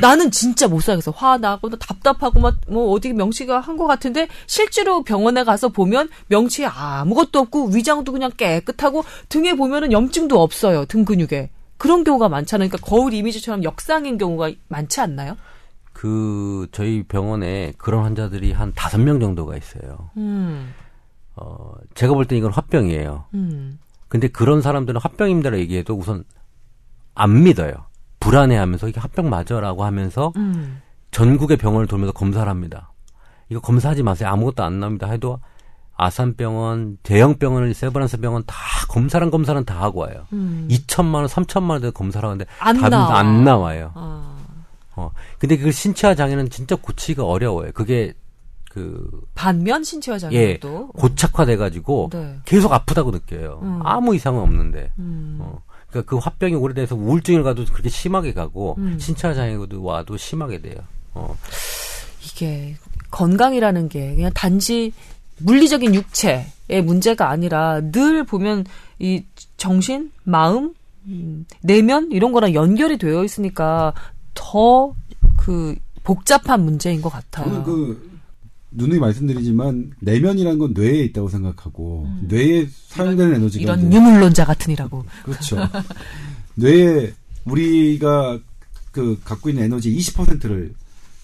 나는 0.00 0.30
진짜 0.30 0.68
못 0.68 0.80
살겠어. 0.80 1.10
화나고 1.10 1.70
답답하고 1.78 2.40
막 2.40 2.56
뭐 2.68 2.90
어디 2.92 3.12
명치가 3.12 3.60
한 3.60 3.76
것 3.76 3.86
같은데 3.86 4.28
실제로 4.46 5.02
병원에 5.02 5.42
가서 5.44 5.68
보면 5.70 6.08
명치에 6.28 6.66
아무것도 6.66 7.38
없고 7.38 7.68
위장도 7.68 8.12
그냥 8.12 8.30
깨끗하고 8.36 9.04
등에 9.28 9.54
보면은 9.54 9.92
염증도 9.92 10.40
없어요. 10.40 10.84
등 10.86 11.04
근육에. 11.04 11.50
그런 11.78 12.04
경우가 12.04 12.28
많잖아요. 12.28 12.68
그러니까 12.68 12.86
거울 12.86 13.14
이미지처럼 13.14 13.64
역상인 13.64 14.18
경우가 14.18 14.50
많지 14.68 15.00
않나요? 15.00 15.36
그 15.92 16.66
저희 16.72 17.02
병원에 17.02 17.72
그런 17.78 18.04
환자들이 18.04 18.52
한 18.52 18.72
다섯 18.74 18.98
명 18.98 19.18
정도가 19.20 19.56
있어요. 19.56 20.10
음. 20.16 20.72
어 21.36 21.72
제가 21.94 22.12
볼 22.14 22.26
때 22.26 22.36
이건 22.36 22.52
화병이에요. 22.52 23.24
음. 23.34 23.78
근데 24.08 24.28
그런 24.28 24.60
사람들은 24.60 25.00
화병입니다라고 25.00 25.60
얘기해도 25.60 25.94
우선 25.94 26.24
안 27.14 27.42
믿어요. 27.44 27.72
불안해하면서 28.20 28.88
이게 28.88 29.00
합병 29.00 29.28
맞아라고 29.30 29.84
하면서 29.84 30.32
음. 30.36 30.80
전국의 31.10 31.56
병원을 31.56 31.86
돌면서 31.86 32.12
검사를 32.12 32.48
합니다. 32.48 32.92
이거 33.48 33.60
검사하지 33.60 34.02
마세요. 34.02 34.28
아무것도 34.28 34.62
안 34.62 34.78
나옵니다. 34.78 35.08
해도 35.08 35.40
아산병원, 35.96 36.98
대형병원을 37.02 37.74
세브란스 37.74 38.18
병원 38.20 38.42
다 38.46 38.54
검사랑 38.88 39.30
검사는 39.30 39.62
다 39.64 39.82
하고 39.82 40.00
와요. 40.00 40.26
음. 40.32 40.66
2천만 40.70 41.16
원, 41.16 41.26
3천만 41.26 41.70
원대 41.70 41.90
검사를 41.90 42.26
하는데 42.26 42.46
안 42.58 42.76
답이 42.78 42.90
나와. 42.90 43.18
안 43.18 43.44
나와요. 43.44 43.92
아. 43.94 44.36
어. 44.96 45.10
근데 45.38 45.56
그 45.58 45.70
신체화 45.70 46.14
장애는 46.14 46.48
진짜 46.50 46.76
고치기가 46.76 47.24
어려워요. 47.24 47.72
그게 47.74 48.14
그 48.70 49.10
반면 49.34 49.82
신체화 49.82 50.18
장애도 50.18 50.90
예, 50.94 50.98
고착화돼 51.00 51.56
가지고 51.56 52.08
네. 52.12 52.38
계속 52.44 52.72
아프다고 52.72 53.10
느껴요. 53.10 53.60
음. 53.62 53.80
아무 53.82 54.14
이상은 54.14 54.40
없는데. 54.40 54.92
음. 54.98 55.38
어. 55.40 55.58
그러니까 55.90 56.08
그 56.08 56.16
화병이 56.16 56.54
오래돼서 56.54 56.94
우울증을 56.94 57.42
가도 57.42 57.64
그렇게 57.66 57.88
심하게 57.88 58.32
가고 58.32 58.76
음. 58.78 58.98
신체화 58.98 59.34
장애도 59.34 59.82
와도 59.82 60.16
심하게 60.16 60.60
돼요. 60.60 60.76
어. 61.14 61.36
이게 62.24 62.76
건강이라는 63.10 63.88
게 63.88 64.14
그냥 64.14 64.30
단지 64.34 64.92
물리적인 65.38 65.94
육체의 65.94 66.82
문제가 66.84 67.30
아니라 67.30 67.80
늘 67.80 68.24
보면 68.24 68.66
이 68.98 69.24
정신, 69.56 70.12
마음, 70.22 70.74
음, 71.06 71.46
내면 71.62 72.12
이런 72.12 72.32
거랑 72.32 72.54
연결이 72.54 72.98
되어 72.98 73.24
있으니까 73.24 73.94
더 74.34 74.94
그 75.40 75.74
복잡한 76.02 76.64
문제인 76.64 77.00
것 77.00 77.08
같아요. 77.08 77.46
저는 77.46 77.62
그 77.64 78.09
누누이 78.72 78.98
말씀드리지만 78.98 79.92
내면이란 80.00 80.58
건 80.58 80.72
뇌에 80.74 81.04
있다고 81.04 81.28
생각하고 81.28 82.04
음. 82.06 82.26
뇌에 82.28 82.68
사용되는 82.88 83.30
이런, 83.30 83.42
에너지가 83.42 83.62
이런 83.62 83.92
유물론자 83.92 84.44
같으니라고 84.44 85.04
그렇죠. 85.24 85.56
뇌에 86.54 87.12
우리가 87.44 88.38
그 88.92 89.18
갖고 89.24 89.48
있는 89.48 89.64
에너지 89.64 89.94
20%를 89.96 90.74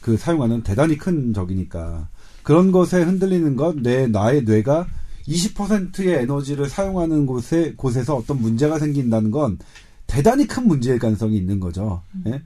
그 0.01 0.17
사용하는 0.17 0.63
대단히 0.63 0.97
큰 0.97 1.33
적이니까 1.33 2.09
그런 2.43 2.71
것에 2.71 3.03
흔들리는 3.03 3.57
것, 3.57 3.77
내 3.77 4.07
나의 4.07 4.43
뇌가 4.43 4.87
20%의 5.27 6.23
에너지를 6.23 6.69
사용하는 6.69 7.27
곳에 7.27 7.75
곳에서 7.77 8.17
어떤 8.17 8.41
문제가 8.41 8.79
생긴다는 8.79 9.33
건 9.33 9.59
대단히 10.07 10.47
큰 10.47 10.69
문제일 10.69 10.99
가능성이 11.01 11.37
있는 11.37 11.59
거죠. 11.59 12.03
음. 12.15 12.23
예? 12.29 12.43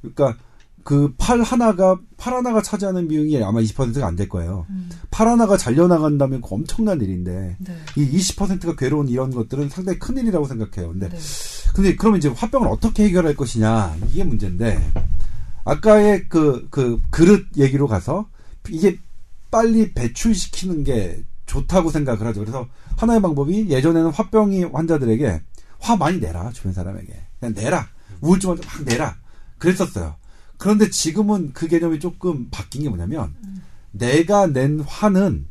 그러니까 0.00 0.36
그 0.84 1.14
팔 1.16 1.40
하나가 1.42 1.98
팔 2.18 2.34
하나가 2.34 2.60
차지하는 2.62 3.08
비용이 3.08 3.42
아마 3.42 3.60
20%가 3.60 4.06
안 4.06 4.16
될 4.16 4.28
거예요. 4.28 4.66
음. 4.70 4.90
팔 5.10 5.26
하나가 5.26 5.56
잘려 5.56 5.88
나간다면 5.88 6.40
그 6.42 6.48
엄청난 6.54 7.00
일인데 7.00 7.56
네. 7.58 7.76
이 7.96 8.18
20%가 8.18 8.76
괴로운 8.76 9.08
이런 9.08 9.30
것들은 9.30 9.70
상당히 9.70 9.98
큰 9.98 10.16
일이라고 10.18 10.46
생각해요. 10.46 10.90
근데 10.92 11.08
네. 11.08 11.18
근데 11.74 11.96
그러면 11.96 12.18
이제 12.18 12.28
화병을 12.28 12.68
어떻게 12.68 13.04
해결할 13.04 13.34
것이냐 13.34 13.96
이게 14.10 14.24
문제인데 14.24 14.92
아까의 15.64 16.28
그그 16.28 16.68
그 16.70 16.98
그릇 17.10 17.46
얘기로 17.56 17.88
가서 17.88 18.28
이게 18.68 18.98
빨리 19.50 19.92
배출시키는 19.94 20.84
게 20.84 21.24
좋다고 21.46 21.90
생각을 21.90 22.26
하죠. 22.26 22.40
그래서 22.40 22.66
하나의 22.96 23.22
방법이 23.22 23.68
예전에는 23.70 24.10
화병이 24.10 24.64
환자들에게 24.64 25.40
화 25.78 25.96
많이 25.96 26.18
내라 26.18 26.50
주변 26.52 26.72
사람에게 26.72 27.14
그냥 27.40 27.54
내라 27.54 27.88
우울증을 28.20 28.56
막 28.56 28.84
내라 28.84 29.16
그랬었어요. 29.58 30.16
그런데 30.58 30.90
지금은 30.90 31.52
그 31.52 31.68
개념이 31.68 32.00
조금 32.00 32.48
바뀐 32.50 32.82
게 32.82 32.88
뭐냐면 32.88 33.34
음. 33.44 33.62
내가 33.90 34.46
낸 34.46 34.80
화는 34.80 35.46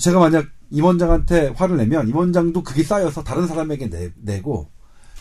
제가 0.00 0.18
만약 0.18 0.46
임원장한테 0.70 1.54
화를 1.56 1.76
내면 1.76 2.08
임원장도 2.08 2.62
그게 2.62 2.82
쌓여서 2.82 3.24
다른 3.24 3.46
사람에게 3.46 3.90
내, 3.90 4.10
내고 4.16 4.70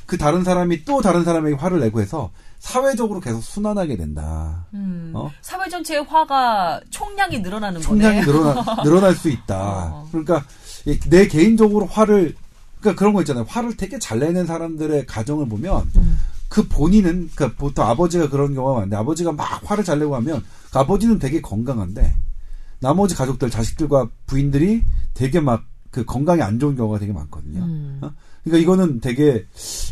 그 0.05 0.17
다른 0.17 0.43
사람이 0.43 0.85
또 0.85 1.01
다른 1.01 1.23
사람에게 1.23 1.55
화를 1.57 1.79
내고 1.79 2.01
해서 2.01 2.31
사회적으로 2.59 3.19
계속 3.19 3.43
순환하게 3.43 3.97
된다. 3.97 4.65
음, 4.73 5.11
어? 5.13 5.29
사회 5.41 5.69
전체의 5.69 6.03
화가 6.05 6.81
총량이 6.89 7.39
늘어나는 7.39 7.81
총량이 7.81 8.21
거네. 8.21 8.25
늘어나, 8.25 8.75
늘어날 8.83 9.13
수 9.13 9.29
있다. 9.29 9.91
어. 9.93 10.07
그러니까 10.11 10.43
내 11.09 11.27
개인적으로 11.27 11.85
화를 11.85 12.35
그러니까 12.79 12.99
그런 12.99 13.13
거 13.13 13.21
있잖아요. 13.21 13.45
화를 13.47 13.75
되게 13.77 13.99
잘 13.99 14.19
내는 14.19 14.45
사람들의 14.45 15.05
가정을 15.05 15.47
보면 15.47 15.89
음. 15.97 16.17
그 16.49 16.67
본인은 16.67 17.31
그 17.35 17.53
보통 17.55 17.85
아버지가 17.85 18.29
그런 18.29 18.53
경우가 18.53 18.75
많은데 18.75 18.95
아버지가 18.95 19.31
막 19.31 19.61
화를 19.63 19.83
잘 19.83 19.99
내고 19.99 20.15
하면 20.15 20.43
그 20.71 20.79
아버지는 20.79 21.19
되게 21.19 21.41
건강한데 21.41 22.13
나머지 22.79 23.15
가족들 23.15 23.49
자식들과 23.49 24.09
부인들이 24.25 24.83
되게 25.13 25.39
막 25.39 25.63
그 25.97 26.05
건강이 26.05 26.41
안 26.43 26.59
좋은 26.59 26.75
경우가 26.75 26.99
되게 26.99 27.11
많거든요. 27.11 27.63
음. 27.63 27.99
어? 28.01 28.11
그러니까 28.43 28.61
이거는 28.61 28.99
되게 28.99 29.47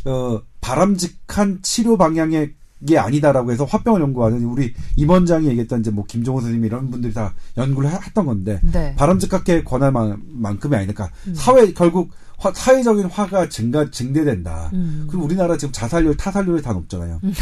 어 0.06 0.42
바람직한 0.62 1.60
치료 1.64 1.98
방향의 1.98 2.54
게 2.86 2.98
아니다라고 2.98 3.52
해서 3.52 3.66
화병을 3.66 4.02
연구하는 4.02 4.44
우리 4.46 4.74
임원장이 4.96 5.48
얘기했던 5.48 5.82
이제 5.82 5.92
뭐 5.92 6.06
김종호 6.06 6.42
선생님 6.42 6.66
이런 6.66 6.90
분들이 6.90 7.14
다 7.14 7.34
연구를 7.58 7.90
했던 7.92 8.26
건데 8.26 8.60
네. 8.72 8.96
바람직하게 8.96 9.64
권할 9.64 9.92
만큼이 9.92 10.76
아니니까 10.76 11.10
음. 11.28 11.34
사회 11.36 11.72
결국 11.74 12.12
화, 12.38 12.52
사회적인 12.54 13.06
화가 13.06 13.50
증가 13.50 13.90
증대된다. 13.90 14.70
음. 14.74 15.08
그리고 15.10 15.26
우리나라 15.26 15.58
지금 15.58 15.72
자살률 15.72 16.18
타살률이 16.18 16.62
다 16.62 16.74
높잖아요. 16.74 17.20
음. 17.24 17.34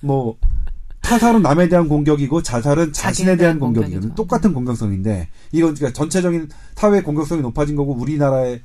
뭐 0.00 0.36
타살은 1.00 1.42
남에 1.42 1.68
대한 1.68 1.88
공격이고 1.88 2.42
자살은 2.42 2.92
자신에 2.92 3.36
대한 3.36 3.58
공격이거든. 3.58 4.14
똑같은 4.14 4.52
공격성인데 4.52 5.28
이건 5.52 5.74
그러니까 5.74 5.96
전체적인 5.96 6.48
사회 6.74 7.00
공격성이 7.02 7.42
높아진 7.42 7.76
거고 7.76 7.92
우리나라의 7.94 8.60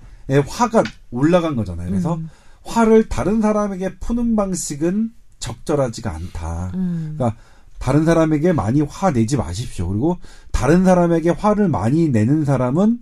화가 0.48 0.84
올라간 1.12 1.56
거잖아요. 1.56 1.90
그래서 1.90 2.16
음. 2.16 2.30
화를 2.64 3.10
다른 3.10 3.42
사람에게 3.42 3.98
푸는 4.00 4.36
방식은 4.36 5.12
적절하지가 5.42 6.10
않다. 6.10 6.72
음. 6.76 7.16
그러니까 7.18 7.38
다른 7.78 8.06
사람에게 8.06 8.54
많이 8.54 8.82
화 8.82 9.12
내지 9.12 9.36
마십시오. 9.36 9.89
그리고 9.89 10.18
다른 10.52 10.86
사람에게 10.86 11.32
화를 11.32 11.68
많이 11.68 12.08
내는 12.08 12.46
사람은 12.46 13.00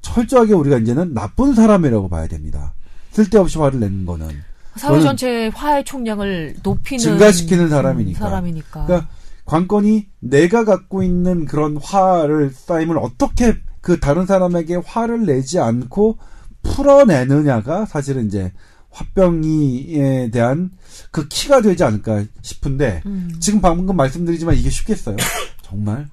철저하게 0.00 0.54
우리가 0.54 0.78
이제는 0.78 1.12
나쁜 1.12 1.54
사람이라고 1.54 2.08
봐야 2.08 2.26
됩니다. 2.26 2.72
쓸데없이 3.10 3.58
화를 3.58 3.80
내는 3.80 4.06
거는 4.06 4.28
사회 4.76 5.00
전체의 5.00 5.50
화의 5.50 5.84
총량을 5.84 6.56
높이는 6.62 7.02
증가시키는 7.02 7.68
사람이니까. 7.68 8.18
사람이니까. 8.18 8.86
그러니까 8.86 9.08
관건이 9.44 10.06
내가 10.20 10.64
갖고 10.64 11.02
있는 11.02 11.44
그런 11.44 11.76
화를 11.76 12.50
쌓임을 12.50 12.98
어떻게 12.98 13.56
그 13.80 13.98
다른 13.98 14.26
사람에게 14.26 14.76
화를 14.84 15.26
내지 15.26 15.58
않고 15.58 16.18
풀어내느냐가 16.62 17.84
사실은 17.86 18.26
이제 18.26 18.52
화병이에 18.90 20.30
대한 20.30 20.70
그 21.10 21.26
키가 21.28 21.60
되지 21.62 21.84
않을까 21.84 22.24
싶은데 22.42 23.02
음. 23.06 23.32
지금 23.40 23.60
방금 23.60 23.96
말씀드리지만 23.96 24.54
이게 24.54 24.70
쉽겠어요? 24.70 25.16
정말? 25.62 26.08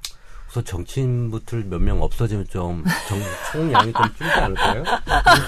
우선 0.49 0.63
정치인부터 0.63 1.57
몇 1.69 1.79
명 1.81 2.01
없어지면 2.01 2.47
좀 2.49 2.83
정, 3.09 3.19
총량이 3.51 3.91
좀 3.91 4.01
줄지 4.17 4.33
않을까요? 4.39 4.83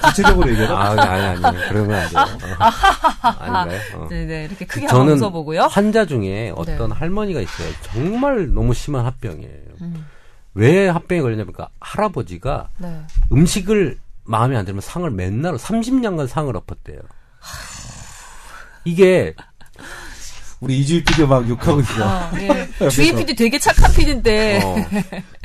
구체적으로 0.04 0.48
얘기해요? 0.50 0.76
아, 0.76 0.90
아니, 0.90 1.00
아니, 1.46 1.56
그러면 1.68 1.98
안 2.00 2.08
돼요. 2.10 2.20
어. 2.20 3.28
아닌가요? 3.40 3.80
어. 3.96 4.08
네네, 4.08 4.44
이렇게 4.44 4.66
크게 4.66 4.86
저는 4.88 5.14
웃어보고요. 5.14 5.62
환자 5.62 6.04
중에 6.04 6.52
어떤 6.54 6.90
네. 6.90 6.94
할머니가 6.94 7.40
있어요. 7.40 7.68
정말 7.82 8.52
너무 8.52 8.74
심한 8.74 9.06
합병이에요. 9.06 9.50
음. 9.80 10.06
왜 10.52 10.88
합병이 10.88 11.22
걸렸냐면, 11.22 11.52
그러니까 11.54 11.72
할아버지가 11.80 12.68
네. 12.78 13.00
음식을 13.32 13.98
마음에 14.24 14.56
안 14.56 14.66
들면 14.66 14.82
상을 14.82 15.10
맨날 15.10 15.54
30년간 15.56 16.26
상을 16.28 16.54
엎었대요. 16.54 16.98
이게 18.84 19.34
우리 20.60 20.78
이주희 20.80 21.04
PD 21.04 21.26
막 21.26 21.48
욕하고 21.48 21.80
있어. 21.80 22.06
어, 22.06 22.30
예. 22.40 22.88
주희 22.90 23.14
PD 23.14 23.34
되게 23.34 23.58
착한 23.58 23.90
PD인데. 23.92 24.60
어, 24.62 24.76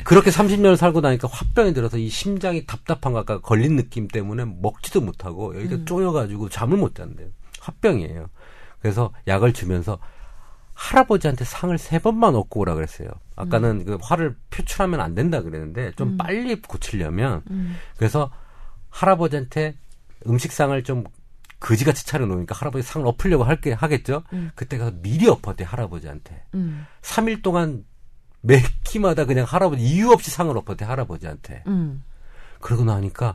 그렇게 0.04 0.30
30년을 0.30 0.76
살고 0.76 1.00
나니까 1.00 1.26
화병이 1.30 1.72
들어서 1.72 1.96
이 1.96 2.08
심장이 2.08 2.66
답답한 2.66 3.12
거 3.12 3.20
아까 3.20 3.40
걸린 3.40 3.76
느낌 3.76 4.08
때문에 4.08 4.44
먹지도 4.44 5.00
못하고 5.00 5.56
여기가 5.56 5.76
음. 5.76 5.86
쪼여가지고 5.86 6.50
잠을 6.50 6.76
못 6.76 6.94
잔대요. 6.94 7.28
화병이에요. 7.60 8.28
그래서 8.80 9.12
약을 9.26 9.52
주면서 9.52 9.98
할아버지한테 10.74 11.46
상을 11.46 11.76
세 11.78 11.98
번만 11.98 12.34
얻고 12.34 12.60
오라 12.60 12.74
그랬어요. 12.74 13.08
아까는 13.34 13.80
음. 13.80 13.84
그 13.86 13.98
화를 14.00 14.36
표출하면 14.50 15.00
안 15.00 15.14
된다 15.14 15.40
그랬는데 15.40 15.92
좀 15.96 16.10
음. 16.10 16.16
빨리 16.18 16.60
고치려면 16.60 17.42
음. 17.50 17.76
그래서 17.96 18.30
할아버지한테 18.90 19.74
음식상을 20.26 20.80
좀 20.84 21.04
거지같이 21.66 22.06
차려놓으니까 22.06 22.54
할아버지 22.54 22.86
상을 22.86 23.06
엎으려고 23.06 23.42
할게 23.44 23.72
하겠죠. 23.72 24.22
음. 24.32 24.50
그때 24.54 24.78
가서 24.78 24.92
미리 25.02 25.28
엎었대 25.28 25.64
할아버지한테. 25.64 26.44
음. 26.54 26.86
3일 27.02 27.42
동안 27.42 27.84
매 28.40 28.62
끼마다 28.84 29.24
그냥 29.24 29.44
할아버지 29.48 29.82
이유 29.82 30.10
없이 30.10 30.30
상을 30.30 30.56
엎었대 30.56 30.84
할아버지한테. 30.84 31.64
음. 31.66 32.04
그러고 32.60 32.84
나니까 32.84 33.34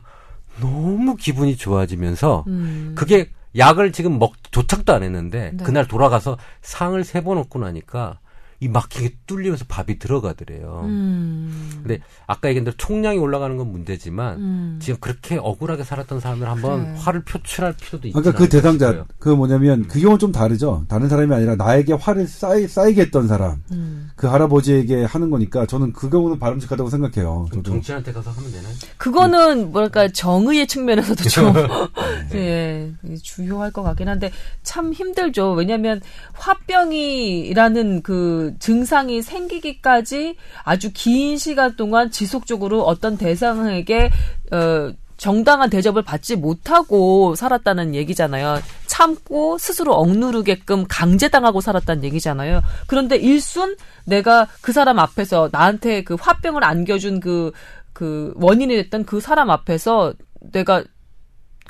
너무 0.60 1.16
기분이 1.16 1.56
좋아지면서 1.56 2.44
음. 2.46 2.94
그게 2.96 3.30
약을 3.56 3.92
지금 3.92 4.18
먹 4.18 4.32
도착도 4.50 4.94
안 4.94 5.02
했는데 5.02 5.52
네. 5.54 5.64
그날 5.64 5.86
돌아가서 5.86 6.38
상을 6.62 7.02
세 7.04 7.20
번 7.22 7.36
얻고 7.38 7.58
나니까 7.58 8.18
이 8.62 8.68
막히게 8.68 9.16
뚫리면서 9.26 9.64
밥이 9.66 9.98
들어가더래요. 9.98 10.82
음. 10.84 11.82
근데 11.82 11.98
아까 12.28 12.48
얘기한 12.48 12.64
대로 12.64 12.76
총량이 12.76 13.18
올라가는 13.18 13.56
건 13.56 13.72
문제지만 13.72 14.38
음. 14.38 14.78
지금 14.80 15.00
그렇게 15.00 15.36
억울하게 15.36 15.82
살았던 15.82 16.20
사람들 16.20 16.48
한번 16.48 16.84
그래. 16.84 16.94
화를 16.96 17.24
표출할 17.24 17.74
필요도 17.76 18.06
있죠. 18.06 18.20
그러니까 18.20 18.38
그 18.38 18.48
대상자 18.48 18.90
싶어요. 18.90 19.06
그 19.18 19.30
뭐냐면 19.30 19.88
그 19.88 19.98
경우는 19.98 20.20
좀 20.20 20.30
다르죠. 20.30 20.84
다른 20.86 21.08
사람이 21.08 21.34
아니라 21.34 21.56
나에게 21.56 21.94
화를 21.94 22.28
쌓이, 22.28 22.68
쌓이게 22.68 23.00
했던 23.00 23.26
사람. 23.26 23.64
음. 23.72 24.12
그 24.14 24.28
할아버지에게 24.28 25.06
하는 25.06 25.30
거니까 25.30 25.66
저는 25.66 25.92
그 25.92 26.08
경우는 26.08 26.38
바람직하다고 26.38 26.88
생각해요. 26.88 27.48
저도. 27.52 27.72
정치한테 27.72 28.12
가서 28.12 28.30
하면 28.30 28.52
되나요? 28.52 28.72
그거는 28.96 29.72
뭐랄까 29.72 30.06
정의의 30.06 30.68
측면에서도 30.68 31.24
좀 31.24 31.52
네. 32.30 32.92
예, 33.08 33.16
주요할 33.16 33.72
것 33.72 33.82
같긴 33.82 34.08
한데 34.08 34.30
참 34.62 34.92
힘들죠. 34.92 35.50
왜냐하면 35.50 36.00
화병이라는 36.34 38.02
그 38.02 38.51
증상이 38.58 39.22
생기기까지 39.22 40.36
아주 40.64 40.90
긴 40.92 41.38
시간 41.38 41.76
동안 41.76 42.10
지속적으로 42.10 42.82
어떤 42.82 43.16
대상에게 43.16 44.10
어 44.52 44.92
정당한 45.22 45.70
대접을 45.70 46.02
받지 46.02 46.34
못하고 46.34 47.36
살았다는 47.36 47.94
얘기잖아요. 47.94 48.58
참고 48.86 49.56
스스로 49.56 49.94
억누르게끔 49.94 50.84
강제당하고 50.88 51.60
살았다는 51.60 52.02
얘기잖아요. 52.02 52.60
그런데 52.88 53.14
일순 53.16 53.76
내가 54.04 54.48
그 54.60 54.72
사람 54.72 54.98
앞에서 54.98 55.48
나한테 55.52 56.02
그 56.02 56.16
화병을 56.18 56.64
안겨준 56.64 57.20
그, 57.20 57.52
그 57.92 58.32
원인이 58.34 58.74
됐던 58.74 59.04
그 59.04 59.20
사람 59.20 59.50
앞에서 59.50 60.12
내가 60.40 60.82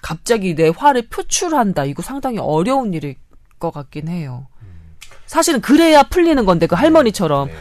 갑자기 0.02 0.54
내 0.54 0.72
화를 0.74 1.08
표출한다. 1.08 1.84
이거 1.84 2.02
상당히 2.02 2.38
어려운 2.38 2.94
일일 2.94 3.16
것 3.58 3.70
같긴 3.70 4.08
해요. 4.08 4.46
사실은 5.26 5.60
그래야 5.60 6.02
풀리는 6.02 6.44
건데 6.44 6.66
그 6.66 6.74
할머니처럼. 6.74 7.48
네. 7.48 7.54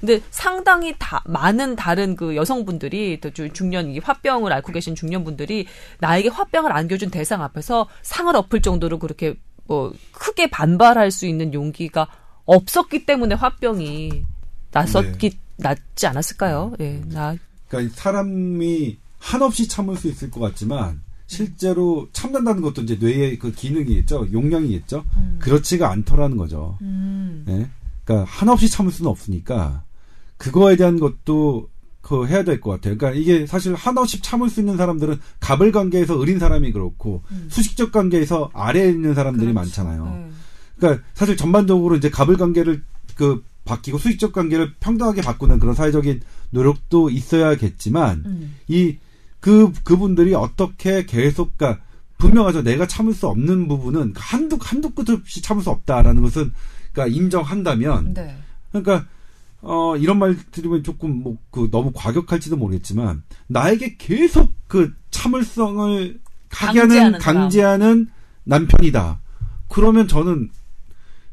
근데 0.00 0.20
상당히 0.30 0.94
다 0.98 1.22
많은 1.24 1.74
다른 1.74 2.16
그 2.16 2.36
여성분들이 2.36 3.20
또 3.20 3.30
중년 3.30 3.90
이 3.90 3.98
화병을 3.98 4.52
앓고 4.52 4.72
계신 4.72 4.94
중년분들이 4.94 5.66
나에게 6.00 6.28
화병을 6.28 6.70
안겨준 6.70 7.10
대상 7.10 7.42
앞에서 7.42 7.88
상을 8.02 8.34
엎을 8.36 8.60
정도로 8.60 8.98
그렇게 8.98 9.36
뭐 9.64 9.92
크게 10.12 10.50
반발할 10.50 11.10
수 11.10 11.26
있는 11.26 11.54
용기가 11.54 12.08
없었기 12.44 13.06
때문에 13.06 13.34
화병이 13.34 14.24
났었기 14.70 15.30
네. 15.30 15.38
낫지 15.56 16.06
않았을까요? 16.06 16.74
예, 16.80 17.00
나. 17.06 17.34
그러니까 17.68 17.94
사람이 17.96 18.98
한없이 19.18 19.66
참을 19.66 19.96
수 19.96 20.08
있을 20.08 20.30
것 20.30 20.40
같지만 20.40 21.00
실제로 21.26 22.08
참는다는 22.12 22.62
것도 22.62 22.82
이제 22.82 22.96
뇌의 23.00 23.38
그 23.38 23.52
기능이겠죠, 23.52 24.28
용량이겠죠. 24.32 25.04
음. 25.16 25.36
그렇지가 25.40 25.90
않더라는 25.90 26.36
거죠. 26.36 26.78
음. 26.82 27.42
네? 27.46 27.68
그러니까 28.04 28.30
한없이 28.30 28.68
참을 28.70 28.92
수는 28.92 29.10
없으니까 29.10 29.82
그거에 30.36 30.76
대한 30.76 30.98
것도 31.00 31.68
그 32.00 32.26
해야 32.28 32.44
될 32.44 32.60
것 32.60 32.70
같아요. 32.70 32.96
그러니까 32.96 33.20
이게 33.20 33.46
사실 33.46 33.74
한없이 33.74 34.22
참을 34.22 34.48
수 34.48 34.60
있는 34.60 34.76
사람들은 34.76 35.18
갑을 35.40 35.72
관계에서 35.72 36.14
의린 36.14 36.38
사람이 36.38 36.70
그렇고 36.70 37.22
음. 37.32 37.48
수식적 37.50 37.90
관계에서 37.90 38.50
아래에 38.54 38.90
있는 38.90 39.14
사람들이 39.14 39.52
그렇죠. 39.52 39.54
많잖아요. 39.54 40.04
네. 40.04 40.30
그러니까 40.76 41.02
사실 41.14 41.36
전반적으로 41.36 41.96
이제 41.96 42.08
갑을 42.08 42.36
관계를 42.36 42.84
그 43.16 43.42
바뀌고 43.64 43.98
수식적 43.98 44.32
관계를 44.32 44.74
평등하게 44.78 45.22
바꾸는 45.22 45.58
그런 45.58 45.74
사회적인 45.74 46.20
노력도 46.50 47.10
있어야겠지만 47.10 48.22
음. 48.24 48.54
이 48.68 48.98
그 49.46 49.72
그분들이 49.84 50.34
어떻게 50.34 51.06
계속 51.06 51.56
가 51.56 51.78
분명하죠. 52.18 52.62
내가 52.62 52.88
참을 52.88 53.14
수 53.14 53.28
없는 53.28 53.68
부분은 53.68 54.14
한두 54.16 54.58
한두 54.60 54.90
끝 54.90 55.08
없이 55.08 55.40
참을 55.40 55.62
수 55.62 55.70
없다라는 55.70 56.20
것은 56.22 56.52
그러니까 56.92 57.16
인정한다면 57.16 58.14
네. 58.14 58.36
그러니까 58.72 59.06
어 59.60 59.96
이런 59.96 60.18
말 60.18 60.36
들으면 60.50 60.82
조금 60.82 61.22
뭐 61.22 61.36
그 61.52 61.70
너무 61.70 61.92
과격할지도 61.94 62.56
모르겠지만 62.56 63.22
나에게 63.46 63.96
계속 63.98 64.50
그 64.66 64.92
참을성을 65.12 66.18
하게 66.50 66.80
하는 66.80 67.18
강제하는 67.18 68.08
남편이다. 68.42 69.20
그러면 69.68 70.08
저는 70.08 70.50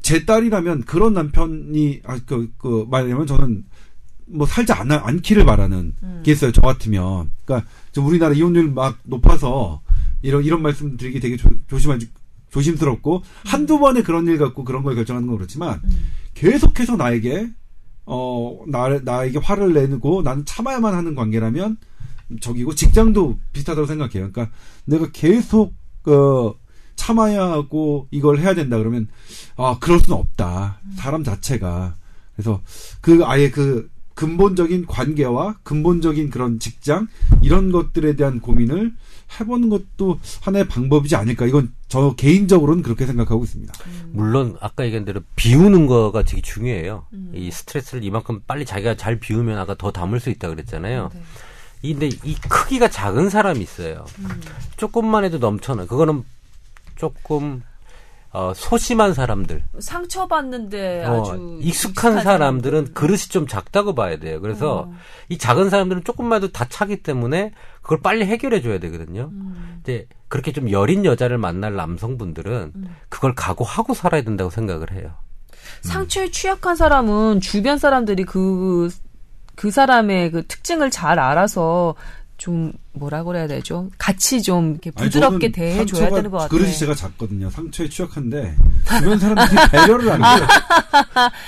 제 0.03 0.23
딸이라면 0.23 0.83
그런 0.83 1.13
남편이 1.13 2.01
아그그 2.05 2.53
그 2.59 2.85
말하면 2.91 3.25
저는 3.25 3.65
뭐 4.25 4.45
살지 4.47 4.71
않, 4.73 4.91
않기를 4.91 5.45
바라는 5.45 5.95
음. 6.01 6.21
게 6.23 6.31
있어요. 6.31 6.51
저 6.51 6.61
같으면. 6.61 7.31
그러니까 7.45 7.69
좀 7.91 8.05
우리나라 8.05 8.33
이혼율 8.33 8.71
막 8.71 8.97
높아서 9.03 9.81
이런 10.21 10.43
이런 10.43 10.61
말씀 10.61 10.97
드리기 10.97 11.19
되게 11.19 11.37
조, 11.37 11.49
조심하 11.67 11.97
조심스럽고 12.49 13.17
음. 13.17 13.21
한두 13.45 13.79
번에 13.79 14.03
그런 14.03 14.27
일 14.27 14.37
갖고 14.37 14.63
그런 14.63 14.83
걸 14.83 14.95
결정하는 14.95 15.27
건 15.27 15.37
그렇지만 15.37 15.81
음. 15.83 16.11
계속해서 16.33 16.95
나에게 16.95 17.49
어 18.05 18.59
나, 18.67 18.89
나에게 18.99 19.39
화를 19.39 19.73
내고 19.73 20.21
나는 20.21 20.45
참아야만 20.45 20.93
하는 20.93 21.15
관계라면 21.15 21.77
저기고 22.41 22.75
직장도 22.75 23.39
비슷하다고 23.51 23.87
생각해요. 23.87 24.31
그러니까 24.31 24.49
내가 24.85 25.09
계속 25.11 25.73
어 26.05 26.53
참아야 26.95 27.43
하고 27.51 28.07
이걸 28.11 28.39
해야 28.39 28.53
된다 28.53 28.77
그러면 28.77 29.07
아 29.55 29.77
그럴 29.79 29.99
수는 29.99 30.17
없다. 30.17 30.79
음. 30.85 30.93
사람 30.95 31.23
자체가 31.23 31.95
그래서 32.35 32.61
그 33.01 33.21
아예 33.25 33.49
그 33.49 33.89
근본적인 34.15 34.85
관계와 34.85 35.57
근본적인 35.63 36.29
그런 36.29 36.59
직장 36.59 37.07
이런 37.41 37.71
것들에 37.71 38.15
대한 38.15 38.39
고민을 38.39 38.93
해보는 39.39 39.69
것도 39.69 40.19
하나의 40.41 40.67
방법이지 40.67 41.15
않을까 41.15 41.45
이건 41.45 41.73
저 41.87 42.13
개인적으로는 42.15 42.83
그렇게 42.83 43.05
생각하고 43.05 43.43
있습니다. 43.43 43.73
음. 43.87 44.11
물론 44.13 44.55
아까 44.61 44.85
얘기한 44.85 45.05
대로 45.05 45.21
비우는 45.35 45.87
거가 45.87 46.23
되게 46.23 46.41
중요해요. 46.41 47.05
음. 47.13 47.31
이 47.33 47.49
스트레스를 47.51 48.03
이만큼 48.03 48.41
빨리 48.45 48.65
자기가 48.65 48.95
잘 48.95 49.19
비우면 49.19 49.57
아까 49.57 49.75
더 49.75 49.91
담을 49.91 50.19
수 50.19 50.29
있다 50.29 50.49
그랬잖아요. 50.49 51.09
네. 51.13 51.21
근데 51.81 52.07
이 52.23 52.35
크기가 52.35 52.87
작은 52.87 53.29
사람이 53.29 53.59
있어요. 53.61 54.05
음. 54.19 54.29
조금만 54.77 55.25
해도 55.25 55.37
넘쳐나. 55.37 55.85
그거는 55.85 56.23
조금 56.95 57.61
어, 58.33 58.51
소심한 58.55 59.13
사람들. 59.13 59.63
상처받는데 59.79 61.05
어, 61.05 61.21
아주 61.21 61.59
익숙한 61.61 62.21
사람들은 62.21 62.77
사람들. 62.79 62.93
그릇이 62.95 63.19
좀 63.29 63.45
작다고 63.45 63.93
봐야 63.93 64.17
돼요. 64.17 64.41
그래서 64.41 64.87
어. 64.87 64.93
이 65.29 65.37
작은 65.37 65.69
사람들은 65.69 66.03
조금만 66.03 66.37
해도 66.37 66.51
다 66.51 66.65
차기 66.67 67.03
때문에 67.03 67.53
그걸 67.83 68.01
빨리 68.01 68.25
해결해 68.25 68.61
줘야 68.61 68.79
되거든요. 68.79 69.29
음. 69.31 69.79
이제 69.81 70.07
그렇게 70.29 70.51
좀 70.51 70.71
여린 70.71 71.05
여자를 71.05 71.37
만날 71.37 71.75
남성분들은 71.75 72.71
음. 72.75 72.95
그걸 73.07 73.35
각오하고 73.35 73.93
살아야 73.93 74.23
된다고 74.23 74.49
생각을 74.49 74.91
해요. 74.93 75.11
상처에 75.81 76.31
취약한 76.31 76.75
사람은 76.75 77.39
주변 77.39 77.77
사람들이 77.77 78.23
그, 78.23 78.89
그 79.55 79.69
사람의 79.69 80.31
그 80.31 80.47
특징을 80.47 80.89
잘 80.89 81.19
알아서 81.19 81.93
좀 82.43 82.73
뭐라 82.91 83.23
그래야 83.23 83.47
되죠? 83.47 83.89
같이 83.97 84.41
좀 84.41 84.71
이렇게 84.71 84.91
부드럽게 84.91 85.53
대해줘야 85.53 86.09
되는 86.09 86.29
것 86.29 86.39
같아요. 86.39 86.49
그릇이 86.49 86.73
제가 86.73 86.93
작거든요. 86.93 87.49
상처에 87.49 87.87
취약한데 87.87 88.57
주변 88.83 89.17
사람들이 89.17 89.61
배려를 89.71 90.11
안 90.11 90.21
해요. 90.21 90.47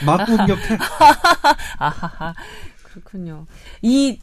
막 0.05 0.25
공격해. 0.25 0.77
아하하 1.79 2.33
그렇군요. 2.81 3.45
이 3.81 4.17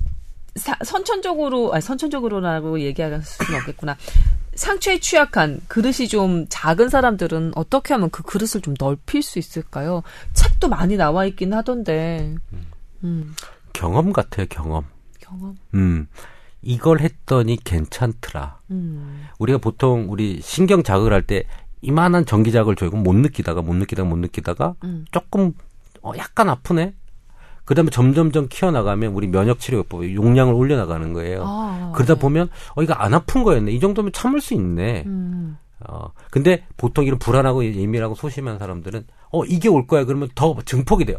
사, 0.56 0.74
선천적으로 0.82 1.74
아니 1.74 1.82
선천적으로라고 1.82 2.80
얘기할 2.80 3.20
수는 3.22 3.60
없겠구나. 3.60 3.98
상처에 4.54 4.98
취약한 4.98 5.60
그릇이 5.68 6.08
좀 6.08 6.46
작은 6.48 6.88
사람들은 6.88 7.52
어떻게 7.54 7.92
하면 7.92 8.08
그 8.08 8.22
그릇을 8.22 8.62
좀 8.62 8.72
넓힐 8.80 9.22
수 9.22 9.38
있을까요? 9.38 10.02
책도 10.32 10.70
많이 10.70 10.96
나와 10.96 11.26
있긴 11.26 11.52
하던데. 11.52 12.34
음. 13.04 13.36
경험 13.74 14.14
같아요, 14.14 14.46
경험. 14.48 14.86
경험. 15.20 15.58
음. 15.74 16.08
이걸 16.62 17.00
했더니 17.00 17.56
괜찮더라. 17.62 18.60
음. 18.70 19.26
우리가 19.38 19.58
보통 19.58 20.06
우리 20.10 20.40
신경 20.40 20.82
자극을 20.82 21.12
할 21.12 21.22
때 21.26 21.44
이만한 21.80 22.24
전기 22.26 22.52
자극을 22.52 22.76
줘도 22.76 22.96
못 22.96 23.12
느끼다가 23.14 23.60
못 23.62 23.74
느끼다가 23.74 24.08
못 24.08 24.16
느끼다가 24.16 24.74
음. 24.84 25.04
조금 25.10 25.52
어 26.02 26.12
약간 26.16 26.48
아프네. 26.48 26.94
그다음에 27.64 27.90
점점점 27.90 28.48
키워나가면 28.48 29.12
우리 29.12 29.28
면역 29.28 29.58
치료요법 29.60 30.14
용량을 30.14 30.52
올려나가는 30.54 31.12
거예요. 31.12 31.44
아, 31.46 31.92
그러다 31.94 32.14
네. 32.14 32.20
보면 32.20 32.48
어 32.76 32.82
이거 32.82 32.92
안 32.94 33.14
아픈 33.14 33.42
거였네. 33.44 33.72
이 33.72 33.80
정도면 33.80 34.12
참을 34.12 34.40
수 34.40 34.54
있네. 34.54 35.04
음. 35.06 35.58
어 35.88 36.10
근데 36.30 36.64
보통 36.76 37.04
이런 37.04 37.18
불안하고 37.18 37.64
예민하고 37.64 38.14
소심한 38.14 38.58
사람들은 38.58 39.04
어 39.32 39.44
이게 39.44 39.68
올 39.68 39.86
거야 39.88 40.04
그러면 40.04 40.28
더 40.36 40.56
증폭이 40.64 41.04
돼요. 41.04 41.18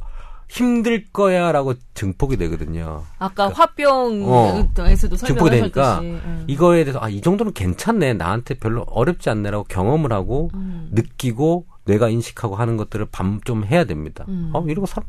힘들 0.53 1.05
거야라고 1.11 1.73
증폭이 1.95 2.37
되거든요. 2.37 3.03
아까 3.17 3.49
그러니까, 3.49 3.61
화병에서도 3.63 5.15
어, 5.15 5.17
증폭이 5.17 5.49
되니까 5.49 5.99
음. 6.01 6.43
이거에 6.45 6.83
대해서 6.83 6.99
아 7.01 7.09
이 7.09 7.21
정도는 7.21 7.53
괜찮네 7.53 8.13
나한테 8.13 8.53
별로 8.55 8.83
어렵지 8.83 9.31
않네라고 9.31 9.63
경험을 9.63 10.13
하고 10.13 10.51
음. 10.53 10.89
느끼고 10.91 11.65
뇌가 11.85 12.09
인식하고 12.09 12.55
하는 12.55 12.77
것들을 12.77 13.07
밤 13.11 13.41
좀 13.43 13.65
해야 13.65 13.83
됩니다. 13.85 14.25
음. 14.27 14.51
어 14.53 14.63
이러고 14.67 14.85
살 14.85 15.03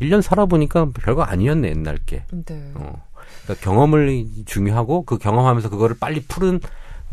1년 0.00 0.22
살아보니까 0.22 0.90
별거 0.94 1.22
아니었네 1.22 1.68
옛날 1.68 1.98
게. 1.98 2.24
네. 2.32 2.72
어. 2.74 3.02
그러니까 3.44 3.64
경험을 3.64 4.24
중요하고 4.46 5.04
그 5.04 5.18
경험하면서 5.18 5.68
그거를 5.68 5.96
빨리 6.00 6.20
푸는 6.22 6.60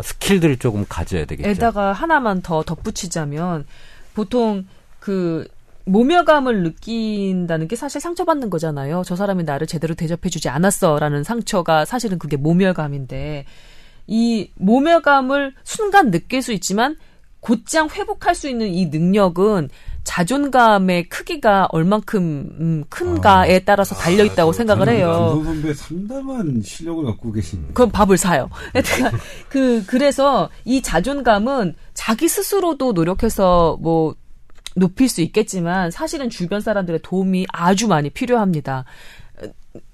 스킬들을 0.01 0.57
조금 0.57 0.85
가져야 0.87 1.25
되겠죠. 1.25 1.49
에다가 1.49 1.91
하나만 1.91 2.41
더 2.43 2.63
덧붙이자면 2.63 3.65
보통 4.15 4.65
그 4.99 5.47
모멸감을 5.85 6.63
느낀다는 6.63 7.67
게 7.67 7.75
사실 7.75 8.01
상처받는 8.01 8.49
거잖아요. 8.49 9.03
저 9.05 9.15
사람이 9.15 9.43
나를 9.43 9.67
제대로 9.67 9.93
대접해주지 9.95 10.49
않았어라는 10.49 11.23
상처가 11.23 11.85
사실은 11.85 12.19
그게 12.19 12.37
모멸감인데 12.37 13.45
이 14.07 14.51
모멸감을 14.55 15.53
순간 15.63 16.11
느낄 16.11 16.41
수 16.41 16.53
있지만 16.53 16.95
곧장 17.39 17.89
회복할 17.89 18.35
수 18.35 18.47
있는 18.47 18.67
이 18.67 18.87
능력은 18.87 19.69
자존감의 20.03 21.09
크기가 21.09 21.67
얼만큼 21.71 22.21
음, 22.59 22.83
큰가에 22.89 23.55
아, 23.55 23.59
따라서 23.63 23.93
달려 23.95 24.23
있다고 24.23 24.49
아, 24.49 24.53
생각을 24.53 24.89
해요. 24.89 25.33
김 25.35 25.45
선배 25.45 25.73
상당한 25.73 26.61
실력을 26.63 27.05
갖고 27.05 27.31
계신. 27.31 27.67
그럼 27.73 27.91
밥을 27.91 28.17
사요. 28.17 28.49
그 29.49 29.83
그래서 29.85 30.49
이 30.65 30.81
자존감은 30.81 31.75
자기 31.93 32.27
스스로도 32.27 32.93
노력해서 32.93 33.77
뭐 33.79 34.15
높일 34.75 35.09
수 35.09 35.21
있겠지만 35.21 35.91
사실은 35.91 36.29
주변 36.29 36.61
사람들의 36.61 37.01
도움이 37.03 37.47
아주 37.51 37.87
많이 37.87 38.09
필요합니다. 38.09 38.85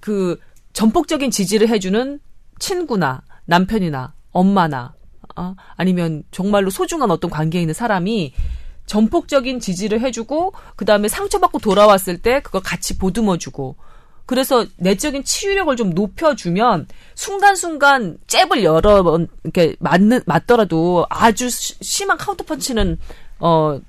그 0.01 0.39
전폭적인 0.73 1.31
지지를 1.31 1.69
해주는 1.69 2.19
친구나 2.59 3.21
남편이나 3.45 4.13
엄마나 4.31 4.93
어? 5.35 5.55
아니면 5.75 6.23
정말로 6.31 6.69
소중한 6.69 7.11
어떤 7.11 7.29
관계에 7.31 7.61
있는 7.61 7.73
사람이 7.73 8.33
전폭적인 8.85 9.59
지지를 9.59 10.01
해주고 10.01 10.53
그 10.75 10.85
다음에 10.85 11.07
상처받고 11.07 11.59
돌아왔을 11.59 12.21
때 12.21 12.41
그걸 12.41 12.61
같이 12.61 12.97
보듬어주고 12.97 13.75
그래서 14.25 14.65
내적인 14.77 15.23
치유력을 15.23 15.75
좀 15.77 15.91
높여주면 15.91 16.87
순간순간 17.15 18.17
잽을 18.27 18.63
여러 18.63 19.03
번 19.03 19.27
이렇게 19.43 19.75
맞는 19.79 20.21
맞더라도 20.25 21.05
아주 21.09 21.49
심한 21.49 22.17
카운터펀치는 22.17 22.99
어 23.39 23.79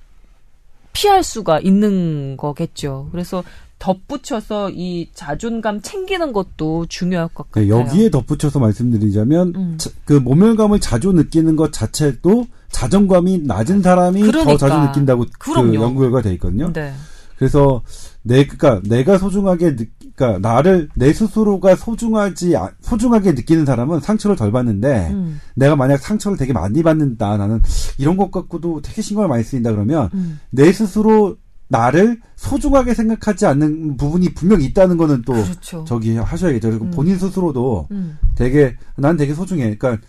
피할 0.99 1.22
수가 1.22 1.61
있는 1.61 2.36
거겠죠. 2.36 3.09
그래서 3.12 3.44
덧붙여서 3.78 4.70
이 4.70 5.09
자존감 5.14 5.80
챙기는 5.80 6.32
것도 6.32 6.86
중요할 6.88 7.28
것 7.28 7.46
네, 7.53 7.68
같아요. 7.68 7.86
여기에 7.86 8.11
덧붙여서 8.11 8.59
말씀드리자면 8.59 9.53
음. 9.55 9.78
그 10.05 10.14
모멸감을 10.14 10.80
자주 10.80 11.12
느끼는 11.12 11.55
것 11.55 11.72
자체도 11.72 12.49
자존감이 12.72 13.42
낮은 13.44 13.82
사람이 13.82 14.22
그러니까. 14.22 14.57
더 14.57 14.57
자주 14.57 14.88
느낀다고 14.88 15.26
그 15.38 15.53
연구 15.74 16.01
결과 16.01 16.20
돼 16.20 16.32
있거든요. 16.32 16.72
네. 16.72 16.92
그래서 17.36 17.82
내 18.22 18.44
그니까 18.46 18.80
내가 18.82 19.18
소중하게 19.18 19.76
느, 19.76 19.84
그니까 20.18 20.40
나를 20.40 20.88
내 20.96 21.12
스스로가 21.12 21.76
소중하지 21.76 22.56
소중하게 22.80 23.32
느끼는 23.32 23.64
사람은 23.64 24.00
상처를 24.00 24.34
덜 24.34 24.50
받는데 24.50 25.10
음. 25.12 25.40
내가 25.54 25.76
만약 25.76 25.98
상처를 25.98 26.36
되게 26.36 26.52
많이 26.52 26.82
받는다 26.82 27.36
나는 27.36 27.62
이런 27.98 28.16
것 28.16 28.32
갖고도 28.32 28.82
되게 28.82 29.00
신경을 29.00 29.28
많이 29.28 29.44
쓰인다 29.44 29.70
그러면 29.70 30.10
음. 30.14 30.40
내 30.50 30.72
스스로 30.72 31.36
나를 31.68 32.20
소중하게 32.34 32.94
생각하지 32.94 33.46
않는 33.46 33.96
부분이 33.96 34.34
분명히 34.34 34.64
있다는 34.64 34.96
거는 34.96 35.22
또 35.24 35.34
그렇죠. 35.34 35.84
저기 35.86 36.16
하셔야겠죠. 36.16 36.70
그리고 36.70 36.86
음. 36.86 36.90
본인 36.90 37.16
스스로도 37.16 37.86
음. 37.92 38.18
되게 38.34 38.74
난 38.96 39.16
되게 39.16 39.34
소중해. 39.34 39.76
그러니까 39.76 40.02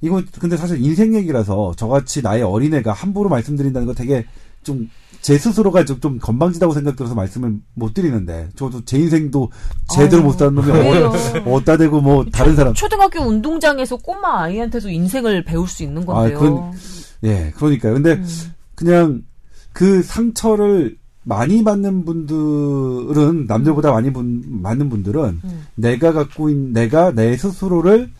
이건 0.00 0.26
근데 0.38 0.56
사실 0.56 0.80
인생 0.80 1.14
얘기라서 1.14 1.74
저같이 1.76 2.22
나의 2.22 2.42
어린애가 2.42 2.92
함부로 2.92 3.28
말씀드린다는 3.28 3.86
거 3.86 3.94
되게 3.94 4.26
좀 4.66 4.88
제 5.26 5.38
스스로가 5.38 5.84
좀, 5.84 5.98
좀 5.98 6.18
건방지다고 6.20 6.72
생각들어서 6.72 7.16
말씀을 7.16 7.56
못 7.74 7.94
드리는데 7.94 8.48
저도 8.54 8.84
제 8.84 8.96
인생도 8.96 9.50
제대로 9.92 10.22
못 10.22 10.38
사는 10.38 10.54
놈이 10.54 10.70
어디다 11.44 11.78
대고 11.78 12.00
뭐 12.00 12.24
다른 12.26 12.54
사람 12.54 12.74
초등학교 12.74 13.22
운동장에서 13.22 13.96
꼬마 13.96 14.44
아이한테서 14.44 14.88
인생을 14.88 15.42
배울 15.42 15.66
수 15.66 15.82
있는 15.82 16.06
건데요. 16.06 16.36
아, 16.36 16.40
그건, 16.40 16.72
예, 17.24 17.52
그러니까요. 17.56 17.94
근데 17.94 18.12
음. 18.12 18.26
그냥 18.76 19.22
그 19.72 20.04
상처를 20.04 20.96
많이 21.24 21.64
받는 21.64 22.04
분들은 22.04 23.46
남들보다 23.48 23.90
많이 23.90 24.12
분, 24.12 24.44
많은 24.46 24.88
분들은 24.88 25.40
음. 25.42 25.66
내가 25.74 26.12
갖고 26.12 26.50
있는 26.50 26.72
내가 26.72 27.10
내 27.10 27.36
스스로를 27.36 28.12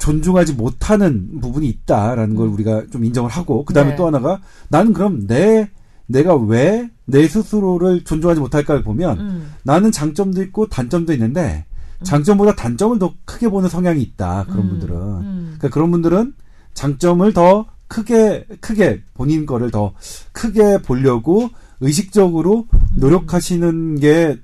존중하지 0.00 0.54
못하는 0.54 1.40
부분이 1.40 1.68
있다라는 1.68 2.34
걸 2.34 2.48
음. 2.48 2.54
우리가 2.54 2.86
좀 2.90 3.04
인정을 3.04 3.30
하고 3.30 3.64
그다음에 3.64 3.90
네. 3.90 3.96
또 3.96 4.06
하나가 4.06 4.40
나는 4.68 4.92
그럼 4.92 5.26
내 5.28 5.70
내가 6.06 6.34
왜 6.34 6.90
내 7.10 7.26
스스로를 7.26 8.04
존중하지 8.04 8.40
못할까를 8.40 8.84
보면 8.84 9.18
음. 9.18 9.52
나는 9.64 9.90
장점도 9.90 10.42
있고 10.44 10.68
단점도 10.68 11.12
있는데 11.14 11.66
음. 12.00 12.04
장점보다 12.04 12.54
단점을 12.54 12.98
더 13.00 13.12
크게 13.24 13.48
보는 13.48 13.68
성향이 13.68 14.00
있다 14.00 14.44
그런 14.44 14.66
음. 14.66 14.68
분들은 14.70 14.96
음. 14.96 15.44
그러니까 15.58 15.68
그런 15.74 15.90
분들은 15.90 16.34
장점을 16.74 17.32
더 17.32 17.66
크게 17.88 18.46
크게 18.60 19.02
본인 19.14 19.44
거를 19.44 19.72
더 19.72 19.92
크게 20.30 20.82
보려고 20.82 21.50
의식적으로 21.80 22.66
노력하시는 22.94 23.98
게 24.00 24.38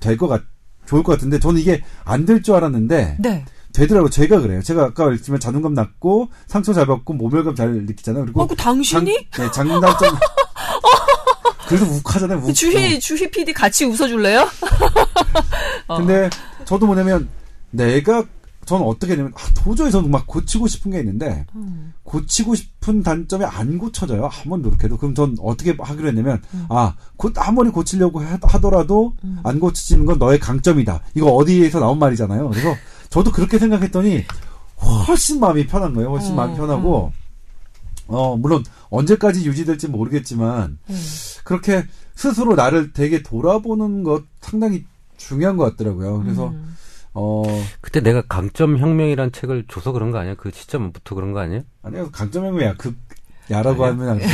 될 0.00 0.16
것 0.18 0.28
같, 0.28 0.42
좋을 0.86 1.02
것 1.02 1.12
같은데 1.12 1.38
저는 1.40 1.60
이게 1.60 1.82
안 2.04 2.26
될 2.26 2.42
줄 2.42 2.54
알았는데 2.54 3.16
네. 3.20 3.44
되더라고. 3.74 4.08
제가 4.08 4.40
그래요. 4.40 4.62
제가 4.62 4.84
아까 4.84 5.04
말했지만 5.04 5.40
자존감 5.40 5.74
낮고 5.74 6.28
상처 6.46 6.72
잘 6.72 6.86
받고 6.86 7.12
모멸감 7.12 7.54
잘 7.54 7.72
느끼잖아요. 7.72 8.24
그리고 8.24 8.42
어, 8.42 8.46
그 8.46 8.56
당신이? 8.56 9.28
장, 9.32 9.44
네, 9.44 9.52
장단점. 9.52 10.16
그래서 11.68 11.84
욱하잖아요. 11.86 12.38
욱. 12.38 12.54
주희 12.54 13.00
주희 13.00 13.30
PD 13.30 13.52
같이 13.52 13.84
웃어줄래요? 13.84 14.48
근데 15.88 16.30
저도 16.64 16.86
뭐냐면 16.86 17.28
내가 17.70 18.24
저는 18.64 18.86
어떻게 18.86 19.14
되냐면 19.14 19.32
아, 19.36 19.40
도저히 19.54 19.90
저는 19.90 20.10
막 20.10 20.26
고치고 20.26 20.68
싶은 20.68 20.92
게 20.92 21.00
있는데 21.00 21.44
음. 21.54 21.92
고치고 22.04 22.54
싶은 22.54 23.02
단점이 23.02 23.44
안 23.44 23.78
고쳐져요. 23.78 24.30
아무리 24.44 24.62
노력해도 24.62 24.96
그럼 24.98 25.14
전 25.14 25.36
어떻게 25.40 25.76
하기로 25.78 26.08
했냐면 26.08 26.40
음. 26.54 26.66
아 26.68 26.94
고, 27.16 27.30
아무리 27.36 27.70
고치려고 27.70 28.20
하더라도 28.20 29.14
음. 29.24 29.40
안 29.42 29.58
고치지는 29.58 30.06
건 30.06 30.18
너의 30.18 30.38
강점이다. 30.38 31.02
이거 31.14 31.32
어디에서 31.32 31.80
나온 31.80 31.98
말이잖아요. 31.98 32.48
그래서 32.50 32.74
저도 33.14 33.30
그렇게 33.30 33.60
생각했더니 33.60 34.24
훨씬 35.06 35.38
마음이 35.38 35.68
편한 35.68 35.94
거예요. 35.94 36.10
훨씬 36.10 36.32
어, 36.32 36.34
마음이 36.34 36.56
편하고 36.56 36.96
어. 36.96 37.12
어, 38.08 38.36
물론 38.36 38.64
언제까지 38.90 39.46
유지될지 39.46 39.86
모르겠지만 39.86 40.78
음. 40.90 41.02
그렇게 41.44 41.86
스스로 42.16 42.56
나를 42.56 42.92
되게 42.92 43.22
돌아보는 43.22 44.02
것 44.02 44.24
상당히 44.40 44.84
중요한 45.16 45.56
것 45.56 45.64
같더라고요. 45.70 46.24
그래서 46.24 46.48
음. 46.48 46.76
어 47.12 47.44
그때 47.80 48.00
내가 48.00 48.20
강점 48.22 48.78
혁명이란 48.78 49.30
책을 49.30 49.66
줘서 49.68 49.92
그런 49.92 50.10
거 50.10 50.18
아니야? 50.18 50.34
그 50.34 50.50
시점부터 50.52 51.14
그런 51.14 51.32
거 51.32 51.38
아니야? 51.38 51.60
아니요 51.84 52.10
강점 52.10 52.44
혁명이야. 52.46 52.74
그 52.78 52.96
야라고 53.50 53.84
아니야? 53.84 54.10
하면 54.10 54.20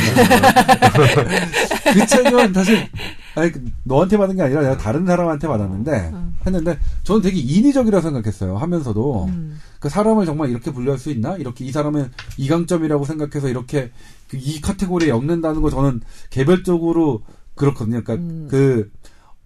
그 1.93 2.05
책은 2.05 2.53
사실 2.53 2.87
아니 3.35 3.51
너한테 3.83 4.17
받은 4.17 4.35
게 4.35 4.41
아니라 4.41 4.61
내가 4.61 4.77
다른 4.77 5.05
사람한테 5.05 5.47
받았는데 5.47 6.11
음. 6.13 6.35
했는데 6.45 6.79
저는 7.03 7.21
되게 7.21 7.39
인위적이라고 7.39 8.01
생각했어요. 8.01 8.57
하면서도 8.57 9.25
음. 9.25 9.59
그 9.79 9.89
사람을 9.89 10.25
정말 10.25 10.49
이렇게 10.49 10.71
분류할 10.71 10.99
수 10.99 11.09
있나? 11.11 11.35
이렇게 11.37 11.65
이 11.65 11.71
사람은 11.71 12.11
이강점이라고 12.37 13.05
생각해서 13.05 13.49
이렇게 13.49 13.91
그이 14.29 14.61
카테고리에 14.61 15.09
엮는다는 15.09 15.61
거 15.61 15.69
저는 15.69 16.01
개별적으로 16.29 17.21
그렇거든요. 17.55 18.03
그러니까 18.03 18.13
음. 18.13 18.47
그 18.49 18.91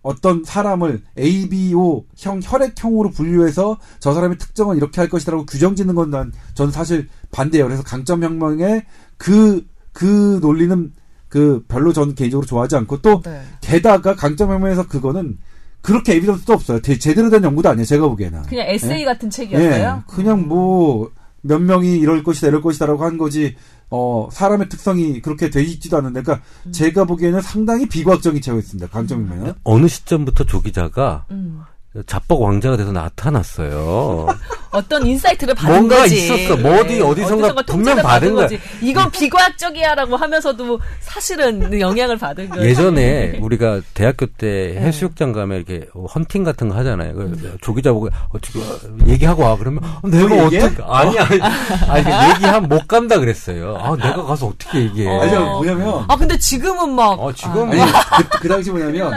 어떤 0.06 0.43
사람을 0.43 1.01
A, 1.18 1.49
B, 1.49 1.74
O 1.74 2.06
형 2.16 2.39
혈액형으로 2.43 3.10
분류해서 3.10 3.78
저 3.99 4.14
사람의 4.14 4.38
특정은 4.38 4.78
이렇게 4.78 5.01
할 5.01 5.10
것이라고 5.10 5.45
규정 5.47 5.76
짓는 5.76 5.95
건 5.95 6.12
난 6.12 6.32
전 6.53 6.72
사실 6.72 7.08
반대예요. 7.32 7.66
그래서 7.66 7.82
강점 7.84 8.24
혁명의 8.24 8.86
그그 9.18 9.66
그 9.91 10.39
논리는 10.41 10.93
그 11.28 11.66
별로 11.68 11.91
전 11.91 12.14
개인적으로 12.14 12.45
좋아하지 12.45 12.76
않고 12.76 13.01
또 13.01 13.22
네. 13.24 13.41
게다가 13.62 14.16
강점 14.16 14.51
혁명에서 14.51 14.88
그거는 14.88 15.38
그렇게 15.82 16.16
에비던스도 16.16 16.53
없어요. 16.53 16.82
제대로 16.82 17.30
된 17.32 17.43
연구도 17.43 17.70
아니에요. 17.70 17.86
제가 17.86 18.08
보기에는. 18.08 18.43
그냥 18.43 18.68
에세이 18.68 18.99
네? 18.99 19.06
같은 19.06 19.30
책이었어요. 19.30 19.95
네. 19.95 20.01
그냥 20.08 20.47
뭐 20.47 21.10
몇 21.47 21.60
명이 21.62 21.97
이럴 21.99 22.24
것이다 22.24 22.47
이럴 22.47 22.62
것이다라고 22.62 23.03
한 23.06 23.20
거지 23.20 23.56
어, 23.89 24.29
사람의 24.31 24.69
특성이 24.69 25.21
그렇게 25.21 25.49
돼 25.49 25.63
있지도 25.63 25.97
않은데, 25.97 26.21
그러니까 26.21 26.45
음. 26.65 26.71
제가 26.71 27.05
보기에는 27.05 27.41
상당히 27.41 27.88
비과학적인 27.88 28.41
책이 28.41 28.57
있습니다. 28.57 28.88
강점이면은. 28.89 29.53
어느 29.63 29.88
시점부터 29.88 30.45
조 30.45 30.61
기자가 30.61 31.25
음. 31.31 31.61
자뻑 32.08 32.41
왕자가 32.41 32.78
돼서 32.78 32.91
나타났어요. 32.91 34.28
어떤 34.72 35.06
insight를 35.07 35.55
받은 35.56 35.74
뭔가 35.74 35.98
거지. 36.00 36.18
있었어. 36.18 36.58
뭐 36.58 36.80
어디 36.80 36.96
네. 36.96 37.02
어디선가 37.02 37.54
분명 37.66 37.96
받은 37.96 38.36
거야. 38.36 38.43
거지. 38.48 38.60
이건 38.82 39.10
비과학적이야라고 39.12 40.18
하면서도 40.18 40.80
사실은 41.00 41.80
영향을 41.80 42.18
받은 42.18 42.50
거예요. 42.50 42.66
예전에 42.70 43.39
우리가 43.41 43.80
대학교 43.93 44.26
때 44.26 44.74
네. 44.76 44.82
해수욕장 44.82 45.32
가면 45.32 45.58
이렇게 45.58 45.88
헌팅 46.14 46.43
같은 46.43 46.68
거 46.70 46.76
하잖아요. 46.76 47.12
음. 47.16 47.58
조기자 47.62 47.93
보고 47.93 48.10
어떻게 48.30 48.60
얘기하고 49.08 49.43
와 49.43 49.56
그러면 49.58 49.82
어, 49.84 50.08
내가 50.10 50.46
어떻게 50.46 50.84
아니 50.84 51.18
아니 51.18 51.41
아니 51.41 52.34
얘기하면 52.34 52.68
못 52.68 52.88
간다 52.88 53.18
그랬어요. 53.18 53.78
아 53.78 53.96
내가 53.96 54.24
가서 54.24 54.48
어떻게 54.48 54.80
얘기해? 54.82 55.08
어. 55.08 55.22
아니 55.22 55.38
뭐냐면 55.38 56.06
아 56.10 56.16
근데 56.18 56.38
지금은 56.38 56.89
막 56.91 57.12
어, 57.18 57.32
지금 57.32 57.72
아니, 57.72 57.80
그, 57.80 58.39
그 58.41 58.50
당시 58.50 58.72
뭐냐면 58.72 59.14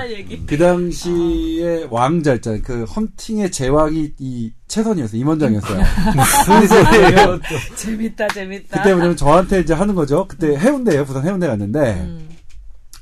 그 0.46 0.56
당시에 0.56 1.86
왕자 1.90 2.34
있잖아요. 2.34 2.62
그 2.68 2.84
헌팅의 2.84 3.50
제왕이 3.50 4.12
이 4.18 4.52
최선이었어요. 4.66 5.18
임원장이었어요. 5.18 5.82
무슨 6.60 6.84
소리예요? 6.84 7.40
재밌다, 7.76 8.28
재밌다. 8.28 8.76
그때 8.76 8.92
왜냐면 8.92 9.16
저한테 9.16 9.60
이제 9.60 9.72
하는 9.72 9.94
거죠. 9.94 10.28
그때 10.28 10.54
해운대예요. 10.54 11.06
부산 11.06 11.26
해운대 11.26 11.46
갔는데 11.46 11.94
음. 12.02 12.28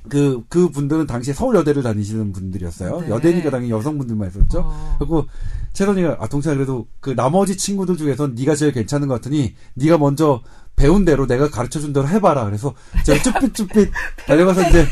그, 0.08 0.44
그 0.48 0.68
분들은 0.68 1.08
당시에 1.08 1.34
서울여대를 1.34 1.82
다니시는 1.82 2.30
분들이었어요. 2.30 3.00
네. 3.00 3.08
여대니까 3.08 3.50
당연히 3.50 3.72
여성분들만 3.72 4.28
있었죠. 4.28 4.60
어. 4.60 4.96
그리고 5.00 5.26
최선이가 5.72 6.18
아 6.20 6.28
동찬 6.28 6.54
그래도 6.54 6.86
그 7.00 7.16
나머지 7.16 7.56
친구들 7.56 7.96
중에서 7.96 8.28
네가 8.28 8.54
제일 8.54 8.70
괜찮은 8.70 9.08
것 9.08 9.14
같으니 9.14 9.56
네가 9.74 9.98
먼저 9.98 10.42
배운 10.76 11.04
대로 11.04 11.26
내가 11.26 11.50
가르쳐 11.50 11.80
준 11.80 11.92
대로 11.92 12.06
해봐라. 12.06 12.44
그래서 12.44 12.72
제가 13.04 13.20
쭈삣쭈삣 13.20 13.90
달려가서 14.28 14.68
이제 14.68 14.86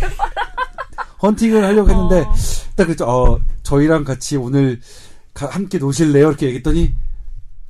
헌팅을 1.22 1.62
하려고 1.64 1.90
했는데 1.90 2.22
어. 2.22 2.34
딱 2.76 2.84
그랬죠. 2.84 3.04
어, 3.06 3.38
저희랑 3.62 4.04
같이 4.04 4.36
오늘 4.36 4.80
가, 5.32 5.46
함께 5.46 5.78
노실래요? 5.78 6.28
이렇게 6.28 6.46
얘기했더니 6.46 6.92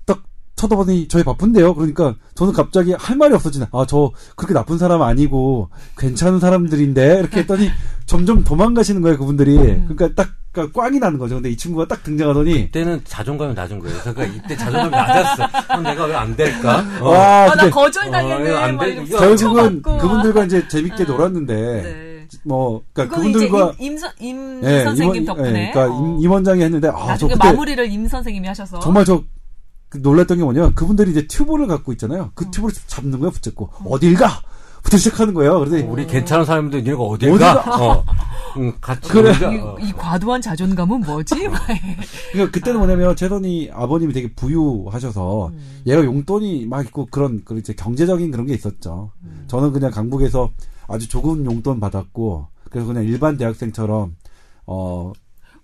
딱 0.06 0.22
쳐다보더니 0.56 1.08
저희 1.08 1.22
바쁜데요. 1.24 1.74
그러니까 1.74 2.14
저는 2.34 2.52
갑자기 2.52 2.92
할 2.92 3.16
말이 3.16 3.34
없어지나. 3.34 3.68
아, 3.72 3.84
저 3.88 4.12
그렇게 4.36 4.54
나쁜 4.54 4.78
사람 4.78 5.02
아니고 5.02 5.70
괜찮은 5.98 6.40
사람들인데 6.40 7.18
이렇게 7.20 7.40
했더니 7.40 7.70
점점 8.06 8.44
도망가시는 8.44 9.02
거예요, 9.02 9.18
그분들이. 9.18 9.56
음. 9.58 9.88
그러니까 9.88 10.22
딱 10.22 10.34
그러니까 10.52 10.80
꽝이 10.82 11.00
나는 11.00 11.18
거죠. 11.18 11.34
근데 11.34 11.50
이 11.50 11.56
친구가 11.56 11.88
딱 11.88 12.04
등장하더니 12.04 12.66
그때는 12.66 13.00
자존감이 13.04 13.54
낮은 13.54 13.78
거예요. 13.80 13.98
그러니까 14.04 14.24
이때 14.26 14.56
자존감이 14.56 14.90
낮았어. 14.90 15.48
그럼 15.66 15.82
내가 15.82 16.04
왜 16.04 16.14
안 16.14 16.36
될까? 16.36 16.84
어. 17.00 17.08
와, 17.10 17.50
아, 17.50 17.54
나 17.56 17.68
거절 17.70 18.08
당했네. 18.10 18.50
어, 18.52 18.56
안 18.58 18.78
돼. 18.78 19.04
결국은 19.06 19.82
그분들과 19.82 20.44
이제 20.44 20.68
재밌게 20.68 21.04
놀았는데 21.04 21.54
네. 21.82 22.13
뭐 22.44 22.82
그러니까 22.92 23.16
그분들과 23.16 23.74
임, 23.78 23.92
임, 23.92 23.98
임 24.20 24.60
네, 24.60 24.84
선생님 24.84 25.22
임원, 25.22 25.36
덕분에 25.36 25.52
네, 25.52 25.70
그러니까 25.72 25.96
임, 25.96 26.04
어. 26.04 26.18
임 26.20 26.30
원장이 26.30 26.62
했는데 26.62 26.88
아, 26.88 27.16
저 27.16 27.26
그때 27.26 27.38
마무리를 27.38 27.90
임 27.90 28.06
선생님이 28.06 28.46
하셔서 28.48 28.80
정말 28.80 29.04
저그 29.04 29.98
놀랐던 29.98 30.38
게 30.38 30.44
뭐냐 30.44 30.70
그분들이 30.74 31.10
이제 31.10 31.26
튜브를 31.26 31.66
갖고 31.66 31.92
있잖아요. 31.92 32.30
그 32.34 32.46
어. 32.46 32.50
튜브를 32.50 32.74
잡는 32.86 33.18
거야 33.20 33.30
붙잡고 33.30 33.70
어. 33.84 33.98
딜 33.98 34.14
가? 34.14 34.40
부터 34.84 34.98
시작하는 34.98 35.32
거예요. 35.32 35.58
그래서 35.60 35.84
우리 35.88 36.06
괜찮은 36.06 36.44
사람인데 36.44 36.82
니가 36.82 37.02
어딜 37.02 37.30
어디가? 37.30 37.62
가? 37.62 37.84
어. 37.84 38.04
응, 38.58 38.72
같이 38.80 39.08
그래. 39.08 39.32
이, 39.32 39.88
이, 39.88 39.92
과도한 39.92 40.42
자존감은 40.42 41.00
뭐지? 41.00 41.34
그러니까 42.32 42.52
그때는 42.52 42.78
뭐냐면 42.78 43.16
재선이 43.16 43.70
아버님이 43.72 44.12
되게 44.12 44.32
부유하셔서 44.34 45.48
음. 45.48 45.82
얘가 45.86 46.04
용돈이 46.04 46.66
막 46.66 46.84
있고 46.84 47.06
그런 47.10 47.42
그 47.44 47.58
이제 47.58 47.72
경제적인 47.72 48.30
그런 48.30 48.46
게 48.46 48.52
있었죠. 48.54 49.10
음. 49.22 49.44
저는 49.48 49.72
그냥 49.72 49.90
강북에서 49.90 50.50
아주 50.88 51.08
조금 51.08 51.44
용돈 51.44 51.80
받았고 51.80 52.48
그래서 52.70 52.86
그냥 52.86 53.04
일반 53.04 53.36
대학생처럼 53.36 54.16
어. 54.66 55.12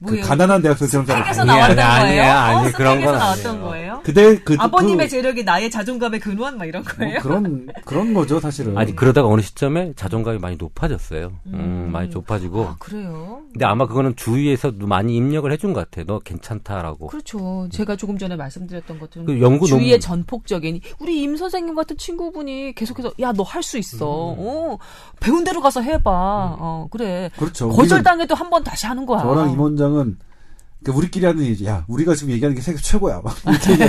그 0.07 0.19
가난한 0.21 0.63
대학생처럼 0.63 1.05
살았어요. 1.07 1.45
나왔던 1.45 1.77
거예요? 1.77 1.87
아니, 1.93 2.21
아니, 2.21 2.69
어, 2.69 2.73
그런 2.75 3.05
건 3.05 3.15
나왔던 3.19 3.61
거예요? 3.63 4.01
그대 4.03 4.39
그 4.39 4.57
아버님의 4.59 5.07
그, 5.07 5.11
재력이 5.11 5.45
나의 5.45 5.71
자존감의 5.71 6.21
근원 6.21 6.57
막 6.57 6.65
이런 6.65 6.83
거예요? 6.85 7.13
뭐 7.15 7.23
그런 7.23 7.69
그런 7.85 8.15
거죠, 8.15 8.41
사실은. 8.41 8.79
아니 8.79 8.97
그러다가 8.97 9.29
어느 9.29 9.43
시점에 9.43 9.93
자존감이 9.97 10.39
많이 10.39 10.57
높아졌어요. 10.57 11.33
음, 11.49 11.55
음 11.55 11.89
많이 11.93 12.09
높아지고. 12.09 12.63
아, 12.65 12.77
그래요? 12.79 13.43
근데 13.53 13.67
아마 13.67 13.87
그거는 13.87 14.17
주위에서 14.17 14.73
많이 14.79 15.15
입력을 15.17 15.51
해준 15.53 15.75
것 15.75 15.91
같아. 15.91 16.05
너 16.07 16.19
괜찮다라고. 16.21 17.09
그렇죠. 17.09 17.69
제가 17.71 17.97
조금 17.97 18.17
전에 18.17 18.37
말씀드렸던 18.37 18.99
것처럼 19.01 19.27
그 19.27 19.41
연구 19.43 19.67
주위의 19.67 19.99
논문. 19.99 20.01
전폭적인 20.01 20.81
우리 20.99 21.21
임 21.21 21.37
선생님 21.37 21.75
같은 21.75 21.99
친구분이 21.99 22.75
계속해서 22.75 23.13
야 23.21 23.33
너 23.33 23.43
할 23.45 23.63
수 23.63 23.77
있어. 23.79 24.33
음. 24.33 24.37
어, 24.39 24.79
배운 25.21 25.45
대로 25.45 25.61
가서 25.61 25.83
해봐. 25.83 26.11
음. 26.11 26.57
어 26.61 26.89
그래. 26.91 27.31
그렇죠. 27.37 27.69
거절당해도 27.69 28.35
한 28.35 28.49
번 28.51 28.65
다시 28.65 28.87
하는 28.87 29.05
거야. 29.07 29.21
저랑 29.23 29.51
임 29.53 29.61
원장 29.61 29.90
은그 29.99 30.93
우리끼리 30.93 31.27
하는 31.27 31.45
얘기, 31.45 31.67
야, 31.67 31.85
우리가 31.89 32.15
지금 32.15 32.33
얘기하는 32.33 32.55
게 32.55 32.63
세계 32.63 32.79
최고야. 32.79 33.21
막 33.23 33.37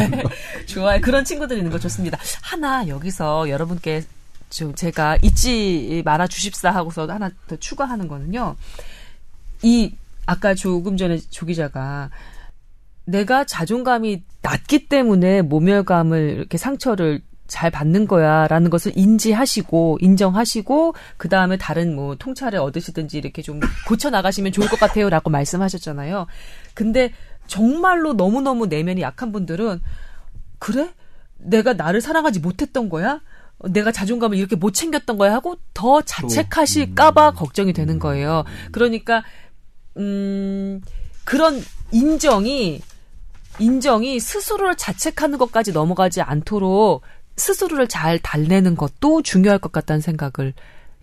좋아요. 0.67 1.01
그런 1.01 1.23
친구들 1.25 1.57
있는 1.57 1.71
거 1.71 1.79
좋습니다. 1.79 2.17
하나 2.41 2.87
여기서 2.87 3.49
여러분께 3.49 4.03
좀 4.49 4.75
제가 4.75 5.17
잊지 5.21 6.01
말아 6.05 6.27
주십사 6.27 6.71
하고서 6.71 7.07
하나 7.07 7.29
더 7.47 7.55
추가하는 7.55 8.07
거는요. 8.07 8.55
이 9.63 9.93
아까 10.25 10.53
조금 10.53 10.97
전에 10.97 11.19
조 11.29 11.45
기자가 11.45 12.09
내가 13.05 13.45
자존감이 13.45 14.23
낮기 14.41 14.87
때문에 14.87 15.41
모멸감을 15.41 16.35
이렇게 16.37 16.57
상처를 16.57 17.21
잘 17.51 17.69
받는 17.69 18.07
거야라는 18.07 18.69
것을 18.69 18.93
인지하시고 18.95 19.97
인정하시고 19.99 20.95
그 21.17 21.27
다음에 21.27 21.57
다른 21.57 21.93
뭐 21.93 22.15
통찰을 22.15 22.57
얻으시든지 22.57 23.17
이렇게 23.17 23.41
좀 23.41 23.59
고쳐 23.89 24.09
나가시면 24.09 24.53
좋을 24.53 24.69
것 24.69 24.79
같아요라고 24.79 25.29
말씀하셨잖아요. 25.29 26.27
근데 26.73 27.11
정말로 27.47 28.13
너무 28.13 28.39
너무 28.39 28.67
내면이 28.67 29.01
약한 29.01 29.33
분들은 29.33 29.81
그래 30.59 30.93
내가 31.37 31.73
나를 31.73 31.99
사랑하지 31.99 32.39
못했던 32.39 32.87
거야? 32.87 33.19
내가 33.65 33.91
자존감을 33.91 34.37
이렇게 34.37 34.55
못 34.55 34.73
챙겼던 34.73 35.17
거야 35.17 35.33
하고 35.33 35.57
더 35.73 36.01
자책하실까봐 36.01 37.29
음. 37.31 37.35
걱정이 37.35 37.73
되는 37.73 37.99
거예요. 37.99 38.45
그러니까 38.71 39.25
음 39.97 40.81
그런 41.25 41.61
인정이 41.91 42.81
인정이 43.59 44.21
스스로를 44.21 44.77
자책하는 44.77 45.37
것까지 45.37 45.73
넘어가지 45.73 46.21
않도록 46.21 47.01
스스로를 47.41 47.87
잘 47.87 48.19
달래는 48.19 48.75
것도 48.75 49.23
중요할 49.23 49.57
것 49.57 49.71
같다는 49.71 49.99
생각을 49.99 50.53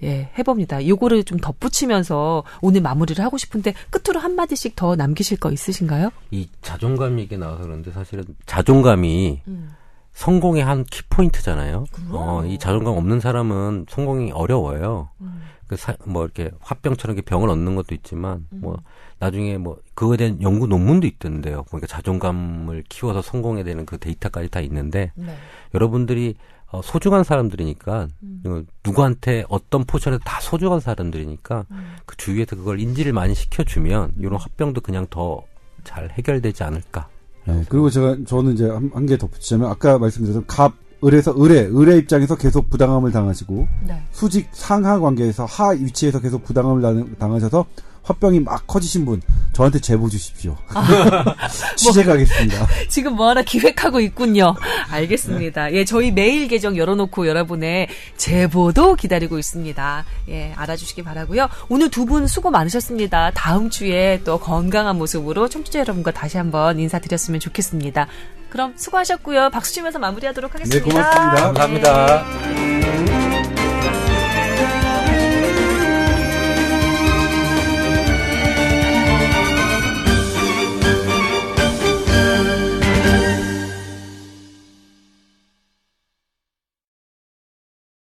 예, 0.04 0.30
해봅니다. 0.38 0.86
요거를 0.86 1.24
좀 1.24 1.38
덧붙이면서 1.38 2.44
오늘 2.62 2.80
마무리를 2.80 3.22
하고 3.24 3.36
싶은데 3.36 3.74
끝으로 3.90 4.20
한마디씩 4.20 4.76
더 4.76 4.94
남기실 4.94 5.40
거 5.40 5.50
있으신가요? 5.50 6.10
이 6.30 6.48
자존감 6.62 7.18
얘기 7.18 7.36
나와서 7.36 7.64
그런데 7.64 7.90
사실은 7.90 8.24
자존감이 8.46 9.42
음. 9.48 9.70
성공의 10.12 10.64
한 10.64 10.84
키포인트잖아요. 10.84 11.84
어, 12.10 12.44
이 12.46 12.58
자존감 12.58 12.94
없는 12.94 13.18
사람은 13.18 13.86
성공이 13.88 14.30
어려워요. 14.32 15.10
음. 15.20 15.42
그 15.66 15.76
사, 15.76 15.96
뭐 16.04 16.24
이렇게 16.24 16.50
화병처럼 16.60 17.16
이렇게 17.16 17.28
병을 17.28 17.48
얻는 17.50 17.74
것도 17.74 17.94
있지만 17.96 18.46
음. 18.52 18.60
뭐 18.62 18.76
나중에 19.18 19.58
뭐 19.58 19.78
그거에 19.94 20.16
대한 20.16 20.40
연구 20.42 20.66
논문도 20.66 21.06
있던데요. 21.06 21.64
그러니까 21.64 21.86
자존감을 21.86 22.84
키워서 22.88 23.22
성공해야 23.22 23.64
되는 23.64 23.84
그 23.86 23.98
데이터까지 23.98 24.48
다 24.48 24.60
있는데 24.60 25.12
네. 25.14 25.34
여러분들이 25.74 26.34
어, 26.70 26.82
소중한 26.82 27.24
사람들이니까 27.24 28.08
음. 28.22 28.66
누구한테 28.84 29.44
어떤 29.48 29.84
포션에서 29.84 30.20
다 30.24 30.38
소중한 30.40 30.80
사람들이니까 30.80 31.64
음. 31.70 31.96
그 32.04 32.16
주위에서 32.16 32.56
그걸 32.56 32.78
인지를 32.78 33.12
많이 33.12 33.34
시켜주면 33.34 34.12
이런 34.18 34.38
화병도 34.38 34.82
그냥 34.82 35.06
더 35.08 35.44
잘 35.84 36.10
해결되지 36.10 36.62
않을까. 36.64 37.08
네, 37.46 37.64
그리고 37.68 37.88
제가 37.88 38.16
저는 38.26 38.52
이제 38.54 38.68
한 38.68 39.06
개 39.06 39.16
덧붙이자면 39.16 39.70
아까 39.70 39.98
말씀드렸던 39.98 40.44
갑 40.46 40.74
을에서 41.04 41.32
을의 41.40 41.74
을의 41.74 41.98
입장에서 41.98 42.36
계속 42.36 42.68
부당함을 42.70 43.12
당하시고 43.12 43.68
네. 43.86 44.02
수직 44.10 44.48
상하 44.50 44.98
관계에서 44.98 45.44
하 45.44 45.70
위치에서 45.70 46.20
계속 46.20 46.42
부당함을 46.44 47.14
당하셔서 47.18 47.64
화병이 48.08 48.40
막 48.40 48.66
커지신 48.66 49.04
분 49.04 49.22
저한테 49.52 49.80
제보 49.80 50.08
주십시오. 50.08 50.56
아, 50.74 51.48
취재 51.76 52.04
뭐, 52.04 52.12
가겠습니다. 52.12 52.66
지금 52.88 53.14
뭐 53.14 53.28
하나 53.28 53.42
기획하고 53.42 54.00
있군요. 54.00 54.54
알겠습니다. 54.90 55.72
예, 55.72 55.84
저희 55.84 56.10
메일 56.10 56.48
계정 56.48 56.76
열어놓고 56.76 57.26
여러분의 57.28 57.88
제보도 58.16 58.94
기다리고 58.96 59.38
있습니다. 59.38 60.04
예, 60.30 60.52
알아주시기 60.56 61.02
바라고요. 61.04 61.48
오늘 61.68 61.88
두 61.90 62.08
분 62.08 62.26
수고 62.26 62.50
많으셨습니다. 62.50 63.32
다음 63.34 63.68
주에 63.68 64.22
또 64.24 64.38
건강한 64.38 64.96
모습으로 64.96 65.46
청취자 65.50 65.80
여러분과 65.80 66.10
다시 66.10 66.38
한번 66.38 66.78
인사드렸으면 66.78 67.38
좋겠습니다. 67.38 68.06
그럼 68.48 68.72
수고하셨고요. 68.78 69.50
박수 69.50 69.74
치면서 69.74 69.98
마무리하도록 69.98 70.54
하겠습니다. 70.54 70.82
네, 70.82 70.90
고맙습니다. 70.90 71.52
감사합니다. 71.52 72.24
네. 72.54 73.67